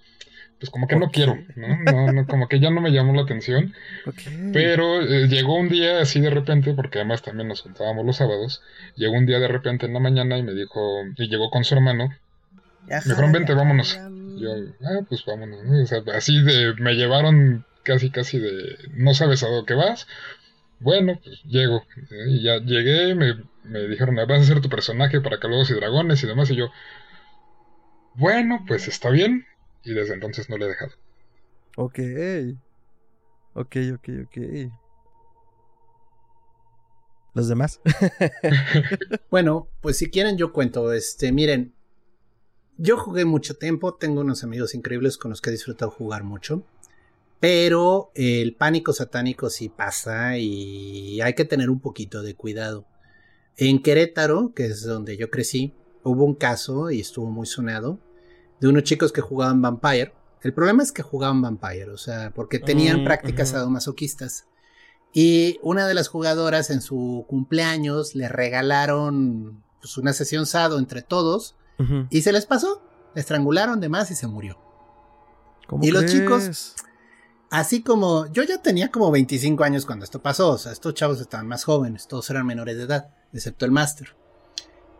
[0.60, 2.12] pues como que no quiero, ¿no?
[2.12, 2.26] ¿no?
[2.26, 3.74] como que ya no me llamó la atención.
[4.52, 8.62] Pero eh, llegó un día así de repente, porque además también nos juntábamos los sábados,
[8.94, 10.80] llegó un día de repente en la mañana y me dijo,
[11.16, 12.10] y llegó con su hermano,
[12.86, 13.98] me dijeron, vente, vámonos.
[14.36, 14.50] yo,
[14.82, 15.60] ah, pues vámonos.
[15.64, 20.06] O sea, así de, me llevaron casi, casi de, no sabes a dónde vas.
[20.78, 21.84] Bueno, pues llego.
[22.26, 23.34] Y ya llegué, me,
[23.64, 26.50] me dijeron, vas a ser tu personaje para Calabozos y Dragones y demás.
[26.50, 26.70] Y yo,
[28.14, 29.46] bueno, pues está bien
[29.84, 30.92] y desde entonces no le he dejado.
[31.76, 31.98] Ok.
[33.54, 34.72] Ok, ok, ok.
[37.34, 37.80] ¿Los demás?
[39.30, 41.74] bueno, pues si quieren yo cuento, este, miren,
[42.76, 46.64] yo jugué mucho tiempo, tengo unos amigos increíbles con los que he disfrutado jugar mucho,
[47.38, 52.86] pero el pánico satánico sí pasa y hay que tener un poquito de cuidado.
[53.56, 57.98] En Querétaro, que es donde yo crecí, hubo un caso y estuvo muy sonado
[58.60, 60.12] de unos chicos que jugaban Vampire.
[60.42, 64.46] El problema es que jugaban Vampire, o sea, porque tenían mm, prácticas sadomasoquistas.
[65.12, 71.02] Y una de las jugadoras en su cumpleaños le regalaron pues, una sesión sado entre
[71.02, 71.56] todos
[72.10, 72.82] y se les pasó.
[73.14, 74.58] Le estrangularon de más y se murió.
[75.82, 76.74] y los chicos,
[77.50, 81.20] así como yo ya tenía como 25 años cuando esto pasó, o sea, estos chavos
[81.20, 84.14] estaban más jóvenes, todos eran menores de edad, excepto el máster.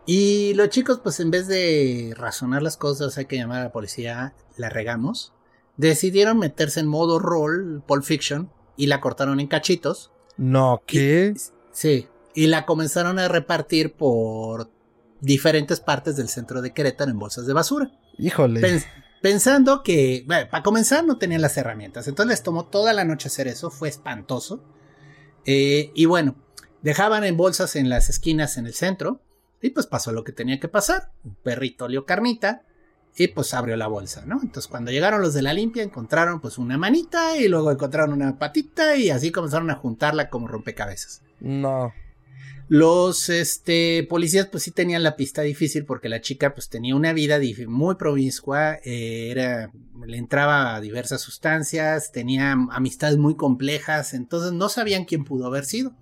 [0.05, 3.71] Y los chicos, pues en vez de razonar las cosas, hay que llamar a la
[3.71, 5.33] policía, la regamos.
[5.77, 10.11] Decidieron meterse en modo rol, Pulp Fiction, y la cortaron en cachitos.
[10.37, 11.35] No, ¿qué?
[11.71, 14.69] sí, y la comenzaron a repartir por
[15.19, 17.91] diferentes partes del centro de Querétaro en bolsas de basura.
[18.17, 18.83] Híjole.
[19.21, 23.27] pensando que, bueno, para comenzar no tenían las herramientas, entonces les tomó toda la noche
[23.27, 24.63] hacer eso, fue espantoso.
[25.45, 26.35] Eh, y bueno,
[26.81, 29.21] dejaban en bolsas en las esquinas en el centro
[29.61, 31.11] y pues pasó lo que tenía que pasar.
[31.23, 32.63] Un perrito olió carnita
[33.15, 34.39] y pues abrió la bolsa, ¿no?
[34.41, 38.37] Entonces cuando llegaron los de la limpia encontraron pues una manita y luego encontraron una
[38.37, 41.21] patita y así comenzaron a juntarla como rompecabezas.
[41.39, 41.93] No.
[42.69, 47.11] Los este, policías pues sí tenían la pista difícil porque la chica pues tenía una
[47.11, 49.71] vida muy promiscua, eh, era,
[50.05, 55.65] le entraba a diversas sustancias, tenía amistades muy complejas, entonces no sabían quién pudo haber
[55.65, 55.93] sido.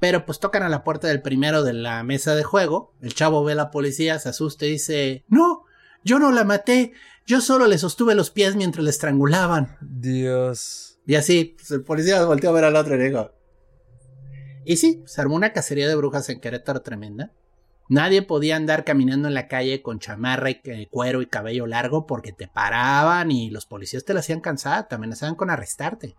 [0.00, 2.94] Pero pues tocan a la puerta del primero de la mesa de juego.
[3.00, 5.64] El chavo ve a la policía, se asusta y dice, no,
[6.04, 6.92] yo no la maté,
[7.26, 9.76] yo solo le sostuve los pies mientras le estrangulaban.
[9.80, 10.98] Dios.
[11.06, 13.32] Y así, pues, el policía volteó a ver al otro y dijo.
[14.64, 17.32] Y sí, se armó una cacería de brujas en Querétaro tremenda.
[17.88, 22.32] Nadie podía andar caminando en la calle con chamarra y cuero y cabello largo porque
[22.32, 26.16] te paraban y los policías te la hacían cansada, te amenazaban con arrestarte.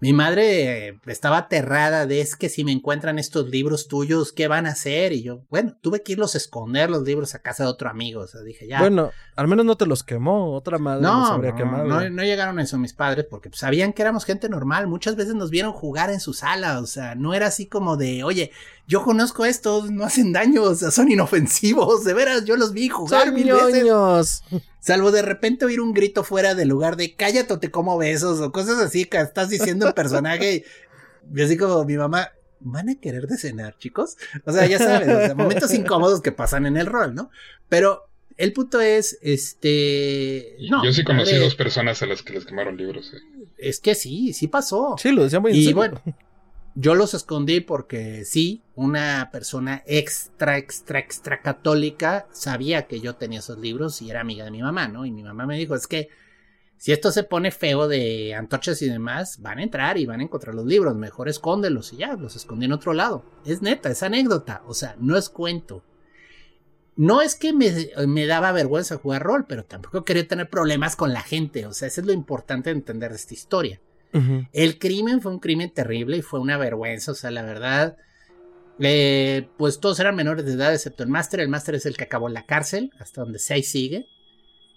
[0.00, 4.46] Mi madre eh, estaba aterrada de es que si me encuentran estos libros tuyos, ¿qué
[4.46, 5.12] van a hacer?
[5.12, 8.20] Y yo, bueno, tuve que irlos a esconder los libros a casa de otro amigo.
[8.20, 8.78] O sea, dije, ya.
[8.78, 11.84] Bueno, al menos no te los quemó, otra madre no, los habría quemado.
[11.84, 14.86] No, no llegaron a eso mis padres porque pues, sabían que éramos gente normal.
[14.86, 16.78] Muchas veces nos vieron jugar en su sala.
[16.78, 18.52] O sea, no era así como de, oye,
[18.88, 22.04] yo conozco estos, no hacen daño, o sea, son inofensivos.
[22.04, 24.42] De veras, yo los vi jugar son mil veces.
[24.80, 28.40] Salvo de repente oír un grito fuera del lugar de cállate o te como besos
[28.40, 30.64] o cosas así que estás diciendo el personaje.
[31.34, 34.16] y así como mi mamá, ¿van a querer de cenar, chicos?
[34.46, 37.30] O sea, ya sabes, momentos incómodos que pasan en el rol, ¿no?
[37.68, 38.08] Pero
[38.38, 40.56] el punto es, este...
[40.70, 43.12] No, Yo sí conocí dos personas a las que les quemaron libros.
[43.12, 43.48] Eh.
[43.58, 44.96] Es que sí, sí pasó.
[44.96, 46.00] Sí, lo decía muy Y bueno,
[46.80, 53.40] yo los escondí porque sí, una persona extra, extra, extra católica sabía que yo tenía
[53.40, 55.04] esos libros y era amiga de mi mamá, ¿no?
[55.04, 56.08] Y mi mamá me dijo, es que
[56.76, 60.22] Si esto se pone feo de antorchas y demás, van a entrar y van a
[60.22, 60.94] encontrar los libros.
[60.94, 63.24] Mejor escóndelos y ya, los escondí en otro lado.
[63.44, 64.62] Es neta, es anécdota.
[64.64, 65.82] O sea, no es cuento.
[66.94, 71.22] No es que me, daba vergüenza jugar rol, pero tampoco quería tener problemas con la
[71.22, 71.66] gente.
[71.66, 73.80] O sea, eso es lo importante de entender de esta historia.
[74.52, 77.12] El crimen fue un crimen terrible y fue una vergüenza.
[77.12, 77.96] O sea, la verdad,
[78.80, 81.40] eh, pues todos eran menores de edad, excepto el máster.
[81.40, 84.06] El máster es el que acabó en la cárcel, hasta donde se sigue.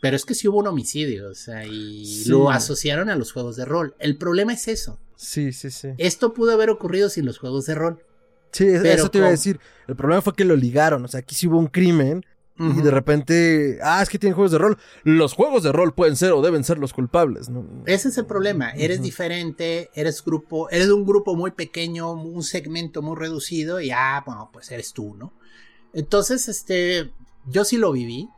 [0.02, 3.56] Pero es que sí hubo un homicidio, o sea, y lo asociaron a los juegos
[3.56, 3.96] de rol.
[4.00, 5.00] El problema es eso.
[5.16, 5.90] Sí, sí, sí.
[6.00, 8.04] Esto pudo haber ocurrido sin los juegos de rol.
[8.52, 9.60] Sí, eso te iba a decir.
[9.88, 12.26] El problema fue que lo ligaron, o sea, aquí sí hubo un crimen
[12.70, 14.78] y de repente, ah, es que tienen juegos de rol.
[15.04, 17.66] Los juegos de rol pueden ser o deben ser los culpables, ¿no?
[17.86, 18.72] Ese es el problema.
[18.72, 24.24] Eres diferente, eres grupo, eres un grupo muy pequeño, un segmento muy reducido y ah,
[24.26, 25.34] bueno, pues eres tú, ¿no?
[25.94, 27.12] Entonces, este,
[27.48, 28.30] yo sí lo viví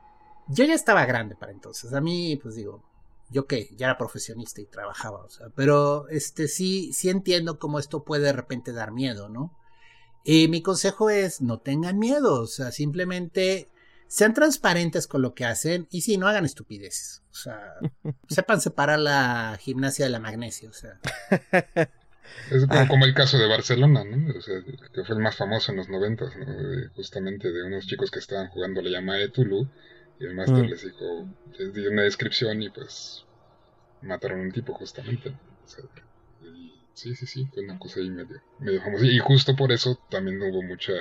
[0.47, 1.93] yo ya estaba grande para entonces.
[1.93, 2.83] A mí, pues digo,
[3.29, 7.79] yo que ya era profesionista y trabajaba, o sea, pero este sí, sí entiendo cómo
[7.79, 9.57] esto puede de repente dar miedo, ¿no?
[10.23, 13.69] Y mi consejo es no tengan miedo, o sea, simplemente
[14.13, 17.23] sean transparentes con lo que hacen y sí, no hagan estupideces.
[17.31, 17.73] O sea,
[18.29, 20.99] sepan separar la gimnasia de la magnesia, o sea.
[22.51, 24.37] Es como, el caso de Barcelona, ¿no?
[24.37, 24.61] O sea,
[24.93, 26.45] que fue el más famoso en los noventas, ¿no?
[26.95, 29.67] justamente de unos chicos que estaban jugando la llamada de Tulu
[30.19, 30.69] y el máster mm.
[30.69, 31.27] les dijo,
[31.57, 33.25] les dio una descripción y pues
[34.03, 35.35] mataron a un tipo justamente.
[36.93, 39.05] sí, sí, sí, fue una cosa ahí medio, medio famosa.
[39.07, 40.93] Y justo por eso también hubo mucha,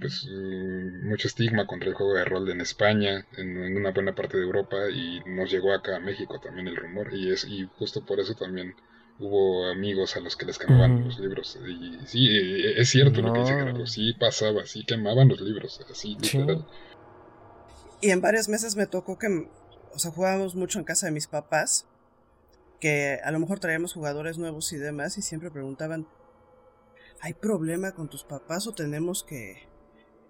[0.00, 4.36] pues, mm, mucho estigma contra el juego de rol en España, en, una buena parte
[4.36, 7.12] de Europa, y nos llegó acá a México también el rumor.
[7.12, 8.74] Y, es, y justo por eso también
[9.18, 11.58] hubo amigos a los que les quemaban los libros.
[11.66, 15.80] Y sí, e, es cierto lo que dice Gerardo, sí pasaba, sí quemaban los libros,
[15.90, 16.66] así literal.
[18.00, 19.48] Y en varios meses me tocó que,
[19.92, 21.86] o sea, jugábamos mucho en casa de mis papás,
[22.80, 26.06] que a lo mejor traíamos jugadores nuevos y demás, y siempre preguntaban,
[27.20, 29.66] ¿hay problema con tus papás o tenemos que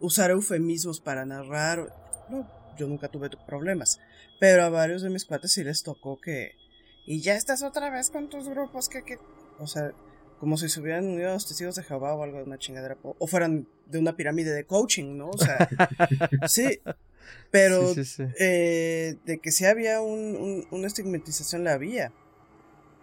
[0.00, 1.92] usar eufemismos para narrar?
[2.28, 2.48] No,
[2.78, 3.98] yo nunca tuve problemas,
[4.40, 6.52] pero a varios de mis cuates sí les tocó que...
[7.06, 9.02] Y ya estás otra vez con tus grupos que...
[9.02, 9.18] que...
[9.58, 9.92] O sea,
[10.40, 12.98] como si se hubieran unido a los testigos de Jehová o algo de una chingadera,
[13.02, 15.30] o fueran de una pirámide de coaching, ¿no?
[15.30, 15.68] O sea,
[16.48, 16.80] sí,
[17.50, 17.94] pero
[18.38, 22.12] eh, de que sí había un, una estigmatización la había.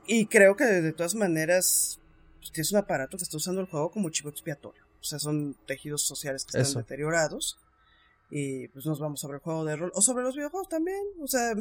[0.06, 2.00] Y creo que de, todas maneras
[2.40, 4.83] pues, tienes un aparato que está usando el juego como chivo expiatorio.
[5.04, 7.60] O sea, son tejidos sociales que están deteriorados.
[8.30, 9.92] Y pues nos vamos sobre el juego de rol.
[9.96, 11.04] O sobre los videojuegos también.
[11.22, 11.52] O sea,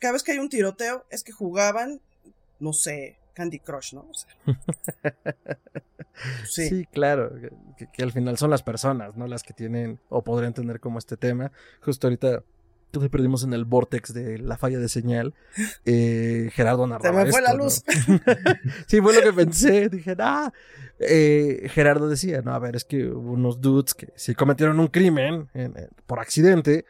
[0.00, 2.00] cada vez que hay un tiroteo es que jugaban,
[2.58, 4.10] no sé, Candy Crush, ¿no?
[6.48, 6.84] sí.
[6.92, 7.30] claro,
[7.92, 9.28] que, al final son las personas, ¿no?
[9.28, 11.52] Las que tienen o podrían tener como este tema.
[11.80, 12.42] Justo ahorita
[13.00, 15.34] nos perdimos en el vortex de la falla de señal.
[15.84, 17.82] Eh, Gerardo narraba Se me fue la luz.
[18.86, 19.88] sí, fue lo que pensé.
[19.88, 20.52] Dije, ah.
[20.98, 24.88] Eh, Gerardo decía, no, a ver, es que hubo unos dudes que si cometieron un
[24.88, 25.48] crimen
[26.06, 26.84] por accidente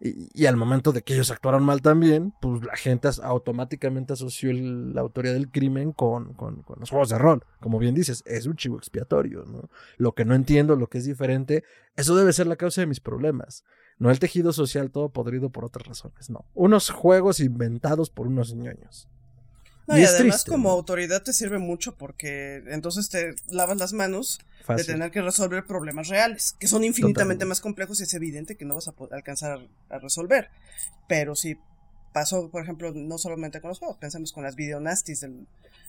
[0.00, 5.00] y, al momento de que ellos actuaron mal también, pues la gente automáticamente asoció la
[5.00, 7.42] autoría del crimen con, con, los juegos de rol.
[7.60, 9.70] Como bien dices, es un chivo expiatorio, ¿no?
[9.96, 11.64] Lo que no entiendo, lo que es diferente,
[11.96, 13.64] eso debe ser la causa de mis problemas.
[13.98, 16.44] No el tejido social todo podrido por otras razones, no.
[16.54, 19.08] Unos juegos inventados por unos ñoños.
[19.86, 24.82] No, y, además como autoridad te sirve mucho porque entonces te lavas las manos de
[24.82, 28.74] tener que resolver problemas reales, que son infinitamente más complejos y es evidente que no
[28.74, 30.48] vas a alcanzar a resolver.
[31.06, 31.58] Pero si
[32.14, 35.44] pasó, por ejemplo, no solamente con los juegos, pensamos con las videonastis de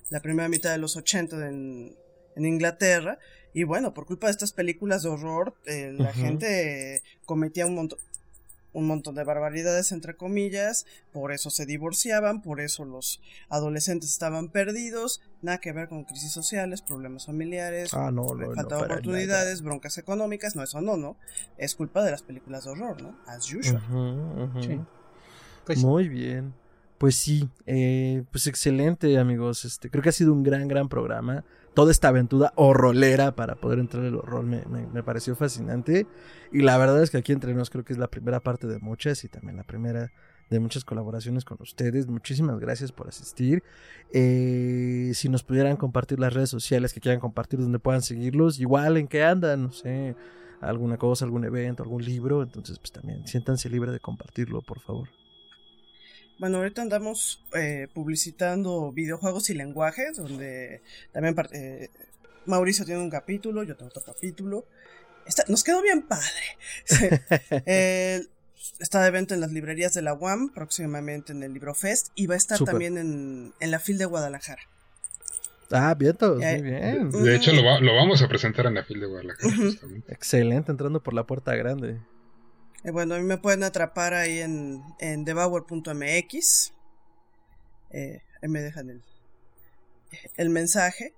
[0.09, 1.95] la primera mitad de los 80 en,
[2.35, 3.17] en Inglaterra,
[3.55, 7.99] y bueno, por culpa de estas películas de horror, eh, la gente cometía un montón,
[8.73, 14.49] un montón de barbaridades entre comillas, por eso se divorciaban, por eso los adolescentes estaban
[14.49, 18.11] perdidos, nada que ver con crisis sociales, problemas familiares, ah,
[18.55, 21.15] falta de oportunidades, broncas económicas, no, eso no, no,
[21.57, 23.17] es culpa de las películas de horror, ¿no?
[23.25, 24.85] As usual.
[25.65, 26.53] Pues Muy bien.
[26.97, 31.45] Pues sí, eh, pues excelente amigos, este, creo que ha sido un gran, gran programa
[31.75, 36.07] toda esta aventura horrolera para poder entrar en el horror me, me, pareció fascinante.
[36.51, 38.79] Y la verdad es que aquí entre nos creo que es la primera parte de
[38.79, 40.11] muchas y también la primera
[40.49, 42.07] de muchas colaboraciones con ustedes.
[42.07, 43.61] Muchísimas gracias por asistir.
[44.13, 48.97] Eh, si nos pudieran compartir las redes sociales que quieran compartir, donde puedan seguirlos, igual
[48.97, 50.15] en qué andan, no sé,
[50.61, 52.41] alguna cosa, algún evento, algún libro.
[52.41, 55.09] Entonces, pues también siéntanse libres de compartirlo, por favor.
[56.37, 60.81] Bueno, ahorita andamos eh, publicitando videojuegos y lenguajes, donde
[61.11, 61.89] también eh,
[62.45, 64.65] Mauricio tiene un capítulo, yo tengo otro capítulo.
[65.47, 66.57] nos quedó bien padre.
[68.79, 72.27] está de venta en las librerías de la UAM, próximamente en el Libro Fest, y
[72.27, 74.61] va a estar también en, en la FIL de Guadalajara.
[75.71, 77.09] Ah, bien, muy bien.
[77.11, 79.53] De hecho, lo, lo, vamos a presentar en la FIL de Guadalajara.
[80.09, 81.99] Excelente, entrando por la puerta grande.
[82.85, 86.73] Eh, bueno, a mí me pueden atrapar ahí en, en devour.mx.
[87.91, 89.01] Eh, ahí me dejan el,
[90.37, 91.13] el mensaje.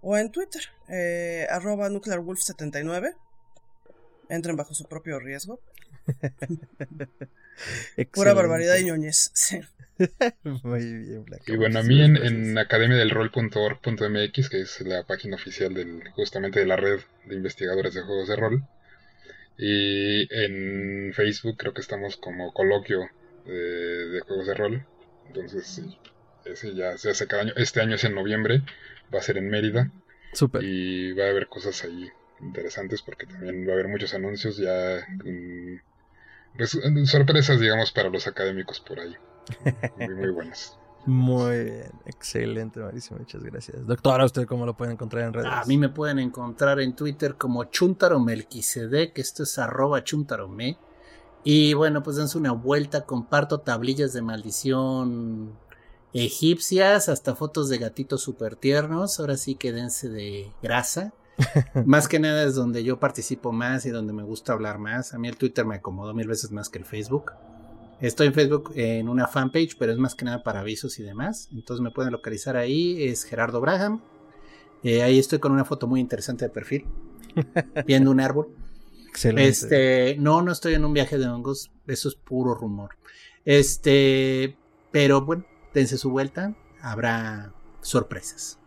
[0.00, 3.16] O en Twitter, eh, arroba nuclearwolf79.
[4.28, 5.58] Entren bajo su propio riesgo.
[8.12, 9.32] Pura barbaridad y ñoñez.
[10.62, 16.08] Muy bien, Y bueno, a mí en, en academiadelrol.org.mx, que es la página oficial del,
[16.10, 18.68] justamente de la red de investigadores de juegos de rol,
[19.58, 23.10] y en Facebook creo que estamos como coloquio
[23.44, 24.86] de, juegos de rol.
[25.26, 25.98] Entonces, sí,
[26.44, 27.52] ese ya se hace cada año.
[27.56, 28.62] Este año es en noviembre,
[29.12, 29.90] va a ser en Mérida.
[30.32, 30.62] Súper.
[30.62, 32.08] Y va a haber cosas ahí
[32.40, 35.04] interesantes porque también va a haber muchos anuncios ya.
[36.56, 39.16] pues, sorpresas, digamos, para los académicos por ahí.
[39.96, 40.77] Muy, muy buenas.
[41.06, 43.86] Muy bien, excelente, Mauricio, muchas gracias.
[43.86, 45.50] Doctora, ¿usted cómo lo puede encontrar en redes?
[45.50, 50.78] A mí me pueden encontrar en Twitter como Chuntaromelquisede, que esto es arroba chuntarome.
[51.44, 55.56] Y bueno, pues dense una vuelta, comparto tablillas de maldición
[56.12, 61.12] egipcias, hasta fotos de gatitos súper tiernos, ahora sí que dense de grasa.
[61.86, 65.14] más que nada es donde yo participo más y donde me gusta hablar más.
[65.14, 67.32] A mí el Twitter me acomodó mil veces más que el Facebook.
[68.00, 71.48] Estoy en Facebook en una fanpage, pero es más que nada para avisos y demás.
[71.52, 73.02] Entonces me pueden localizar ahí.
[73.02, 74.00] Es Gerardo Braham.
[74.84, 76.86] Eh, ahí estoy con una foto muy interesante de perfil.
[77.86, 78.48] viendo un árbol.
[79.08, 79.48] Excelente.
[79.48, 81.72] Este, no, no estoy en un viaje de hongos.
[81.86, 82.90] Eso es puro rumor.
[83.44, 84.56] Este,
[84.92, 85.44] pero bueno,
[85.74, 86.54] dense su vuelta.
[86.80, 88.58] Habrá sorpresas.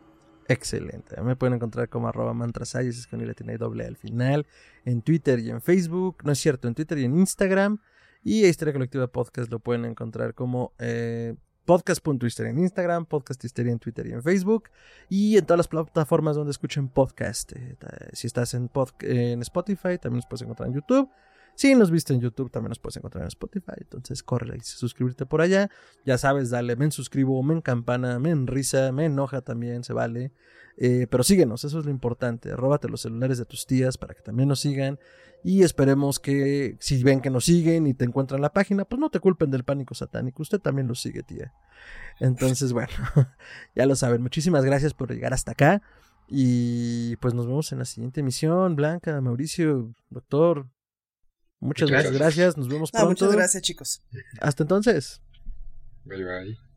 [0.48, 1.22] Excelente.
[1.22, 4.46] Me pueden encontrar como arroba mantrasayes, con y tiene doble al final.
[4.84, 6.18] En Twitter y en Facebook.
[6.26, 7.80] No es cierto, en Twitter y en Instagram.
[8.24, 11.36] Y Historia Colectiva Podcast lo pueden encontrar como eh,
[11.66, 14.70] podcast.histeria en Instagram, podcast histeria en Twitter y en Facebook.
[15.10, 17.54] Y en todas las plataformas donde escuchen podcast.
[17.54, 17.78] Eh,
[18.14, 18.70] si estás en,
[19.02, 21.10] en Spotify, también nos puedes encontrar en YouTube.
[21.56, 23.74] Si nos viste en YouTube, también nos puedes encontrar en Spotify.
[23.78, 25.70] Entonces, corre y suscríbete por allá.
[26.06, 29.94] Ya sabes, dale, me suscribo, me en campana, me en risa, me enoja también, se
[29.94, 30.32] vale.
[30.78, 32.56] Eh, pero síguenos, eso es lo importante.
[32.56, 35.00] Róbate los celulares de tus tías para que también nos sigan.
[35.44, 39.10] Y esperemos que si ven que nos siguen y te encuentran la página, pues no
[39.10, 40.42] te culpen del pánico satánico.
[40.42, 41.54] Usted también lo sigue, tía.
[42.20, 42.94] Entonces, bueno,
[43.76, 44.22] ya lo saben.
[44.22, 45.82] Muchísimas gracias por llegar hasta acá.
[46.28, 48.76] Y pues nos vemos en la siguiente emisión.
[48.76, 50.68] Blanca, Mauricio, doctor.
[51.62, 52.14] Muchas gracias.
[52.14, 52.58] gracias.
[52.58, 53.10] Nos vemos pronto.
[53.10, 54.02] muchas gracias, chicos.
[54.42, 55.22] Hasta entonces.
[56.04, 56.71] Bye bye.